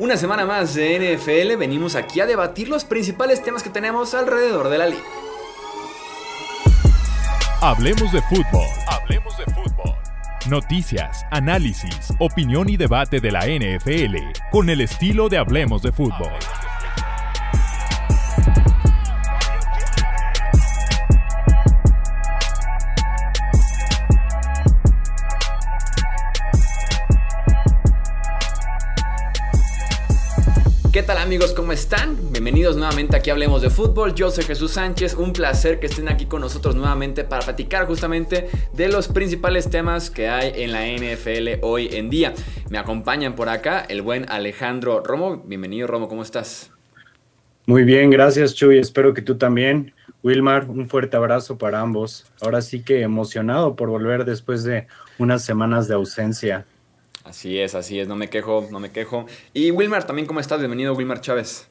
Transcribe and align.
Una 0.00 0.16
semana 0.16 0.46
más 0.46 0.72
de 0.72 0.98
NFL 0.98 1.58
venimos 1.58 1.94
aquí 1.94 2.20
a 2.20 2.26
debatir 2.26 2.70
los 2.70 2.86
principales 2.86 3.42
temas 3.42 3.62
que 3.62 3.68
tenemos 3.68 4.14
alrededor 4.14 4.70
de 4.70 4.78
la 4.78 4.86
liga. 4.86 5.02
Hablemos 7.60 8.10
de 8.10 8.22
fútbol. 8.22 8.66
Hablemos 8.88 9.36
de 9.36 9.44
fútbol. 9.52 9.94
Noticias, 10.48 11.26
análisis, 11.30 12.14
opinión 12.18 12.70
y 12.70 12.78
debate 12.78 13.20
de 13.20 13.30
la 13.30 13.40
NFL 13.40 14.16
con 14.50 14.70
el 14.70 14.80
estilo 14.80 15.28
de 15.28 15.36
Hablemos 15.36 15.82
de 15.82 15.92
fútbol. 15.92 16.32
Amigos? 31.30 31.52
¿Cómo 31.54 31.70
están? 31.70 32.16
Bienvenidos 32.32 32.76
nuevamente 32.76 33.16
aquí 33.16 33.30
Hablemos 33.30 33.62
de 33.62 33.70
Fútbol. 33.70 34.16
Yo 34.16 34.32
soy 34.32 34.42
Jesús 34.42 34.72
Sánchez. 34.72 35.14
Un 35.14 35.32
placer 35.32 35.78
que 35.78 35.86
estén 35.86 36.08
aquí 36.08 36.26
con 36.26 36.40
nosotros 36.40 36.74
nuevamente 36.74 37.22
para 37.22 37.44
platicar 37.44 37.86
justamente 37.86 38.48
de 38.72 38.88
los 38.88 39.06
principales 39.06 39.70
temas 39.70 40.10
que 40.10 40.28
hay 40.28 40.50
en 40.56 40.72
la 40.72 40.88
NFL 40.88 41.62
hoy 41.62 41.88
en 41.92 42.10
día. 42.10 42.34
Me 42.68 42.78
acompañan 42.78 43.36
por 43.36 43.48
acá 43.48 43.78
el 43.78 44.02
buen 44.02 44.28
Alejandro 44.28 45.04
Romo. 45.04 45.44
Bienvenido 45.46 45.86
Romo, 45.86 46.08
¿cómo 46.08 46.24
estás? 46.24 46.72
Muy 47.64 47.84
bien, 47.84 48.10
gracias 48.10 48.52
Chuy. 48.56 48.78
Espero 48.78 49.14
que 49.14 49.22
tú 49.22 49.38
también. 49.38 49.94
Wilmar, 50.24 50.68
un 50.68 50.88
fuerte 50.88 51.16
abrazo 51.16 51.56
para 51.58 51.80
ambos. 51.80 52.26
Ahora 52.40 52.60
sí 52.60 52.82
que 52.82 53.02
emocionado 53.02 53.76
por 53.76 53.88
volver 53.88 54.24
después 54.24 54.64
de 54.64 54.88
unas 55.16 55.44
semanas 55.44 55.86
de 55.86 55.94
ausencia. 55.94 56.66
Así 57.24 57.58
es, 57.58 57.74
así 57.74 58.00
es, 58.00 58.08
no 58.08 58.16
me 58.16 58.30
quejo, 58.30 58.66
no 58.70 58.80
me 58.80 58.92
quejo. 58.92 59.26
Y 59.52 59.70
Wilmar, 59.70 60.06
también, 60.06 60.26
¿cómo 60.26 60.40
estás? 60.40 60.58
Bienvenido, 60.58 60.94
Wilmar 60.94 61.20
Chávez. 61.20 61.66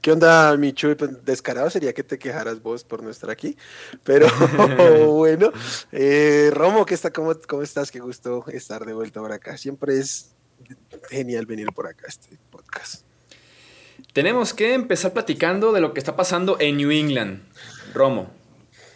¿Qué 0.00 0.12
onda, 0.12 0.56
mi 0.56 0.72
Chuy? 0.72 0.94
Pues, 0.94 1.24
descarado 1.24 1.68
sería 1.68 1.92
que 1.92 2.04
te 2.04 2.16
quejaras 2.16 2.62
vos 2.62 2.84
por 2.84 3.02
no 3.02 3.10
estar 3.10 3.28
aquí. 3.28 3.56
Pero 4.04 4.28
bueno, 5.12 5.50
eh, 5.90 6.50
Romo, 6.52 6.86
¿qué 6.86 6.94
está, 6.94 7.12
cómo, 7.12 7.34
¿cómo 7.48 7.62
estás? 7.62 7.90
Qué 7.90 7.98
gusto 7.98 8.44
estar 8.48 8.86
de 8.86 8.92
vuelta 8.92 9.20
por 9.20 9.32
acá. 9.32 9.58
Siempre 9.58 9.98
es 9.98 10.30
genial 11.10 11.44
venir 11.46 11.66
por 11.74 11.88
acá 11.88 12.04
a 12.06 12.08
este 12.08 12.38
podcast. 12.50 13.02
Tenemos 14.12 14.54
que 14.54 14.74
empezar 14.74 15.12
platicando 15.12 15.72
de 15.72 15.80
lo 15.80 15.92
que 15.92 15.98
está 15.98 16.14
pasando 16.14 16.56
en 16.60 16.76
New 16.76 16.92
England. 16.92 17.42
Romo, 17.92 18.30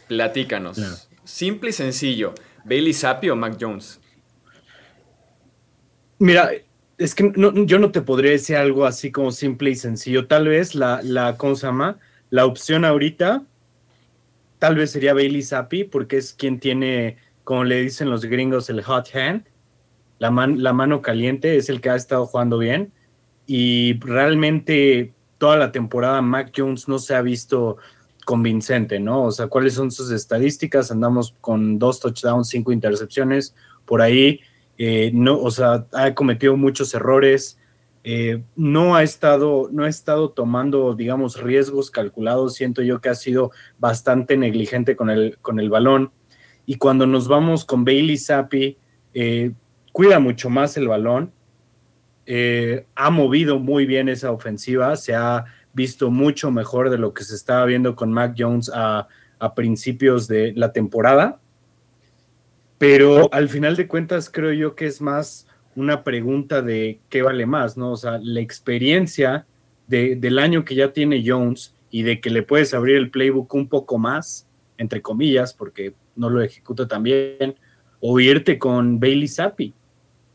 platícanos. 0.07 0.77
Yeah. 0.77 0.97
Simple 1.25 1.71
y 1.71 1.73
sencillo. 1.73 2.35
¿Bailey 2.65 2.95
Zappi 2.95 3.31
o 3.31 3.37
Mac 3.37 3.57
Jones? 3.61 4.00
Mira, 6.21 6.51
es 6.99 7.15
que 7.15 7.33
no, 7.35 7.65
yo 7.65 7.79
no 7.79 7.93
te 7.93 8.03
podría 8.03 8.33
decir 8.33 8.57
algo 8.57 8.85
así 8.85 9.11
como 9.11 9.33
simple 9.33 9.71
y 9.71 9.75
sencillo. 9.75 10.27
Tal 10.27 10.49
vez 10.49 10.75
la, 10.75 11.01
la 11.03 11.39
¿cómo 11.39 11.57
se 11.57 11.67
llama? 11.67 11.99
La 12.29 12.45
opción 12.45 12.85
ahorita, 12.85 13.43
tal 14.59 14.77
vez 14.77 14.91
sería 14.91 15.15
Bailey 15.15 15.43
Zappi, 15.43 15.85
porque 15.85 16.19
es 16.19 16.35
quien 16.35 16.61
tiene, 16.61 17.17
como 17.43 17.65
le 17.65 17.81
dicen 17.81 18.11
los 18.11 18.27
gringos, 18.27 18.69
el 18.69 18.83
hot 18.83 19.09
hand, 19.15 19.47
la, 20.19 20.31
man, 20.31 20.63
la 20.63 20.75
mano 20.75 21.01
caliente, 21.01 21.57
es 21.57 21.71
el 21.71 21.81
que 21.81 21.89
ha 21.89 21.97
estado 21.97 22.27
jugando 22.27 22.59
bien. 22.59 22.93
Y 23.47 23.99
realmente 24.01 25.15
toda 25.39 25.57
la 25.57 25.73
temporada 25.73 26.21
Mac 26.21 26.53
Jones 26.55 26.87
no 26.87 26.99
se 26.99 27.15
ha 27.15 27.23
visto 27.23 27.79
convincente, 28.27 29.01
¿no? 29.01 29.25
O 29.25 29.33
sea, 29.33 29.47
¿cuáles 29.47 29.73
son 29.73 29.91
sus 29.91 30.11
estadísticas? 30.11 30.91
Andamos 30.91 31.35
con 31.41 31.79
dos 31.79 31.99
touchdowns, 31.99 32.49
cinco 32.49 32.73
intercepciones 32.73 33.55
por 33.87 34.03
ahí 34.03 34.41
eh, 34.83 35.11
no, 35.13 35.39
o 35.39 35.51
sea, 35.51 35.87
ha 35.93 36.15
cometido 36.15 36.57
muchos 36.57 36.95
errores, 36.95 37.61
eh, 38.03 38.43
no 38.57 38.95
ha 38.95 39.03
estado, 39.03 39.69
no 39.71 39.85
ha 39.85 39.91
estado 39.91 40.31
tomando, 40.31 40.95
digamos, 40.95 41.39
riesgos 41.39 41.91
calculados. 41.91 42.55
Siento 42.55 42.81
yo 42.81 42.99
que 42.99 43.11
ha 43.11 43.15
sido 43.15 43.51
bastante 43.79 44.39
negligente 44.39 44.97
con 44.97 45.11
el, 45.11 45.37
con 45.43 45.61
el 45.61 45.69
balón. 45.69 46.13
Y 46.65 46.77
cuando 46.77 47.07
nos 47.07 47.29
vamos 47.29 47.67
con 47.67 47.85
Bailey 47.85 48.17
Zappi, 48.17 48.79
eh, 49.13 49.53
cuida 49.93 50.19
mucho 50.19 50.49
más 50.49 50.79
el 50.79 50.89
balón. 50.89 51.31
ha 52.95 53.11
movido 53.11 53.59
muy 53.59 53.85
bien 53.85 54.09
esa 54.09 54.33
ofensiva. 54.33 54.97
Se 54.97 55.15
ha 55.15 55.45
visto 55.75 56.11
mucho 56.11 56.51
mejor 56.51 56.89
de 56.89 56.97
lo 56.97 57.13
que 57.13 57.25
se 57.25 57.35
estaba 57.35 57.67
viendo 57.67 57.95
con 57.95 58.15
Mac 58.15 58.35
Jones 58.39 58.71
a 58.73 59.07
principios 59.55 60.27
de 60.27 60.55
la 60.57 60.73
temporada. 60.73 61.39
Pero 62.81 63.29
al 63.35 63.51
final 63.51 63.77
de 63.77 63.87
cuentas 63.87 64.31
creo 64.31 64.55
yo 64.55 64.75
que 64.75 64.87
es 64.87 65.03
más 65.03 65.47
una 65.77 66.03
pregunta 66.03 66.63
de 66.63 66.99
qué 67.11 67.21
vale 67.21 67.45
más, 67.45 67.77
¿no? 67.77 67.93
O 67.93 67.97
sea, 67.99 68.19
la 68.23 68.41
experiencia 68.41 69.45
de, 69.87 70.17
del 70.17 70.39
año 70.39 70.65
que 70.65 70.75
ya 70.75 70.91
tiene 70.91 71.23
Jones 71.23 71.77
y 71.91 72.05
de 72.05 72.23
que 72.23 72.31
le 72.31 72.43
puedes 72.43 72.73
abrir 72.73 72.97
el 72.97 73.11
playbook 73.11 73.53
un 73.53 73.69
poco 73.69 73.99
más, 73.99 74.49
entre 74.79 75.03
comillas, 75.03 75.53
porque 75.53 75.93
no 76.17 76.31
lo 76.31 76.41
ejecuta 76.41 76.89
tan 76.89 77.03
bien, 77.03 77.55
o 78.01 78.19
irte 78.19 78.59
con 78.59 78.99
Bailey 78.99 79.29
Zappi, 79.29 79.75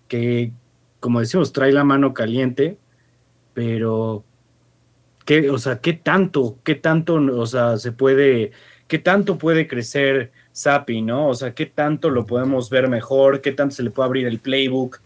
que, 0.07 0.51
como 0.99 1.21
decimos, 1.21 1.51
trae 1.51 1.71
la 1.71 1.83
mano 1.83 2.13
caliente, 2.13 2.77
pero, 3.55 4.23
¿qué, 5.25 5.49
o 5.49 5.57
sea, 5.57 5.79
qué 5.81 5.93
tanto, 5.93 6.59
qué 6.63 6.75
tanto, 6.75 7.15
o 7.15 7.47
sea, 7.47 7.77
se 7.77 7.91
puede, 7.91 8.51
qué 8.87 8.99
tanto 8.99 9.39
puede 9.39 9.67
crecer 9.67 10.31
Sapi, 10.55 11.01
¿no? 11.01 11.27
O 11.27 11.33
sea, 11.33 11.53
¿qué 11.53 11.65
tanto 11.65 12.09
lo 12.09 12.25
podemos 12.25 12.69
ver 12.69 12.87
mejor? 12.87 13.41
¿Qué 13.41 13.51
tanto 13.51 13.75
se 13.75 13.83
le 13.83 13.91
puede 13.91 14.07
abrir 14.07 14.25
el 14.25 14.39
playbook? 14.39 15.01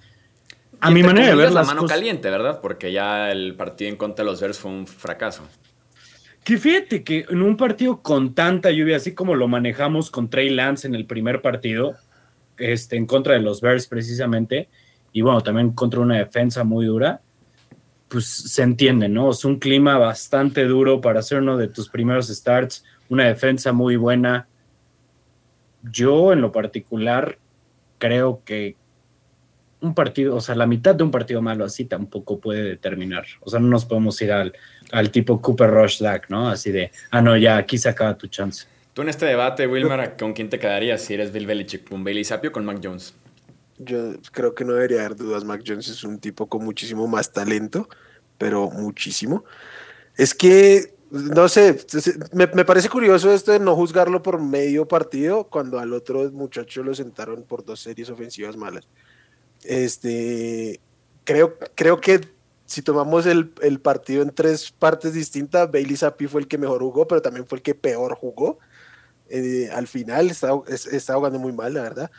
A 0.80 0.92
mi 0.92 1.02
manera 1.02 1.30
de 1.30 1.36
ver 1.36 1.52
la 1.52 1.64
mano 1.64 1.88
caliente, 1.88 2.30
¿verdad? 2.30 2.62
Porque 2.62 2.92
ya 2.92 3.32
el 3.32 3.56
partido 3.56 3.90
en 3.90 3.98
contra 3.98 4.24
de 4.24 4.30
los 4.30 4.40
Bears 4.40 4.60
fue 4.60 4.70
un 4.70 4.86
fracaso. 4.86 5.42
Que 6.44 6.60
fíjate 6.60 7.04
que 7.04 7.26
en 7.28 7.42
un 7.42 7.58
partido 7.58 8.00
con 8.04 8.36
tanta 8.36 8.70
lluvia, 8.70 8.98
así 8.98 9.16
como 9.16 9.34
lo 9.34 9.48
manejamos 9.48 10.12
con 10.12 10.30
Trey 10.30 10.52
Lance 10.52 10.86
en 10.86 10.94
el 10.94 11.08
primer 11.08 11.42
partido, 11.42 11.96
este, 12.60 12.96
en 12.96 13.08
contra 13.08 13.34
de 13.34 13.40
los 13.40 13.60
Bears 13.60 13.88
precisamente, 13.88 14.70
y 15.12 15.24
bueno, 15.24 15.42
también 15.42 15.72
contra 15.72 16.00
una 16.00 16.20
defensa 16.20 16.64
muy 16.64 16.86
dura, 16.86 17.22
pues 18.08 18.28
se 18.28 18.62
entiende, 18.62 19.10
¿no? 19.10 19.32
Es 19.32 19.44
un 19.46 19.58
clima 19.58 19.98
bastante 19.98 20.66
duro 20.66 21.02
para 21.02 21.22
hacer 21.22 21.40
uno 21.40 21.58
de 21.58 21.70
tus 21.70 21.90
primeros 21.90 22.28
starts, 22.28 22.86
una 23.10 23.26
defensa 23.26 23.74
muy 23.74 23.96
buena, 23.96 24.48
yo 25.84 26.34
en 26.34 26.42
lo 26.42 26.52
particular 26.52 27.38
creo 27.98 28.42
que 28.46 28.76
un 29.82 29.94
partido, 29.94 30.36
o 30.36 30.42
sea, 30.42 30.56
la 30.56 30.66
mitad 30.66 30.94
de 30.96 31.04
un 31.04 31.12
partido 31.12 31.42
malo 31.42 31.64
así 31.64 31.86
tampoco 31.86 32.40
puede 32.40 32.64
determinar. 32.64 33.26
O 33.42 33.50
sea, 33.50 33.60
no 33.60 33.68
nos 33.68 33.86
podemos 33.86 34.22
ir 34.22 34.32
al, 34.32 34.54
al 34.92 35.10
tipo 35.12 35.42
Cooper 35.42 35.70
Rush 35.70 36.02
Dak, 36.02 36.30
¿no? 36.30 36.50
Así 36.50 36.72
de, 36.72 36.92
ah, 37.12 37.22
no, 37.22 37.38
ya 37.38 37.58
aquí 37.58 37.78
se 37.78 37.90
acaba 37.90 38.18
tu 38.18 38.28
chance. 38.28 38.66
Tú 38.94 39.04
en 39.04 39.10
este 39.10 39.26
debate, 39.26 39.68
Wilmar, 39.68 40.18
¿con 40.18 40.34
quién 40.34 40.50
te 40.50 40.60
quedarías 40.60 41.02
si 41.02 41.14
eres 41.14 41.32
Bill 41.32 41.46
Belichick? 41.46 41.88
¿Con 41.88 42.04
Bailey 42.04 42.26
Zappi 42.26 42.48
o 42.48 42.52
con 42.52 42.66
Mac 42.66 42.80
Jones? 42.84 43.14
Yo 43.78 44.16
creo 44.34 44.54
que 44.54 44.66
no 44.66 44.74
debería 44.74 45.00
haber 45.06 45.16
dudas. 45.16 45.46
Mac 45.46 45.64
Jones 45.66 45.88
es 45.88 46.04
un 46.04 46.20
tipo 46.20 46.48
con 46.48 46.66
muchísimo 46.66 47.08
más 47.08 47.32
talento, 47.32 47.88
pero 48.38 48.70
muchísimo. 48.70 49.46
Es 50.18 50.34
que 50.34 50.94
no 51.12 51.50
sé, 51.50 51.78
me, 52.34 52.48
me, 52.48 52.66
parece 52.66 52.90
curioso 52.90 53.32
esto 53.32 53.52
de 53.52 53.60
no 53.60 53.76
juzgarlo 53.76 54.22
por 54.22 54.40
medio 54.40 54.88
partido 54.88 55.46
cuando 55.46 55.80
al 55.80 55.94
otro 55.94 56.30
muchacho 56.32 56.84
lo 56.84 56.94
sentaron 56.94 57.44
por 57.44 57.66
dos 57.66 57.80
series 57.80 58.10
ofensivas 58.10 58.56
malas. 58.56 58.88
Este, 59.64 60.80
creo, 61.24 61.58
creo 61.76 62.00
que 62.00 62.22
si 62.66 62.84
tomamos 62.84 63.26
el, 63.26 63.52
el 63.62 63.80
partido 63.80 64.22
en 64.22 64.30
tres 64.30 64.72
partes 64.72 65.14
distintas, 65.14 65.72
Bailey 65.72 65.98
Zappi 65.98 66.28
fue 66.28 66.42
el 66.42 66.48
que 66.48 66.60
mejor 66.60 66.82
jugó, 66.82 67.08
pero 67.08 67.22
también 67.22 67.48
fue 67.48 67.58
el 67.58 67.64
que 67.64 67.74
peor 67.74 68.16
jugó. 68.16 68.60
Eh, 69.30 69.70
al 69.72 69.88
final 69.88 70.30
está, 70.30 70.52
está 70.68 71.16
jugando 71.16 71.40
muy 71.40 71.52
mal, 71.52 71.74
la 71.74 71.82
verdad. 71.82 72.12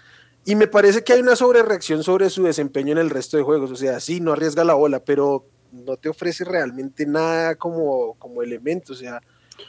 Y 0.44 0.56
me 0.56 0.66
parece 0.66 1.04
que 1.04 1.12
hay 1.12 1.20
una 1.20 1.36
sobrereacción 1.36 2.02
sobre 2.02 2.30
su 2.30 2.42
desempeño 2.42 2.92
en 2.92 2.98
el 2.98 3.10
resto 3.10 3.36
de 3.36 3.42
juegos. 3.44 3.70
O 3.70 3.76
sea, 3.76 4.00
sí, 4.00 4.20
no 4.20 4.32
arriesga 4.32 4.64
la 4.64 4.74
bola, 4.74 5.04
pero 5.04 5.46
no 5.72 5.96
te 5.96 6.08
ofrece 6.08 6.44
realmente 6.44 7.06
nada 7.06 7.54
como, 7.54 8.14
como 8.14 8.42
elemento, 8.42 8.92
o 8.92 8.96
sea, 8.96 9.20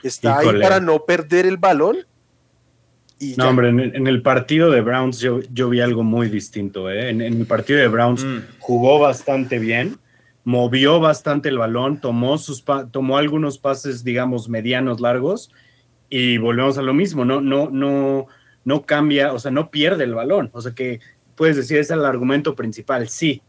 está 0.04 0.40
ahí 0.40 0.60
para 0.62 0.80
no 0.80 1.04
perder 1.06 1.46
el 1.46 1.58
balón. 1.58 1.98
Y 3.20 3.36
no, 3.36 3.50
hombre, 3.50 3.70
en, 3.70 4.08
el 4.08 4.22
partido 4.24 4.72
de 4.72 4.82
Browns 4.82 5.20
yo, 5.20 5.42
yo 5.52 5.70
vi 5.70 5.80
algo 5.80 6.04
muy 6.04 6.28
distinto. 6.28 6.90
¿eh? 6.90 7.10
En, 7.10 7.22
el 7.22 7.46
partido 7.46 7.80
de 7.80 7.88
Browns 7.88 8.24
mm. 8.24 8.40
jugó 8.60 8.98
bastante 8.98 9.60
bien, 9.60 9.98
movió 10.44 11.00
bastante 11.00 11.50
el 11.50 11.60
balón, 11.60 12.02
tomó, 12.02 12.40
sus 12.40 12.66
tomó 12.92 13.18
algunos 13.18 13.60
pases, 13.60 14.04
digamos, 14.04 14.50
medianos, 14.50 15.00
largos, 15.00 15.52
y 16.10 16.38
volvemos 16.40 16.78
a 16.78 16.82
lo 16.82 16.94
mismo, 16.94 17.24
no, 17.24 17.42
no, 17.42 17.70
no, 17.70 18.26
no 18.66 18.86
cambia, 18.86 19.34
o 19.34 19.40
sea, 19.40 19.52
no 19.52 19.70
pierde 19.70 20.04
el 20.04 20.16
balón. 20.16 20.50
O 20.54 20.62
sea 20.62 20.74
que 20.74 21.00
puedes 21.36 21.56
decir, 21.56 21.78
ese 21.78 21.94
es 21.94 22.00
el 22.00 22.06
argumento 22.06 22.56
principal, 22.56 23.08
sí, 23.08 23.42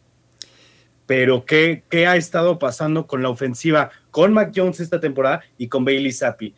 pero 1.14 1.44
¿qué, 1.44 1.82
ha 2.08 2.16
estado 2.16 2.58
pasando 2.58 3.06
con 3.06 3.22
la 3.22 3.28
ofensiva 3.28 3.90
con 4.10 4.32
Mac 4.32 4.50
Jones 4.56 4.80
esta 4.80 4.98
temporada 4.98 5.42
y 5.58 5.68
con 5.68 5.84
Bailey 5.84 6.10
Zappi? 6.10 6.54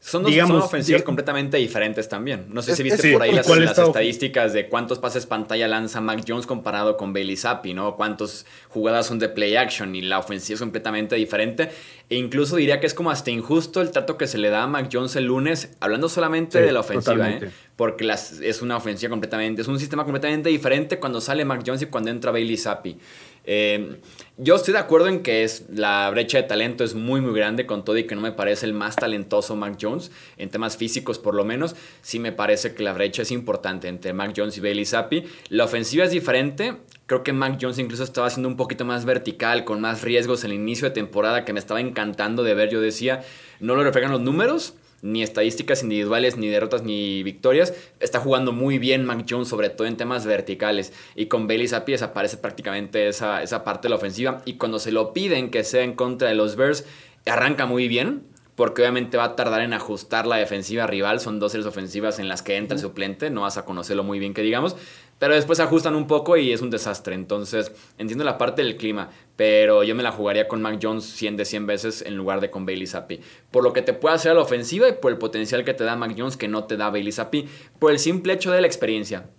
Son, 0.00 0.22
dos, 0.22 0.32
digamos, 0.32 0.64
ofensivas 0.64 1.02
de- 1.02 1.04
completamente 1.04 1.58
diferentes 1.58 2.08
también. 2.08 2.46
No 2.48 2.60
sé 2.62 2.70
Es- 2.72 2.78
si 2.78 2.82
viste 2.82 3.02
sí, 3.02 3.12
por 3.12 3.22
ahí 3.22 3.30
¿y 3.30 3.34
las, 3.34 3.46
estadísticas 3.48 4.52
de 4.54 4.68
cuántos 4.68 4.98
pases 4.98 5.26
pantalla 5.26 5.68
lanza 5.68 6.00
Mac 6.00 6.24
Jones 6.26 6.46
comparado 6.46 6.96
con 6.96 7.12
Bailey 7.12 7.36
Zappi, 7.36 7.72
¿no? 7.74 7.94
Cuántas 7.96 8.44
jugadas 8.70 9.06
son 9.06 9.18
de 9.20 9.28
play 9.28 9.54
action 9.56 9.94
y 9.94 10.00
la 10.00 10.18
ofensiva 10.18 10.54
es 10.54 10.60
completamente 10.60 11.14
diferente. 11.14 11.68
E 12.08 12.16
incluso 12.16 12.56
diría 12.56 12.80
que 12.80 12.86
es 12.86 12.94
como 12.94 13.10
hasta 13.12 13.30
injusto 13.30 13.80
el 13.82 13.90
trato 13.92 14.16
que 14.16 14.26
se 14.26 14.38
le 14.38 14.48
da 14.48 14.62
a 14.64 14.66
Mac 14.66 14.88
Jones 14.90 15.14
el 15.16 15.26
lunes, 15.26 15.76
hablando 15.80 16.08
solamente 16.08 16.58
Sí, 16.58 16.64
de 16.64 16.72
la 16.72 16.80
ofensiva. 16.80 17.30
¿eh? 17.30 17.50
Porque 17.76 18.02
las- 18.04 18.40
es 18.40 18.60
una 18.62 18.76
ofensiva 18.78 19.10
completamente, 19.10 19.62
es 19.62 19.68
un 19.68 19.78
sistema 19.78 20.02
completamente 20.04 20.48
diferente 20.48 20.98
cuando 20.98 21.20
sale 21.20 21.44
Mac 21.44 21.62
Jones 21.64 21.82
y 21.82 21.86
cuando 21.86 22.10
entra 22.10 22.32
Bailey 22.32 22.56
Zappi. 22.56 22.98
Eh, 23.44 23.96
yo 24.38 24.56
estoy 24.56 24.72
de 24.72 24.80
acuerdo 24.80 25.08
en 25.08 25.22
que 25.22 25.44
es, 25.44 25.66
la 25.72 26.08
brecha 26.10 26.38
de 26.38 26.44
talento 26.44 26.84
es 26.84 26.94
muy 26.94 27.20
muy 27.20 27.34
grande 27.34 27.66
con 27.66 27.84
todo 27.84 27.96
y 27.98 28.04
que 28.04 28.14
no 28.14 28.20
me 28.20 28.32
parece 28.32 28.66
el 28.66 28.72
más 28.72 28.96
talentoso 28.96 29.56
Mac 29.56 29.76
Jones, 29.80 30.10
en 30.36 30.48
temas 30.48 30.76
físicos 30.76 31.18
por 31.18 31.34
lo 31.34 31.44
menos, 31.44 31.76
sí 32.02 32.18
me 32.18 32.32
parece 32.32 32.74
que 32.74 32.82
la 32.82 32.92
brecha 32.92 33.22
es 33.22 33.30
importante 33.30 33.88
entre 33.88 34.12
Mac 34.12 34.32
Jones 34.36 34.56
y 34.56 34.60
Bailey 34.60 34.84
Zappi. 34.84 35.24
La 35.48 35.64
ofensiva 35.64 36.04
es 36.04 36.10
diferente, 36.10 36.76
creo 37.06 37.22
que 37.22 37.32
Mac 37.32 37.58
Jones 37.60 37.78
incluso 37.78 38.04
estaba 38.04 38.30
siendo 38.30 38.48
un 38.48 38.56
poquito 38.56 38.84
más 38.84 39.04
vertical, 39.04 39.64
con 39.64 39.80
más 39.80 40.02
riesgos 40.02 40.44
en 40.44 40.50
el 40.50 40.56
inicio 40.56 40.88
de 40.88 40.94
temporada 40.94 41.44
que 41.44 41.52
me 41.52 41.60
estaba 41.60 41.80
encantando 41.80 42.42
de 42.42 42.54
ver, 42.54 42.70
yo 42.70 42.80
decía, 42.80 43.22
no 43.60 43.74
lo 43.74 43.84
reflejan 43.84 44.12
los 44.12 44.20
números, 44.20 44.74
ni 45.02 45.22
estadísticas 45.22 45.82
individuales, 45.82 46.36
ni 46.36 46.48
derrotas, 46.48 46.84
ni 46.84 47.22
victorias. 47.24 47.74
Está 48.00 48.20
jugando 48.20 48.52
muy 48.52 48.78
bien 48.78 49.04
Mac 49.04 49.26
Jones, 49.28 49.48
sobre 49.48 49.68
todo 49.68 49.88
en 49.88 49.96
temas 49.96 50.24
verticales. 50.24 50.92
Y 51.16 51.26
con 51.26 51.48
Bailey 51.48 51.68
Zappi 51.68 51.92
desaparece 51.92 52.36
prácticamente 52.36 53.08
esa, 53.08 53.42
esa 53.42 53.64
parte 53.64 53.86
de 53.86 53.90
la 53.90 53.96
ofensiva. 53.96 54.42
Y 54.44 54.54
cuando 54.54 54.78
se 54.78 54.92
lo 54.92 55.12
piden 55.12 55.50
que 55.50 55.64
sea 55.64 55.82
en 55.82 55.94
contra 55.94 56.28
de 56.28 56.36
los 56.36 56.56
Bears, 56.56 56.86
arranca 57.26 57.66
muy 57.66 57.88
bien. 57.88 58.22
Porque 58.54 58.82
obviamente 58.82 59.16
va 59.16 59.24
a 59.24 59.36
tardar 59.36 59.62
en 59.62 59.72
ajustar 59.72 60.26
la 60.26 60.36
defensiva 60.36 60.86
rival. 60.86 61.20
Son 61.20 61.40
dos 61.40 61.52
series 61.52 61.66
ofensivas 61.66 62.18
en 62.18 62.28
las 62.28 62.42
que 62.42 62.56
entra 62.56 62.76
el 62.76 62.80
suplente. 62.80 63.30
No 63.30 63.40
vas 63.40 63.56
a 63.56 63.64
conocerlo 63.64 64.04
muy 64.04 64.18
bien, 64.18 64.34
que 64.34 64.42
digamos. 64.42 64.76
Pero 65.18 65.34
después 65.34 65.58
se 65.58 65.62
ajustan 65.62 65.94
un 65.94 66.08
poco 66.08 66.36
y 66.36 66.50
es 66.52 66.62
un 66.62 66.70
desastre. 66.70 67.14
Entonces, 67.14 67.70
entiendo 67.96 68.24
la 68.24 68.38
parte 68.38 68.62
del 68.62 68.76
clima. 68.76 69.10
Pero 69.36 69.84
yo 69.84 69.94
me 69.94 70.02
la 70.02 70.10
jugaría 70.10 70.48
con 70.48 70.60
Mac 70.60 70.80
Jones 70.82 71.04
100 71.04 71.36
de 71.36 71.44
100 71.44 71.66
veces 71.66 72.02
en 72.02 72.16
lugar 72.16 72.40
de 72.40 72.50
con 72.50 72.66
Bailey 72.66 72.86
Zappi. 72.88 73.20
Por 73.52 73.62
lo 73.62 73.72
que 73.72 73.82
te 73.82 73.92
puede 73.92 74.16
hacer 74.16 74.32
a 74.32 74.34
la 74.34 74.40
ofensiva 74.42 74.88
y 74.88 74.94
por 74.94 75.12
el 75.12 75.18
potencial 75.18 75.64
que 75.64 75.74
te 75.74 75.84
da 75.84 75.94
Mac 75.94 76.14
Jones 76.18 76.36
que 76.36 76.48
no 76.48 76.64
te 76.64 76.76
da 76.76 76.90
Bailey 76.90 77.12
Zappi. 77.12 77.46
Por 77.78 77.92
el 77.92 77.98
simple 78.00 78.32
hecho 78.32 78.50
de 78.50 78.60
la 78.60 78.66
experiencia. 78.66 79.30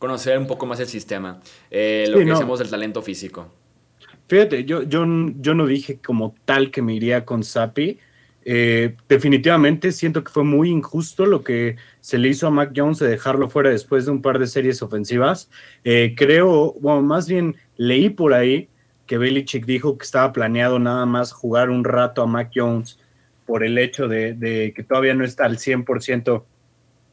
Conocer 0.00 0.38
un 0.38 0.46
poco 0.48 0.66
más 0.66 0.80
el 0.80 0.86
sistema. 0.88 1.40
eh, 1.70 2.06
lo 2.08 2.18
Sí, 2.18 2.24
que 2.24 2.30
no. 2.30 2.34
decimos 2.36 2.58
del 2.58 2.70
talento 2.70 3.00
físico. 3.02 3.52
Fíjate, 4.28 4.64
yo, 4.64 4.82
yo, 4.82 5.04
yo 5.38 5.54
no 5.54 5.66
dije 5.66 6.00
como 6.04 6.34
tal 6.44 6.70
que 6.70 6.82
me 6.82 6.94
iría 6.94 7.24
con 7.24 7.42
Zappi. 7.44 7.98
Eh, 8.50 8.96
definitivamente 9.10 9.92
siento 9.92 10.24
que 10.24 10.32
fue 10.32 10.42
muy 10.42 10.70
injusto 10.70 11.26
lo 11.26 11.44
que 11.44 11.76
se 12.00 12.16
le 12.16 12.28
hizo 12.28 12.46
a 12.46 12.50
Mac 12.50 12.72
Jones 12.74 12.98
de 12.98 13.06
dejarlo 13.06 13.50
fuera 13.50 13.68
después 13.68 14.06
de 14.06 14.12
un 14.12 14.22
par 14.22 14.38
de 14.38 14.46
series 14.46 14.80
ofensivas. 14.80 15.50
Eh, 15.84 16.14
creo, 16.16 16.72
bueno, 16.80 17.02
más 17.02 17.28
bien 17.28 17.56
leí 17.76 18.08
por 18.08 18.32
ahí 18.32 18.70
que 19.04 19.18
Belichick 19.18 19.66
dijo 19.66 19.98
que 19.98 20.04
estaba 20.06 20.32
planeado 20.32 20.78
nada 20.78 21.04
más 21.04 21.30
jugar 21.30 21.68
un 21.68 21.84
rato 21.84 22.22
a 22.22 22.26
Mac 22.26 22.50
Jones 22.54 22.98
por 23.44 23.64
el 23.64 23.76
hecho 23.76 24.08
de, 24.08 24.32
de 24.32 24.72
que 24.74 24.82
todavía 24.82 25.12
no 25.12 25.26
está 25.26 25.44
al 25.44 25.58
100% 25.58 26.44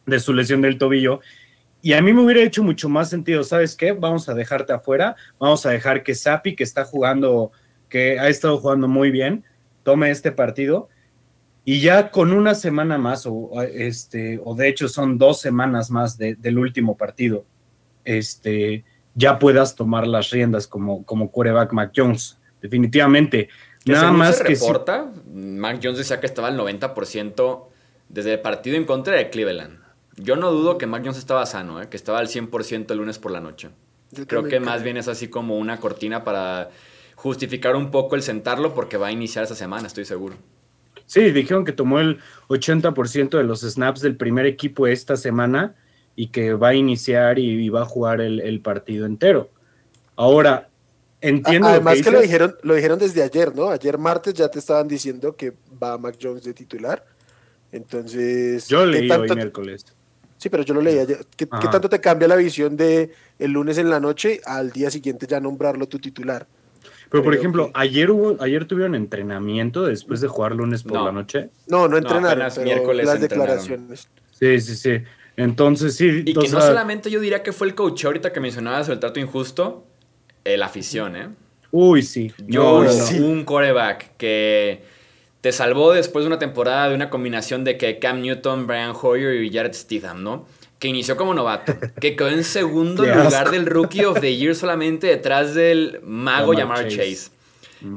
de 0.05 0.19
su 0.21 0.33
lesión 0.33 0.61
del 0.61 0.77
tobillo. 0.77 1.19
Y 1.81 1.91
a 1.91 2.01
mí 2.01 2.13
me 2.13 2.23
hubiera 2.23 2.43
hecho 2.43 2.63
mucho 2.63 2.87
más 2.87 3.09
sentido, 3.09 3.43
¿sabes 3.43 3.75
qué? 3.75 3.91
Vamos 3.91 4.29
a 4.29 4.35
dejarte 4.35 4.71
afuera, 4.71 5.17
vamos 5.37 5.65
a 5.65 5.71
dejar 5.71 6.01
que 6.01 6.15
Sapi, 6.15 6.55
que 6.55 6.63
está 6.63 6.85
jugando, 6.85 7.51
que 7.89 8.21
ha 8.21 8.29
estado 8.29 8.57
jugando 8.57 8.87
muy 8.87 9.11
bien, 9.11 9.43
tome 9.83 10.09
este 10.11 10.31
partido. 10.31 10.87
Y 11.65 11.81
ya 11.81 12.11
con 12.11 12.31
una 12.31 12.53
semana 12.55 12.97
más, 12.99 13.25
o, 13.25 13.49
este, 13.63 14.39
o 14.43 14.53
de 14.55 14.67
hecho 14.69 14.87
son 14.87 15.17
dos 15.17 15.41
semanas 15.41 15.89
más 15.89 16.17
de- 16.17 16.35
del 16.35 16.59
último 16.59 16.95
partido, 16.95 17.43
este, 18.03 18.85
ya 19.15 19.39
puedas 19.39 19.75
tomar 19.75 20.07
las 20.07 20.29
riendas 20.29 20.67
como, 20.67 21.03
como 21.05 21.31
quarterback 21.31 21.73
Mac 21.73 21.91
Jones. 21.95 22.37
Definitivamente. 22.61 23.49
Que 23.83 23.91
Nada 23.91 24.05
según 24.05 24.17
más 24.19 24.37
se 24.37 24.43
que 24.43 24.53
reporta, 24.55 25.11
Mac 25.33 25.79
Jones 25.81 25.97
decía 25.99 26.19
que 26.19 26.25
estaba 26.25 26.47
al 26.47 26.57
90% 26.57 27.67
desde 28.09 28.33
el 28.33 28.39
partido 28.41 28.77
en 28.77 28.85
contra 28.85 29.15
de 29.15 29.29
Cleveland. 29.29 29.79
Yo 30.17 30.35
no 30.35 30.51
dudo 30.51 30.77
que 30.77 30.85
Mac 30.87 31.01
Jones 31.03 31.17
estaba 31.17 31.45
sano, 31.45 31.81
¿eh? 31.81 31.89
que 31.89 31.97
estaba 31.97 32.19
al 32.19 32.27
100% 32.27 32.91
el 32.91 32.97
lunes 32.97 33.19
por 33.19 33.31
la 33.31 33.41
noche. 33.41 33.69
Yo 34.11 34.25
Creo 34.27 34.43
que 34.45 34.59
más 34.59 34.81
bien 34.83 34.97
es 34.97 35.07
así 35.07 35.27
como 35.27 35.57
una 35.57 35.79
cortina 35.79 36.23
para 36.23 36.69
justificar 37.15 37.75
un 37.75 37.91
poco 37.91 38.15
el 38.15 38.21
sentarlo 38.23 38.73
porque 38.73 38.97
va 38.97 39.07
a 39.07 39.11
iniciar 39.11 39.43
esa 39.43 39.55
semana, 39.55 39.87
estoy 39.87 40.05
seguro. 40.05 40.35
Sí, 41.05 41.31
dijeron 41.31 41.65
que 41.65 41.71
tomó 41.71 41.99
el 41.99 42.19
80% 42.47 43.37
de 43.37 43.43
los 43.43 43.61
snaps 43.61 44.01
del 44.01 44.17
primer 44.17 44.45
equipo 44.45 44.87
esta 44.87 45.15
semana 45.17 45.75
y 46.15 46.27
que 46.27 46.53
va 46.53 46.69
a 46.69 46.73
iniciar 46.73 47.39
y, 47.39 47.65
y 47.65 47.69
va 47.69 47.83
a 47.83 47.85
jugar 47.85 48.21
el, 48.21 48.39
el 48.39 48.61
partido 48.61 49.05
entero. 49.05 49.49
Ahora, 50.15 50.69
entiendo. 51.21 51.67
A- 51.67 51.71
lo 51.71 51.75
Además 51.75 52.01
que, 52.01 52.11
lo 52.11 52.21
dijeron, 52.21 52.55
lo 52.63 52.73
dijeron 52.75 52.99
desde 52.99 53.21
ayer, 53.21 53.55
¿no? 53.55 53.69
Ayer 53.69 53.97
martes 53.97 54.33
ya 54.33 54.49
te 54.49 54.59
estaban 54.59 54.87
diciendo 54.87 55.35
que 55.35 55.53
va 55.81 55.97
Mac 55.97 56.17
Jones 56.21 56.43
de 56.43 56.53
titular. 56.53 57.05
Entonces. 57.71 58.67
Yo 58.67 58.79
¿qué 58.81 59.01
leí 59.01 59.11
hoy 59.11 59.29
miércoles. 59.35 59.85
Sí, 60.37 60.49
pero 60.49 60.63
yo 60.63 60.73
lo 60.73 60.81
leí 60.81 60.99
ayer. 60.99 61.25
¿Qué, 61.35 61.45
tanto 61.47 61.89
te 61.89 61.99
cambia 61.99 62.27
la 62.27 62.35
visión 62.35 62.75
de 62.77 63.11
el 63.39 63.51
lunes 63.51 63.77
en 63.77 63.89
la 63.89 63.99
noche 63.99 64.41
al 64.45 64.71
día 64.71 64.91
siguiente 64.91 65.27
ya 65.27 65.39
nombrarlo 65.39 65.87
tu 65.87 65.99
titular? 65.99 66.47
Pero, 67.09 67.23
por 67.23 67.33
ejemplo, 67.35 67.67
que- 67.67 67.71
ayer 67.75 68.11
hubo, 68.11 68.35
ayer 68.41 68.65
tuvieron 68.65 68.95
entrenamiento 68.95 69.83
después 69.85 70.21
de 70.21 70.27
jugar 70.27 70.53
lunes 70.55 70.83
por 70.83 70.93
No. 70.93 71.05
la 71.05 71.11
noche. 71.11 71.49
No, 71.67 71.87
no 71.87 71.97
entrenaron, 71.97 72.47
pero 72.53 72.65
miércoles 72.65 73.05
las 73.05 73.21
entrenaron. 73.21 73.57
declaraciones. 73.57 74.09
Sí, 74.31 74.59
sí, 74.61 74.75
sí. 74.75 75.03
Entonces, 75.37 75.95
sí. 75.95 76.23
Y 76.25 76.33
que 76.33 76.47
no 76.49 76.61
solamente 76.61 77.09
yo 77.11 77.19
diría 77.19 77.43
que 77.43 77.51
fue 77.51 77.67
el 77.67 77.75
coach 77.75 78.05
ahorita 78.05 78.31
que 78.33 78.39
mencionabas 78.39 78.87
el 78.89 78.99
trato 78.99 79.19
injusto, 79.19 79.85
eh, 80.43 80.57
la 80.57 80.65
afición, 80.67 81.15
¿eh? 81.15 81.29
Uy, 81.71 82.03
sí. 82.03 82.31
Yo, 82.47 82.63
No, 82.63 82.77
no, 82.79 82.83
no. 82.85 82.91
sí. 82.91 83.19
un 83.19 83.43
coreback 83.43 84.15
que 84.17 84.83
te 85.41 85.51
salvó 85.51 85.91
después 85.93 86.23
de 86.23 86.27
una 86.27 86.39
temporada 86.39 86.87
de 86.89 86.95
una 86.95 87.09
combinación 87.09 87.63
de 87.65 87.77
que 87.77 87.99
Cam 87.99 88.21
Newton, 88.21 88.65
Brian 88.65 88.93
Hoyer 88.99 89.43
y 89.43 89.51
Jared 89.51 89.73
Stidham, 89.73 90.23
¿no? 90.23 90.47
Que 90.85 90.89
inició 90.89 91.17
como 91.17 91.33
novato, 91.33 91.73
que 91.99 92.15
quedó 92.15 92.29
en 92.29 92.43
segundo 92.43 93.03
lugar 93.23 93.49
del 93.49 93.65
Rookie 93.65 94.05
of 94.05 94.19
the 94.19 94.35
Year 94.35 94.53
solamente 94.53 95.07
detrás 95.07 95.55
del 95.55 95.99
mago 96.03 96.53
Chase. 96.53 96.95
Chase. 96.95 97.31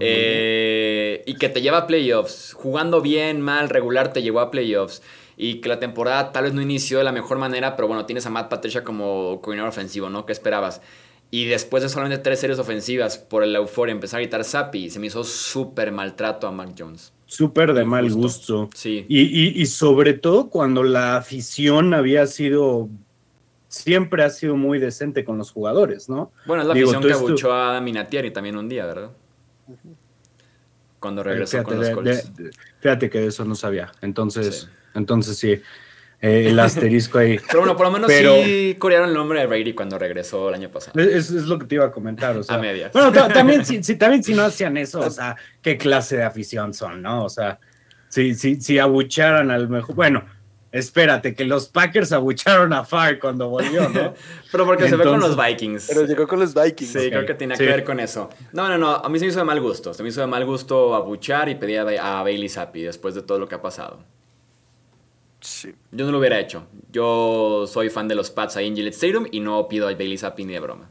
Eh, 0.00 1.22
y 1.26 1.34
que 1.34 1.50
te 1.50 1.60
lleva 1.60 1.76
a 1.76 1.86
playoffs, 1.86 2.54
jugando 2.54 3.02
bien, 3.02 3.42
mal, 3.42 3.68
regular, 3.68 4.14
te 4.14 4.22
llevó 4.22 4.40
a 4.40 4.50
playoffs. 4.50 5.02
Y 5.36 5.60
que 5.60 5.68
la 5.68 5.78
temporada 5.78 6.32
tal 6.32 6.44
vez 6.44 6.54
no 6.54 6.62
inició 6.62 6.96
de 6.96 7.04
la 7.04 7.12
mejor 7.12 7.36
manera, 7.36 7.76
pero 7.76 7.88
bueno, 7.88 8.06
tienes 8.06 8.24
a 8.24 8.30
Matt 8.30 8.48
Patricia 8.48 8.82
como 8.82 9.42
coordinador 9.42 9.68
ofensivo, 9.68 10.08
¿no? 10.08 10.24
¿Qué 10.24 10.32
esperabas? 10.32 10.80
Y 11.30 11.44
después 11.44 11.82
de 11.82 11.90
solamente 11.90 12.22
tres 12.22 12.40
series 12.40 12.58
ofensivas, 12.58 13.18
por 13.18 13.42
el 13.42 13.54
euforia, 13.54 13.92
empezar 13.92 14.16
a 14.16 14.22
gritar 14.22 14.44
Zappi, 14.44 14.88
se 14.88 14.98
me 14.98 15.08
hizo 15.08 15.24
súper 15.24 15.92
maltrato 15.92 16.46
a 16.46 16.52
Mac 16.52 16.70
Jones. 16.76 17.12
Súper 17.30 17.74
de 17.74 17.84
mal 17.84 18.10
gusto. 18.10 18.70
Sí. 18.74 19.04
Y, 19.08 19.20
y- 19.20 19.60
y 19.62 19.66
sobre 19.66 20.14
todo 20.14 20.48
cuando 20.48 20.82
la 20.82 21.16
afición 21.18 21.92
había 21.92 22.26
sido, 22.26 22.88
siempre 23.68 24.24
ha 24.24 24.30
sido 24.30 24.56
muy 24.56 24.78
decente 24.78 25.24
con 25.26 25.36
los 25.36 25.50
jugadores, 25.52 26.08
¿no? 26.08 26.32
Bueno, 26.46 26.62
es 26.62 26.68
la 26.68 26.74
Digo, 26.74 26.90
afición 26.90 27.02
que 27.06 27.12
abuchó 27.12 27.52
a 27.52 27.70
Adam 27.72 27.84
Vinatieri 27.84 28.30
también 28.30 28.56
un 28.56 28.66
día, 28.68 28.86
¿verdad? 28.86 29.10
Cuando 30.98 31.22
regresó 31.22 31.58
fíjate, 31.58 31.68
con 31.68 31.76
los 31.78 31.86
de- 31.88 31.94
Colts. 31.94 32.36
de- 32.36 32.44
de- 32.44 32.50
fíjate 32.80 33.10
que 33.10 33.20
de 33.20 33.26
eso 33.26 33.44
no 33.44 33.54
sabía. 33.54 33.92
Entonces, 34.00 34.62
Sí. 34.62 34.68
entonces 34.94 35.36
sí. 35.36 35.60
Eh, 36.20 36.46
el 36.48 36.58
asterisco 36.60 37.18
ahí. 37.18 37.38
Pero 37.46 37.60
bueno, 37.60 37.76
por 37.76 37.86
lo 37.86 37.92
menos 37.92 38.08
Pero- 38.08 38.34
sí 38.42 38.76
corearon 38.78 39.08
el 39.08 39.14
nombre 39.14 39.40
de 39.40 39.46
Brady 39.46 39.72
cuando 39.74 39.98
regresó 39.98 40.48
el 40.48 40.54
año 40.54 40.70
pasado. 40.70 40.98
Es, 41.00 41.30
es 41.30 41.44
lo 41.46 41.58
que 41.58 41.66
te 41.66 41.76
iba 41.76 41.84
a 41.86 41.90
comentar, 41.90 42.36
o 42.36 42.42
sea. 42.42 42.56
A 42.56 42.58
medias. 42.58 42.92
Bueno, 42.92 43.12
ta- 43.12 43.28
también 43.28 43.64
si, 43.64 43.82
si- 43.82 43.96
también 43.96 44.22
si 44.24 44.34
no 44.34 44.42
hacían 44.44 44.76
eso, 44.76 45.00
o 45.00 45.10
sea, 45.10 45.36
qué 45.62 45.76
clase 45.76 46.16
de 46.16 46.24
afición 46.24 46.74
son, 46.74 47.02
¿no? 47.02 47.24
O 47.24 47.28
sea, 47.28 47.58
si, 48.08 48.34
si, 48.34 48.60
si 48.60 48.78
abucharan 48.78 49.50
al 49.50 49.68
mejor, 49.68 49.94
bueno, 49.94 50.24
espérate, 50.72 51.34
que 51.34 51.44
los 51.44 51.68
Packers 51.68 52.12
abucharon 52.12 52.72
a 52.72 52.84
Far 52.84 53.18
cuando 53.18 53.48
volvió, 53.48 53.88
¿no? 53.88 54.14
Pero 54.52 54.64
porque 54.66 54.88
se 54.88 54.96
ve 54.96 55.04
con 55.04 55.20
los 55.20 55.36
Vikings. 55.36 55.86
Pero 55.88 56.04
llegó 56.06 56.26
con 56.26 56.40
los 56.40 56.52
Vikings. 56.54 56.90
Sí, 56.92 57.10
creo 57.10 57.24
que 57.26 57.34
tenía 57.34 57.56
sí. 57.56 57.64
que 57.64 57.70
ver 57.70 57.84
con 57.84 58.00
eso. 58.00 58.28
No, 58.52 58.68
no, 58.68 58.76
no. 58.76 58.94
A 58.96 59.08
mí 59.08 59.18
se 59.18 59.24
me 59.24 59.30
hizo 59.30 59.38
de 59.40 59.44
mal 59.44 59.60
gusto. 59.60 59.94
Se 59.94 60.02
me 60.02 60.08
hizo 60.10 60.20
de 60.20 60.26
mal 60.26 60.44
gusto 60.44 60.94
abuchar 60.94 61.48
y 61.48 61.54
pedir 61.54 61.80
a, 61.80 62.18
a 62.18 62.22
Bailey 62.22 62.48
Zappi 62.48 62.82
después 62.82 63.14
de 63.14 63.22
todo 63.22 63.38
lo 63.38 63.48
que 63.48 63.54
ha 63.54 63.62
pasado. 63.62 64.00
Sí. 65.60 65.74
Yo 65.90 66.06
no 66.06 66.12
lo 66.12 66.18
hubiera 66.20 66.38
hecho. 66.38 66.68
Yo 66.92 67.64
soy 67.66 67.90
fan 67.90 68.06
de 68.06 68.14
los 68.14 68.30
Pats 68.30 68.56
ahí 68.56 68.66
en 68.68 68.76
Gillette 68.76 68.94
Stadium 68.94 69.26
y 69.32 69.40
no 69.40 69.66
pido 69.68 69.88
a 69.88 69.92
Bailey 69.94 70.16
Zappi 70.16 70.44
ni 70.44 70.52
de 70.52 70.60
broma. 70.60 70.88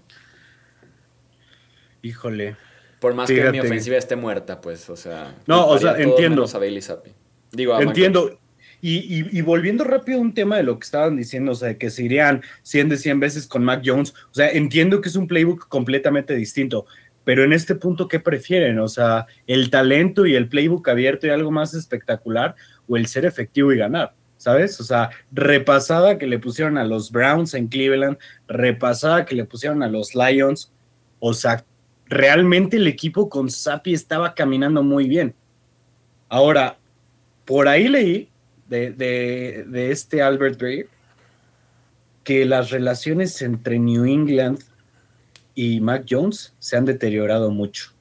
Híjole. 2.01 2.55
Por 2.99 3.13
más 3.13 3.27
que 3.27 3.51
mi 3.51 3.59
ofensiva 3.59 3.95
esté 3.97 4.15
muerta, 4.15 4.59
pues, 4.59 4.89
o 4.89 4.95
sea. 4.95 5.35
No, 5.45 5.67
o 5.67 5.77
sea, 5.77 5.97
entiendo. 5.97 6.45
a 6.51 6.57
Bailey 6.59 6.81
Zappi. 6.81 7.11
Digo, 7.51 7.75
a 7.75 7.81
Entiendo. 7.81 8.39
Y, 8.81 8.97
y- 8.97 9.37
y 9.39 9.41
volviendo 9.41 9.83
rápido 9.83 10.19
a 10.19 10.21
un 10.21 10.33
tema 10.33 10.57
de 10.57 10.63
lo 10.63 10.77
que 10.77 10.83
estaban 10.85 11.15
diciendo, 11.17 11.53
o 11.53 11.55
sea, 11.55 11.77
que 11.77 11.89
se 11.89 12.03
irían 12.03 12.43
100 12.61 12.89
de 12.89 12.97
100 12.97 13.19
veces 13.19 13.47
con 13.47 13.63
Mac 13.63 13.81
Jones, 13.83 14.13
o 14.29 14.33
sea, 14.33 14.49
entiendo 14.51 15.01
que 15.01 15.09
es 15.09 15.15
un 15.15 15.27
playbook 15.27 15.67
completamente 15.67 16.35
distinto, 16.35 16.85
pero 17.23 17.43
en 17.43 17.53
este 17.53 17.73
punto, 17.73 18.07
¿qué 18.07 18.19
prefieren? 18.19 18.77
O 18.79 18.87
sea, 18.87 19.25
el 19.47 19.71
talento 19.71 20.27
y 20.27 20.35
el 20.35 20.47
playbook 20.47 20.87
abierto 20.89 21.25
y 21.25 21.31
algo 21.31 21.49
más 21.49 21.73
espectacular, 21.73 22.55
o 22.87 22.97
el 22.97 23.07
ser 23.07 23.25
efectivo 23.25 23.73
y 23.73 23.77
ganar. 23.77 24.13
¿Sabes? 24.37 24.79
O 24.79 24.83
sea, 24.83 25.09
repasada 25.31 26.17
que 26.17 26.27
le 26.27 26.39
pusieron 26.39 26.77
a 26.77 26.83
los 26.83 27.11
Browns 27.11 27.53
en 27.53 27.67
Cleveland, 27.67 28.17
repasada 28.47 29.25
que 29.25 29.35
le 29.35 29.45
pusieron 29.45 29.81
a 29.81 29.87
los 29.87 30.13
Lions. 30.13 30.71
O 31.19 31.33
sea, 31.33 31.65
realmente 32.05 32.77
el 32.77 32.87
equipo 32.87 33.29
con 33.29 33.49
Sapi 33.49 33.93
estaba 33.93 34.35
caminando 34.35 34.83
muy 34.83 35.07
bien. 35.07 35.33
Ahora, 36.29 36.77
por 37.45 37.67
ahí 37.67 37.87
leí 37.87 38.29
de, 38.67 38.91
de, 38.91 39.91
este 39.91 40.21
Albert 40.21 40.59
Breer 40.59 40.87
que 42.23 42.45
las 42.45 42.71
relaciones 42.71 43.41
entre 43.41 43.79
New 43.79 44.05
England 44.05 44.59
y 45.55 45.79
Mac 45.79 46.05
Jones 46.09 46.53
se 46.59 46.75
han 46.75 46.83
deteriorado 46.83 47.51
mucho. 47.51 47.93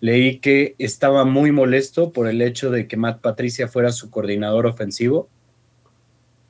Leí 0.00 0.38
que 0.38 0.76
estaba 0.78 1.24
muy 1.24 1.50
molesto 1.50 2.12
por 2.12 2.28
el 2.28 2.40
hecho 2.42 2.70
de 2.70 2.86
que 2.86 2.96
Matt 2.96 3.20
Patricia 3.20 3.66
fuera 3.66 3.90
su 3.90 4.08
coordinador 4.10 4.66
ofensivo 4.66 5.28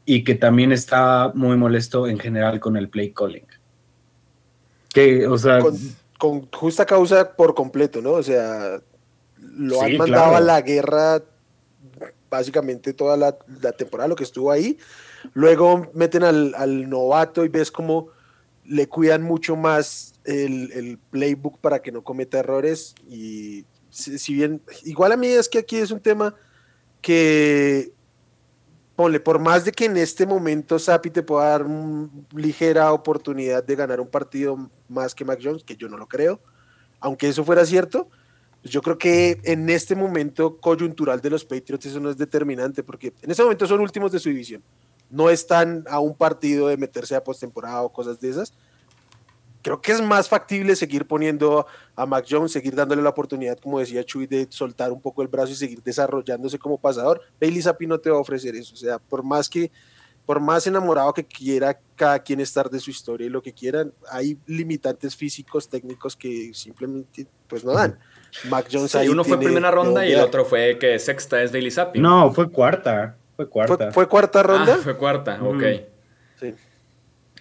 y 0.06 0.22
que 0.22 0.36
también 0.36 0.72
estaba 0.72 1.32
muy 1.34 1.56
molesto 1.56 2.06
en 2.06 2.18
general 2.18 2.60
con 2.60 2.76
el 2.76 2.88
play 2.88 3.12
calling. 3.12 3.46
Que, 4.94 5.26
o 5.26 5.36
sea, 5.36 5.58
con, 6.18 6.48
justa 6.52 6.86
causa 6.86 7.36
por 7.36 7.54
completo, 7.54 8.00
¿no? 8.00 8.12
O 8.12 8.22
sea, 8.22 8.80
lo 9.36 9.82
han 9.82 9.96
mandado 9.96 10.36
a 10.36 10.40
la 10.40 10.62
guerra 10.62 11.22
básicamente 12.30 12.92
toda 12.92 13.16
la, 13.16 13.72
temporada, 13.72 14.08
lo 14.08 14.16
que 14.16 14.24
estuvo 14.24 14.50
ahí. 14.50 14.78
Luego 15.34 15.90
meten 15.92 16.22
al, 16.22 16.88
novato 16.88 17.44
y 17.44 17.48
ves 17.48 17.70
cómo 17.70 18.08
le 18.64 18.88
cuidan 18.88 19.22
mucho 19.22 19.56
más 19.56 20.14
el, 20.24 20.98
playbook 21.10 21.58
para 21.58 21.80
que 21.82 21.90
no 21.90 22.02
cometa 22.02 22.38
errores. 22.38 22.94
Y 23.08 23.64
si, 23.90 24.34
bien, 24.34 24.62
igual 24.84 25.12
a 25.12 25.16
mí 25.16 25.26
es 25.26 25.48
que 25.48 25.58
aquí 25.58 25.76
es 25.76 25.90
un 25.90 26.00
tema 26.00 26.34
que, 27.00 27.92
ponle, 28.96 29.20
por 29.20 29.38
más 29.38 29.64
de 29.64 29.72
que 29.72 29.84
en 29.84 29.98
este 29.98 30.26
momento 30.26 30.78
Sapi 30.78 31.10
te 31.10 31.22
pueda 31.22 31.50
dar 31.50 31.66
ligera 32.32 32.92
oportunidad 32.92 33.62
de 33.62 33.76
ganar 33.76 34.00
un 34.00 34.08
partido 34.08 34.70
más 34.88 35.14
que 35.14 35.24
Mac 35.24 35.38
Jones, 35.42 35.62
que 35.62 35.76
yo 35.76 35.88
no 35.88 35.98
lo 35.98 36.08
creo, 36.08 36.40
aunque 36.98 37.28
eso 37.28 37.44
fuera 37.44 37.66
cierto, 37.66 38.08
pues 38.62 38.72
yo 38.72 38.80
creo 38.80 38.96
que 38.96 39.38
en 39.44 39.68
este 39.68 39.94
momento 39.94 40.56
coyuntural 40.58 41.20
de 41.20 41.30
los 41.30 41.44
Patriots 41.44 41.86
eso 41.86 42.00
no 42.00 42.08
es 42.08 42.16
determinante, 42.16 42.82
porque 42.82 43.12
en 43.22 43.30
este 43.30 43.42
momento 43.42 43.66
son 43.66 43.80
últimos 43.80 44.10
de 44.10 44.18
su 44.18 44.30
división. 44.30 44.62
No 45.10 45.30
están 45.30 45.84
a 45.88 46.00
un 46.00 46.16
partido 46.16 46.66
de 46.66 46.76
meterse 46.76 47.14
a 47.14 47.22
postemporada 47.22 47.82
o 47.82 47.92
cosas 47.92 48.18
de 48.18 48.30
esas. 48.30 48.54
Creo 49.66 49.80
que 49.80 49.90
es 49.90 50.00
más 50.00 50.28
factible 50.28 50.76
seguir 50.76 51.08
poniendo 51.08 51.66
a 51.96 52.06
Mac 52.06 52.24
Jones, 52.30 52.52
seguir 52.52 52.76
dándole 52.76 53.02
la 53.02 53.08
oportunidad, 53.08 53.58
como 53.58 53.80
decía 53.80 54.04
Chuy, 54.04 54.28
de 54.28 54.46
soltar 54.48 54.92
un 54.92 55.00
poco 55.00 55.22
el 55.22 55.28
brazo 55.28 55.50
y 55.50 55.56
seguir 55.56 55.82
desarrollándose 55.82 56.56
como 56.56 56.78
pasador. 56.78 57.20
Bailey 57.40 57.60
Zappi 57.60 57.84
no 57.88 57.98
te 57.98 58.08
va 58.08 58.16
a 58.16 58.20
ofrecer 58.20 58.54
eso. 58.54 58.74
O 58.74 58.76
sea, 58.76 59.00
por 59.00 59.24
más 59.24 59.48
que 59.48 59.72
por 60.24 60.38
más 60.38 60.68
enamorado 60.68 61.12
que 61.12 61.24
quiera 61.24 61.80
cada 61.96 62.20
quien 62.20 62.38
estar 62.38 62.70
de 62.70 62.78
su 62.78 62.90
historia 62.90 63.26
y 63.26 63.30
lo 63.30 63.42
que 63.42 63.52
quieran, 63.52 63.92
hay 64.08 64.38
limitantes 64.46 65.16
físicos, 65.16 65.68
técnicos 65.68 66.14
que 66.14 66.52
simplemente 66.54 67.26
pues 67.48 67.64
no 67.64 67.72
dan. 67.72 67.98
Mac 68.48 68.68
Jones 68.70 68.94
ahí 68.94 69.08
uno 69.08 69.24
fue 69.24 69.36
primera 69.36 69.72
ronda 69.72 70.06
y 70.06 70.12
el 70.12 70.20
otro 70.20 70.44
fue 70.44 70.78
que 70.78 70.96
sexta 71.00 71.42
es 71.42 71.50
Daily 71.50 71.72
Zappi. 71.72 71.98
No, 71.98 72.32
fue 72.32 72.48
cuarta. 72.52 73.16
Fue 73.34 73.48
cuarta. 73.48 73.90
¿Fue, 73.90 74.06
cuarta 74.06 74.44
ronda? 74.44 74.76
Ah, 74.78 74.80
fue 74.80 74.96
cuarta, 74.96 75.42
ok. 75.42 75.62
Sí. 76.38 76.54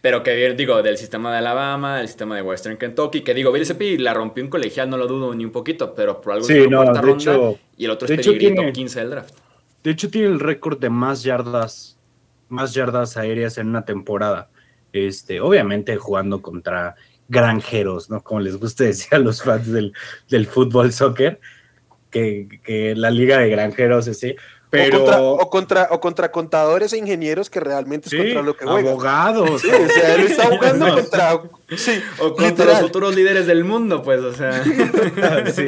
Pero 0.06 0.22
que 0.22 0.54
digo, 0.54 0.84
del 0.84 1.00
sistema 1.00 1.32
de 1.32 1.40
Alabama, 1.40 1.98
del 1.98 2.08
sistema 2.08 2.36
de 2.36 2.44
Western 2.44 2.78
Kentucky, 2.78 3.22
que 3.22 3.34
digo, 3.34 3.52
Billy 3.52 3.98
la 3.98 4.14
rompió 4.14 4.44
en 4.44 4.52
colegial, 4.52 4.88
no 4.88 4.98
lo 4.98 5.08
dudo 5.08 5.34
ni 5.34 5.44
un 5.44 5.52
poquito, 5.52 5.96
pero 5.96 6.22
por 6.22 6.34
algo 6.34 6.46
sí, 6.46 6.68
no, 6.70 6.84
cuarta 6.84 7.02
ronda 7.02 7.34
hecho, 7.34 7.60
y 7.76 7.86
el 7.86 7.90
otro 7.90 8.08
es 8.08 8.24
peligrito 8.24 8.72
15 8.72 9.00
del 9.00 9.10
draft. 9.10 9.36
De 9.84 9.90
hecho, 9.90 10.12
tiene 10.12 10.28
el 10.28 10.40
récord 10.40 10.78
de 10.78 10.92
más 10.92 11.24
yardas, 11.24 11.98
más 12.50 12.76
yardas 12.76 13.18
aéreas 13.18 13.58
en 13.58 13.66
una 13.66 13.84
temporada. 13.84 14.52
Este, 14.94 15.42
obviamente 15.42 15.98
jugando 15.98 16.40
contra 16.40 16.94
granjeros, 17.28 18.08
¿no? 18.12 18.22
Como 18.22 18.42
les 18.42 18.58
gusta 18.58 18.84
decir 18.84 19.16
a 19.16 19.18
los 19.18 19.42
fans 19.42 19.72
del, 19.72 19.92
del 20.30 20.46
fútbol 20.46 20.94
soccer, 20.94 21.40
que, 22.12 22.94
la 22.96 23.10
liga 23.10 23.40
de 23.40 23.50
granjeros 23.50 24.08
es 24.08 24.18
así. 24.18 24.36
Pero... 24.76 25.34
O 25.34 25.50
contra, 25.50 25.88
o 25.92 26.00
contra, 26.00 26.32
contadores 26.32 26.94
e 26.94 26.98
ingenieros 26.98 27.50
que 27.50 27.60
realmente 27.60 28.10
es 28.10 28.16
contra 28.16 28.42
lo 28.42 28.56
que 28.56 28.66
juegan. 28.66 28.88
Abogados. 28.88 29.62
Sí, 29.62 29.70
o 29.70 29.90
sea, 29.90 30.16
él 30.16 30.22
está 30.26 30.46
jugando 30.50 30.94
contra. 30.94 31.42
Sí, 31.76 32.02
o 32.20 32.36
contra 32.36 32.66
los 32.66 32.80
futuros 32.80 33.16
líderes 33.16 33.48
del 33.48 33.64
mundo, 33.64 34.04
pues, 34.04 34.20
o 34.20 34.34
sea. 34.34 34.64
sí. 35.54 35.66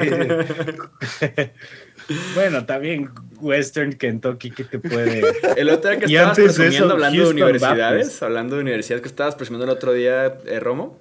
bueno, 2.36 2.66
también 2.66 3.10
Western 3.40 3.94
Kentucky, 3.94 4.52
¿qué 4.52 4.64
te 4.64 4.80
puede. 4.80 5.24
El 5.56 5.70
otro 5.70 5.92
día 5.92 6.00
que 6.00 6.06
estabas 6.06 6.38
presumiendo 6.38 6.94
hablando 6.94 7.24
de 7.24 7.30
universidades, 7.30 8.22
hablando 8.22 8.56
de 8.56 8.62
universidades 8.62 9.02
que 9.02 9.10
estabas 9.10 9.36
presumiendo 9.36 9.66
el 9.66 9.72
otro 9.72 9.94
día, 9.94 10.38
eh, 10.46 10.60
Romo 10.60 11.00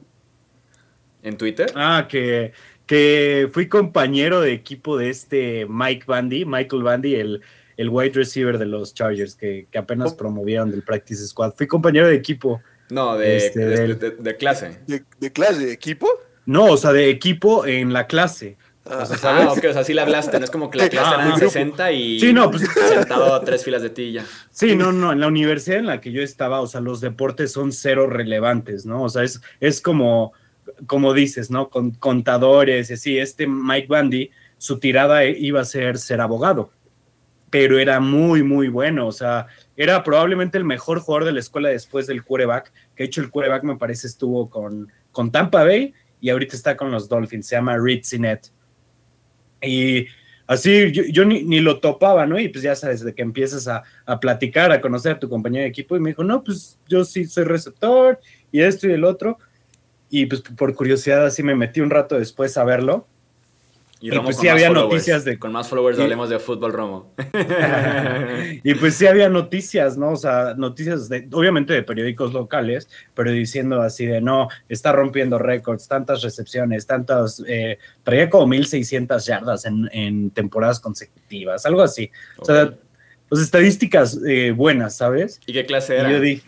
en 1.22 1.36
Twitter. 1.36 1.72
Ah, 1.74 2.06
que, 2.08 2.52
que 2.86 3.48
fui 3.52 3.68
compañero 3.68 4.40
de 4.40 4.52
equipo 4.52 4.96
de 4.96 5.10
este 5.10 5.66
Mike 5.68 6.04
Bandy, 6.06 6.44
Michael 6.44 6.82
Bandy, 6.82 7.14
el, 7.16 7.42
el 7.76 7.88
wide 7.88 8.12
receiver 8.14 8.58
de 8.58 8.66
los 8.66 8.94
Chargers, 8.94 9.34
que, 9.34 9.68
apenas 9.76 10.14
promovieron 10.14 10.70
del 10.70 10.82
Practice 10.82 11.26
Squad. 11.26 11.54
Fui 11.54 11.66
compañero 11.66 12.08
de 12.08 12.14
equipo. 12.14 12.60
No, 12.90 13.16
de, 13.16 13.36
este, 13.36 13.60
de, 13.60 14.36
clase. 14.36 14.78
¿De, 14.86 15.32
clase? 15.32 15.66
¿De 15.66 15.72
equipo? 15.72 16.08
No, 16.46 16.66
o 16.66 16.76
sea, 16.76 16.92
de 16.92 17.10
equipo 17.10 17.66
en 17.66 17.92
la 17.92 18.06
clase. 18.06 18.56
Ah, 18.88 19.00
o 19.02 19.06
sea, 19.06 19.18
ah, 19.36 19.52
ok, 19.52 19.64
o 19.68 19.72
sea, 19.72 19.82
sí 19.82 19.92
le 19.92 20.00
hablaste, 20.00 20.38
no 20.38 20.44
es 20.44 20.50
como 20.50 20.70
que 20.70 20.78
la 20.78 20.88
clase 20.88 21.10
ah, 21.12 21.26
eran 21.26 21.38
60 21.40 21.90
y 21.90 22.20
sí, 22.20 22.32
no, 22.32 22.48
pues, 22.52 22.68
sentado 22.88 23.34
a 23.34 23.42
tres 23.42 23.64
filas 23.64 23.82
de 23.82 23.90
ti 23.90 24.12
ya. 24.12 24.24
Sí, 24.50 24.76
no, 24.76 24.92
no, 24.92 25.10
en 25.10 25.18
la 25.18 25.26
universidad 25.26 25.80
en 25.80 25.86
la 25.86 26.00
que 26.00 26.12
yo 26.12 26.22
estaba, 26.22 26.60
o 26.60 26.68
sea, 26.68 26.80
los 26.80 27.00
deportes 27.00 27.50
son 27.50 27.72
cero 27.72 28.06
relevantes, 28.06 28.86
¿no? 28.86 29.02
O 29.02 29.08
sea, 29.08 29.24
es, 29.24 29.40
es 29.58 29.80
como, 29.80 30.32
como 30.86 31.14
dices, 31.14 31.50
¿no? 31.50 31.68
Con 31.68 31.92
contadores 31.92 32.90
y 32.90 32.92
así. 32.92 33.18
Este 33.18 33.48
Mike 33.48 33.88
Bandy, 33.88 34.30
su 34.58 34.78
tirada 34.78 35.24
iba 35.24 35.60
a 35.60 35.64
ser 35.64 35.98
ser 35.98 36.20
abogado, 36.20 36.70
pero 37.50 37.78
era 37.78 38.00
muy, 38.00 38.42
muy 38.42 38.68
bueno. 38.68 39.06
O 39.06 39.12
sea, 39.12 39.46
era 39.76 40.02
probablemente 40.02 40.58
el 40.58 40.64
mejor 40.64 41.00
jugador 41.00 41.24
de 41.24 41.32
la 41.32 41.40
escuela 41.40 41.68
después 41.68 42.06
del 42.06 42.24
quarterback, 42.24 42.72
que 42.94 43.02
de 43.02 43.04
hecho 43.04 43.20
el 43.20 43.30
quarterback 43.30 43.62
me 43.64 43.76
parece 43.76 44.06
estuvo 44.06 44.48
con, 44.50 44.90
con 45.12 45.30
Tampa 45.30 45.64
Bay 45.64 45.94
y 46.20 46.30
ahorita 46.30 46.56
está 46.56 46.76
con 46.76 46.90
los 46.90 47.08
Dolphins, 47.08 47.46
se 47.46 47.56
llama 47.56 47.76
Reed 47.78 48.02
Sinet. 48.02 48.50
Y 49.62 50.06
así 50.46 50.92
yo, 50.92 51.24
ni, 51.24 51.60
lo 51.60 51.80
topaba, 51.80 52.26
¿no? 52.26 52.38
Y 52.38 52.48
pues 52.48 52.62
ya 52.62 52.74
sabes, 52.74 53.04
de 53.04 53.14
que 53.14 53.22
empiezas 53.22 53.68
a, 53.68 53.82
a, 54.04 54.18
platicar, 54.18 54.72
a 54.72 54.80
conocer 54.80 55.12
a 55.12 55.18
tu 55.18 55.28
compañero 55.28 55.62
de 55.62 55.68
equipo, 55.68 55.96
y 55.96 56.00
me 56.00 56.10
dijo, 56.10 56.24
no, 56.24 56.42
pues 56.42 56.78
yo 56.88 57.04
sí 57.04 57.24
soy 57.26 57.44
receptor, 57.44 58.18
y 58.52 58.60
esto 58.60 58.88
y 58.88 58.92
el 58.92 59.04
otro. 59.04 59.38
Y 60.08 60.26
pues 60.26 60.40
por 60.40 60.74
curiosidad 60.74 61.26
así 61.26 61.42
me 61.42 61.54
metí 61.54 61.80
un 61.80 61.90
rato 61.90 62.18
después 62.18 62.56
a 62.56 62.64
verlo. 62.64 63.06
Y, 63.98 64.10
pues 64.18 64.36
sí 64.36 64.48
había 64.48 64.68
noticias 64.68 65.24
de... 65.24 65.38
Con 65.38 65.52
más 65.52 65.68
followers 65.68 65.98
hablemos 65.98 66.28
de 66.28 66.38
fútbol, 66.38 66.72
Romo. 66.72 67.14
y 68.62 68.74
pues 68.74 68.94
sí 68.94 69.06
había 69.06 69.30
noticias, 69.30 69.96
¿no? 69.96 70.10
O 70.10 70.16
sea, 70.16 70.54
noticias 70.54 71.08
de, 71.08 71.26
obviamente 71.32 71.72
de 71.72 71.82
periódicos 71.82 72.34
locales, 72.34 72.90
pero 73.14 73.30
diciendo 73.30 73.80
así 73.80 74.04
de, 74.04 74.20
no, 74.20 74.48
está 74.68 74.92
rompiendo 74.92 75.38
récords, 75.38 75.88
tantas 75.88 76.22
recepciones, 76.22 76.86
tantas... 76.86 77.42
Eh, 77.48 77.78
traía 78.02 78.28
como 78.28 78.46
1.600 78.54 79.24
yardas 79.24 79.64
en, 79.64 80.30
temporadas 80.30 80.78
consecutivas, 80.78 81.64
algo 81.64 81.80
así. 81.80 82.10
O 82.36 82.44
sea, 82.44 82.74
pues 83.30 83.40
estadísticas 83.40 84.20
eh, 84.26 84.52
buenas, 84.52 84.96
¿sabes? 84.96 85.40
¿Y 85.46 85.54
qué 85.54 85.64
clase 85.64 85.96
era? 85.96 86.10
yo 86.10 86.20
dije, 86.20 86.46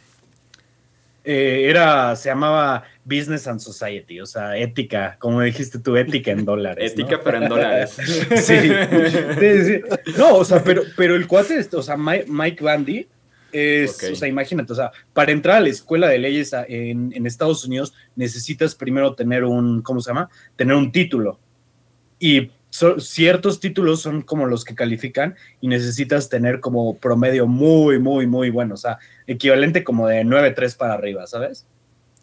eh, 1.25 1.69
era, 1.69 2.17
se 2.17 2.29
llamaba 2.31 2.85
Business 3.09 3.47
and 3.47 3.61
Society, 3.61 4.21
o 4.21 4.27
sea, 4.27 4.57
ética, 4.57 5.17
como 5.19 5.41
dijiste 5.41 5.79
tú, 5.79 5.97
ética 5.97 6.31
en 6.31 6.45
dólares. 6.45 6.93
ética, 6.93 7.21
pero 7.25 7.39
en 7.39 7.49
dólares. 7.49 7.93
sí, 8.37 8.59
sí, 8.59 9.81
No, 10.19 10.37
o 10.37 10.45
sea, 10.45 10.63
pero, 10.63 10.83
pero 10.97 11.17
el 11.17 11.27
cuate, 11.27 11.67
o 11.73 11.83
sea, 11.83 11.97
Mike, 11.97 12.63
Bandy, 12.63 13.09
es, 13.51 14.03
o 14.13 14.15
sea, 14.15 14.29
imagínate, 14.29 14.73
o 14.73 14.77
sea, 14.77 14.93
para 15.15 15.33
entrar 15.33 15.57
a 15.57 15.61
la 15.61 15.71
escuela 15.71 16.09
de 16.09 16.19
leyes 16.19 16.53
en, 16.69 17.13
en, 17.15 17.27
Estados 17.27 17.65
Unidos 17.65 17.95
necesitas 18.15 18.75
primero 18.75 19.15
tener 19.15 19.45
un, 19.45 19.81
¿cómo 19.81 20.03
se 20.03 20.11
llama? 20.11 20.29
Tener 20.55 20.77
un 20.77 20.93
título. 20.93 21.41
Y 22.19 22.51
ciertos 22.99 23.59
títulos 23.59 24.03
son 24.03 24.21
como 24.21 24.47
los 24.47 24.65
que 24.65 24.75
califican 24.75 25.35
y 25.63 25.69
necesitas 25.69 26.29
tener 26.29 26.61
como 26.61 26.99
promedio 26.99 27.47
muy, 27.47 27.99
muy, 27.99 28.27
muy 28.27 28.51
bueno, 28.51 28.75
o 28.75 28.77
sea, 28.77 28.99
equivalente 29.27 29.83
como 29.83 30.07
de 30.07 30.25
9-3 30.25 30.77
para 30.77 30.95
arriba, 30.95 31.27
¿sabes? 31.27 31.67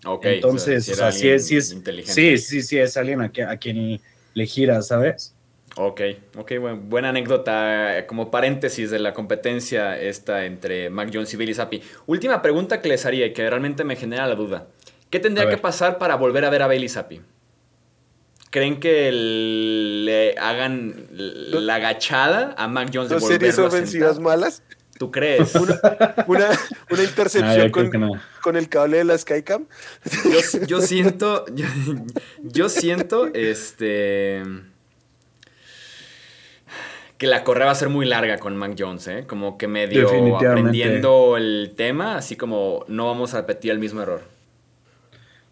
Ok. 0.05 0.25
Entonces, 0.25 0.87
o 0.89 0.95
sea, 0.95 1.11
sí 1.11 1.29
es, 1.29 1.47
sí 1.47 1.57
es, 1.57 1.71
inteligente. 1.71 2.13
sí, 2.13 2.37
sí, 2.37 2.61
sí, 2.61 2.77
es 2.77 2.95
alguien 2.95 3.21
a, 3.21 3.31
a 3.49 3.57
quien 3.57 3.99
le 4.33 4.45
gira, 4.45 4.81
¿sabes? 4.81 5.35
Ok, 5.77 6.01
ok, 6.37 6.53
bueno, 6.59 6.77
buena 6.77 7.09
anécdota 7.09 8.05
como 8.07 8.31
paréntesis 8.31 8.91
de 8.91 8.99
la 8.99 9.13
competencia 9.13 9.99
esta 9.99 10.45
entre 10.45 10.89
Mac 10.89 11.09
Jones 11.13 11.33
y 11.33 11.37
Billy 11.37 11.53
Zappi. 11.53 11.81
Última 12.05 12.41
pregunta 12.41 12.81
que 12.81 12.87
les 12.87 13.05
haría 13.05 13.25
y 13.25 13.33
que 13.33 13.49
realmente 13.49 13.83
me 13.83 13.97
genera 13.97 14.25
la 14.25 14.35
duda. 14.35 14.67
¿Qué 15.09 15.19
tendría 15.19 15.49
que 15.49 15.57
pasar 15.57 15.97
para 15.97 16.15
volver 16.15 16.45
a 16.45 16.49
ver 16.49 16.61
a 16.61 16.67
Bailey 16.67 16.87
Zappi? 16.87 17.21
¿Creen 18.51 18.79
que 18.79 19.11
le 19.11 20.35
hagan 20.37 21.07
la 21.11 21.75
agachada 21.75 22.55
a 22.57 22.69
Mac 22.69 22.89
Jones 22.93 23.09
de 23.09 23.19
series 23.19 23.59
ofensivas 23.59 24.17
malas? 24.17 24.63
¿Tú 24.97 25.11
crees? 25.11 25.53
Una, 25.55 26.49
intercepción 27.03 27.69
con, 28.41 28.55
el 28.55 28.69
cable 28.69 28.97
de 28.97 29.03
la 29.03 29.17
Skycam. 29.17 29.65
Yo, 30.67 30.81
siento, 30.81 31.45
yo, 32.41 32.69
siento, 32.69 33.27
este, 33.33 34.41
que 37.17 37.27
la 37.27 37.43
correa 37.43 37.65
va 37.65 37.73
a 37.73 37.75
ser 37.75 37.89
muy 37.89 38.05
larga 38.05 38.37
con 38.37 38.55
Mac 38.55 38.75
Jones, 38.77 39.07
¿eh? 39.09 39.25
Como 39.27 39.57
que 39.57 39.67
medio 39.67 40.07
aprendiendo 40.37 41.35
el 41.35 41.73
tema, 41.75 42.15
así 42.15 42.37
como 42.37 42.85
no 42.87 43.07
vamos 43.07 43.33
a 43.33 43.41
repetir 43.41 43.71
el 43.71 43.79
mismo 43.79 44.01
error. 44.01 44.21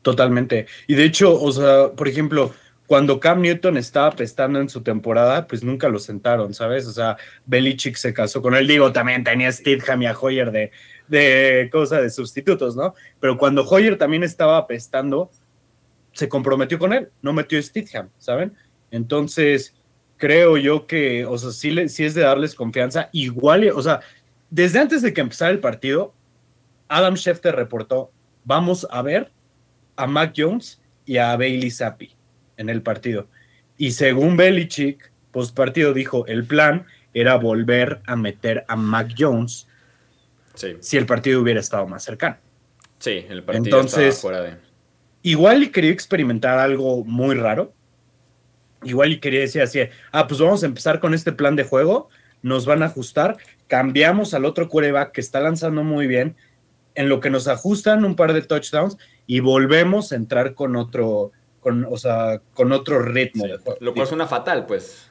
Totalmente. 0.04 0.68
Y 0.88 0.96
de 0.96 1.04
hecho, 1.04 1.42
o 1.42 1.52
sea, 1.52 1.92
por 1.92 2.08
ejemplo, 2.08 2.54
cuando 2.88 3.20
Cam 3.20 3.42
Newton 3.42 3.78
estaba 3.78 4.12
pestando 4.12 4.60
en 4.60 4.70
su 4.70 4.82
temporada, 4.82 5.48
pues 5.48 5.64
nunca 5.64 5.88
lo 5.88 6.00
sentaron, 6.00 6.54
¿sabes? 6.54 6.86
O 6.86 6.92
sea, 6.92 7.18
Belichick 7.46 7.96
se 7.96 8.14
casó 8.14 8.42
con 8.42 8.56
él. 8.56 8.68
Digo, 8.68 8.92
también 8.92 9.24
tenía 9.24 9.52
Stidham 9.52 10.02
y 10.02 10.06
a 10.06 10.18
Hoyer 10.18 10.52
de, 10.52 10.72
de 11.08 11.70
cosa 11.72 12.02
de 12.02 12.10
sustitutos, 12.10 12.76
¿no? 12.76 12.94
Pero 13.20 13.38
cuando 13.38 13.64
Hoyer 13.64 13.98
también 13.98 14.24
estaba 14.24 14.68
pestando, 14.68 15.32
se 16.12 16.28
comprometió 16.28 16.78
con 16.78 16.94
él, 16.94 17.10
no 17.22 17.32
metió 17.32 17.62
Stidham, 17.62 18.10
¿saben? 18.18 18.54
Entonces, 18.92 19.76
creo 20.18 20.58
yo 20.58 20.86
que, 20.86 21.26
o 21.26 21.38
sea, 21.38 21.52
sí, 21.52 21.74
es 21.80 22.14
de 22.14 22.22
darles 22.22 22.54
confianza. 22.54 23.10
Igual, 23.14 23.70
o 23.74 23.82
sea, 23.82 24.02
desde 24.50 24.80
antes 24.80 25.02
de 25.02 25.14
que 25.14 25.22
empezara 25.22 25.52
el 25.52 25.60
partido, 25.60 26.14
Adam 26.90 27.16
Schefter 27.16 27.56
reportó, 27.56 28.12
vamos 28.44 28.86
a 28.92 29.02
ver 29.02 29.32
a 29.96 30.06
Mac 30.06 30.34
Jones 30.36 30.82
y 31.06 31.18
a 31.18 31.36
Bailey 31.38 31.72
Zappi 31.72 32.16
en 32.58 32.70
el 32.70 32.82
partido. 32.82 33.28
Y 33.78 33.92
según 33.92 34.38
Belichick, 34.38 35.12
post 35.32 35.56
partido 35.56 35.94
dijo, 35.94 36.26
el 36.28 36.46
plan 36.46 36.86
era 37.14 37.36
volver 37.36 38.02
a 38.06 38.16
meter 38.16 38.66
a 38.68 38.76
Mac 38.76 39.14
Jones 39.18 39.68
si 40.80 40.98
el 40.98 41.06
partido 41.06 41.42
hubiera 41.42 41.60
estado 41.60 41.88
más 41.88 42.04
cercano. 42.04 42.38
Sí, 43.00 43.26
el 43.28 43.44
partido 43.44 43.66
Entonces, 43.66 44.22
fuera 44.22 44.42
de... 44.42 44.56
Igual 45.24 45.72
quería 45.72 45.92
experimentar 45.92 46.60
algo 46.60 47.04
muy 47.04 47.36
raro. 47.36 47.74
Igual 48.84 49.14
y 49.14 49.20
quería 49.20 49.40
decir 49.40 49.62
así, 49.62 49.80
ah, 50.12 50.28
pues 50.28 50.40
vamos 50.40 50.64
a 50.64 50.66
empezar 50.66 51.00
con 51.00 51.14
este 51.14 51.32
plan 51.32 51.56
de 51.56 51.64
juego, 51.64 52.10
nos 52.42 52.66
van 52.66 52.84
a 52.84 52.88
ajustar, 52.88 53.38
cambiamos 53.68 54.34
al 54.34 54.44
otro 54.44 54.68
quarterback 54.68 55.14
que 55.14 55.22
está 55.22 55.40
lanzando 55.40 55.84
muy 55.84 56.06
bien, 56.06 56.36
en 56.96 57.08
lo 57.08 57.22
que 57.22 57.30
nos 57.30 57.48
ajustan 57.48 58.04
un 58.04 58.16
par 58.16 58.34
de 58.34 58.42
touchdowns 58.42 58.98
y 59.26 59.40
volvemos 59.40 60.12
a 60.12 60.16
entrar 60.16 60.54
con 60.54 60.76
otro, 60.76 61.32
con, 61.64 61.88
o 61.90 61.98
sea, 61.98 62.42
con 62.54 62.72
otro 62.72 63.02
ritmo. 63.02 63.46
Lo 63.80 63.94
cual 63.94 64.08
suena 64.08 64.28
fatal, 64.28 64.66
pues. 64.66 65.08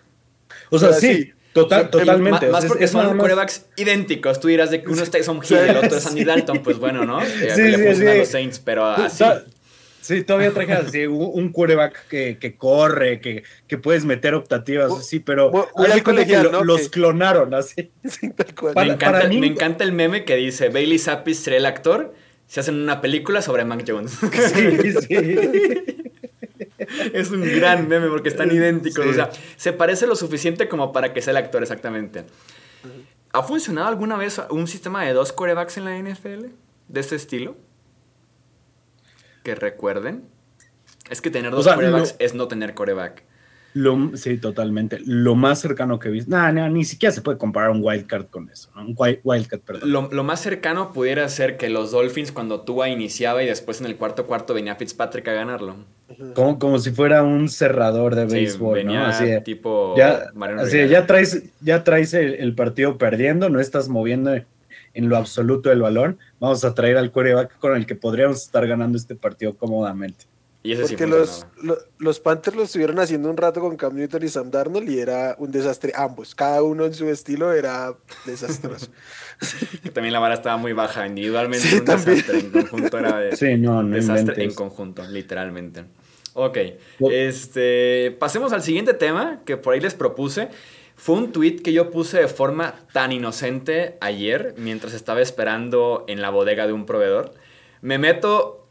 O 0.70 0.78
sea, 0.78 0.92
sí, 0.92 1.32
total, 1.52 1.90
totalmente. 1.90 2.48
Más, 2.48 2.66
porque 2.66 2.86
son 2.86 3.18
corebacks 3.18 3.66
idénticos. 3.76 4.38
Tú 4.38 4.48
dirás 4.48 4.70
de 4.70 4.82
que 4.82 4.90
uno 4.90 5.02
es 5.02 5.10
Tyson 5.10 5.38
Hill 5.38 5.56
y 5.66 5.70
el 5.70 5.76
otro 5.78 5.96
es 5.96 6.06
Andy 6.06 6.24
Dalton, 6.24 6.62
pues 6.62 6.78
bueno, 6.78 7.04
¿no? 7.04 7.20
Sí, 7.54 7.62
le 7.62 7.94
sí, 7.94 8.06
a 8.06 8.14
los 8.14 8.28
Saints, 8.28 8.60
pero 8.60 8.86
así. 8.86 9.24
Sí, 10.02 10.24
todavía 10.24 10.50
traje 10.50 10.72
así 10.72 11.06
un 11.06 11.50
quarterback 11.50 12.08
que, 12.08 12.36
que 12.38 12.56
corre, 12.56 13.20
que, 13.20 13.44
que, 13.68 13.78
puedes 13.78 14.04
meter 14.04 14.34
optativas, 14.34 15.06
sí, 15.06 15.20
pero 15.20 15.52
los 16.64 16.88
clonaron 16.88 17.54
así. 17.54 17.92
me, 18.74 18.82
encanta, 18.82 19.28
me 19.28 19.46
encanta 19.46 19.84
el 19.84 19.92
meme 19.92 20.24
que 20.24 20.34
dice 20.34 20.70
Bailey 20.70 20.98
Zappi 20.98 21.34
será 21.34 21.56
el 21.56 21.66
actor 21.66 22.12
se 22.52 22.60
hacen 22.60 22.74
una 22.74 23.00
película 23.00 23.40
sobre 23.40 23.64
Mac 23.64 23.82
Jones. 23.88 24.18
Sí, 24.52 24.92
sí. 25.08 26.11
es 27.12 27.30
un 27.30 27.42
gran 27.42 27.88
meme 27.88 28.08
porque 28.08 28.28
están 28.28 28.50
idénticos. 28.50 29.06
O 29.06 29.12
sea, 29.12 29.30
se 29.56 29.72
parece 29.72 30.06
lo 30.06 30.16
suficiente 30.16 30.68
como 30.68 30.92
para 30.92 31.12
que 31.12 31.22
sea 31.22 31.32
el 31.32 31.36
actor 31.38 31.62
exactamente. 31.62 32.24
¿Ha 33.32 33.42
funcionado 33.42 33.88
alguna 33.88 34.16
vez 34.16 34.40
un 34.50 34.66
sistema 34.66 35.04
de 35.04 35.12
dos 35.12 35.32
corebacks 35.32 35.78
en 35.78 35.84
la 35.84 35.98
NFL? 35.98 36.46
¿De 36.88 37.00
ese 37.00 37.16
estilo? 37.16 37.56
Que 39.42 39.54
recuerden. 39.54 40.24
Es 41.10 41.20
que 41.20 41.30
tener 41.30 41.50
dos 41.50 41.66
corebacks 41.66 42.16
es 42.18 42.34
no 42.34 42.48
tener 42.48 42.74
coreback. 42.74 43.24
Lo, 43.74 44.16
sí, 44.16 44.36
totalmente. 44.36 44.98
Lo 45.04 45.34
más 45.34 45.60
cercano 45.60 45.98
que 45.98 46.08
he 46.08 46.10
visto. 46.10 46.30
Nah, 46.30 46.50
ni 46.68 46.84
siquiera 46.84 47.12
se 47.12 47.22
puede 47.22 47.38
comparar 47.38 47.70
un 47.70 47.80
wildcard 47.82 48.26
con 48.26 48.50
eso. 48.50 48.70
Un 48.76 48.94
wildcard, 48.96 49.60
perdón. 49.60 50.10
Lo, 50.10 50.24
más 50.24 50.40
cercano 50.40 50.92
pudiera 50.92 51.28
ser 51.28 51.56
que 51.56 51.70
los 51.70 51.90
Dolphins, 51.90 52.32
cuando 52.32 52.60
Tua 52.60 52.90
iniciaba 52.90 53.42
y 53.42 53.46
después 53.46 53.80
en 53.80 53.86
el 53.86 53.96
cuarto 53.96 54.26
cuarto 54.26 54.52
venía 54.52 54.76
Fitzpatrick 54.76 55.26
a 55.28 55.32
ganarlo. 55.32 55.76
Como, 56.34 56.58
como 56.58 56.78
si 56.78 56.90
fuera 56.90 57.22
un 57.22 57.48
cerrador 57.48 58.14
de 58.14 58.26
béisbol. 58.26 58.74
venía 58.74 59.08
Así 59.08 59.24
tipo. 59.42 59.94
Ya, 59.96 60.30
así 60.58 60.86
ya 60.88 61.06
traes, 61.06 61.44
ya 61.60 61.82
traes 61.82 62.12
el, 62.12 62.54
partido 62.54 62.98
perdiendo, 62.98 63.48
no 63.48 63.58
estás 63.58 63.88
moviendo 63.88 64.34
en 64.34 65.08
lo 65.08 65.16
absoluto 65.16 65.72
el 65.72 65.80
balón. 65.80 66.18
Vamos 66.38 66.62
a 66.64 66.74
traer 66.74 66.98
al 66.98 67.10
quarterback 67.10 67.58
con 67.58 67.74
el 67.74 67.86
que 67.86 67.94
podríamos 67.94 68.42
estar 68.42 68.66
ganando 68.66 68.98
este 68.98 69.14
partido 69.14 69.56
cómodamente. 69.56 70.26
Porque 70.62 71.08
los, 71.08 71.44
los, 71.98 72.20
Panthers 72.20 72.56
lo 72.56 72.62
estuvieron 72.62 73.00
haciendo 73.00 73.28
un 73.28 73.36
rato 73.36 73.60
con 73.60 73.76
Cam 73.76 73.96
Newton 73.96 74.22
y 74.22 74.28
Sam 74.28 74.50
Darnold 74.52 74.88
y 74.88 75.00
era 75.00 75.34
un 75.38 75.50
desastre 75.50 75.92
ambos. 75.96 76.36
Cada 76.36 76.62
uno 76.62 76.84
en 76.84 76.94
su 76.94 77.08
estilo 77.08 77.52
era 77.52 77.96
desastroso. 78.26 78.86
también 79.92 80.12
la 80.12 80.20
vara 80.20 80.34
estaba 80.34 80.56
muy 80.56 80.72
baja. 80.72 81.04
Individualmente 81.06 81.66
un 81.78 81.84
desastre. 81.84 82.38
En 82.38 82.50
conjunto 82.50 82.98
era 82.98 83.18
de 83.18 83.36
sí, 83.36 83.56
no, 83.56 83.82
no 83.82 83.96
desastre 83.96 84.44
en 84.44 84.54
conjunto, 84.54 85.02
literalmente. 85.08 85.84
Ok. 86.34 86.58
Este, 87.10 88.16
pasemos 88.18 88.52
al 88.52 88.62
siguiente 88.62 88.94
tema 88.94 89.40
que 89.44 89.56
por 89.56 89.74
ahí 89.74 89.80
les 89.80 89.94
propuse. 89.94 90.48
Fue 90.94 91.16
un 91.16 91.32
tweet 91.32 91.56
que 91.56 91.72
yo 91.72 91.90
puse 91.90 92.20
de 92.20 92.28
forma 92.28 92.74
tan 92.92 93.10
inocente 93.10 93.96
ayer 94.00 94.54
mientras 94.56 94.94
estaba 94.94 95.20
esperando 95.20 96.04
en 96.06 96.22
la 96.22 96.30
bodega 96.30 96.68
de 96.68 96.72
un 96.72 96.86
proveedor. 96.86 97.34
Me 97.80 97.98
meto 97.98 98.61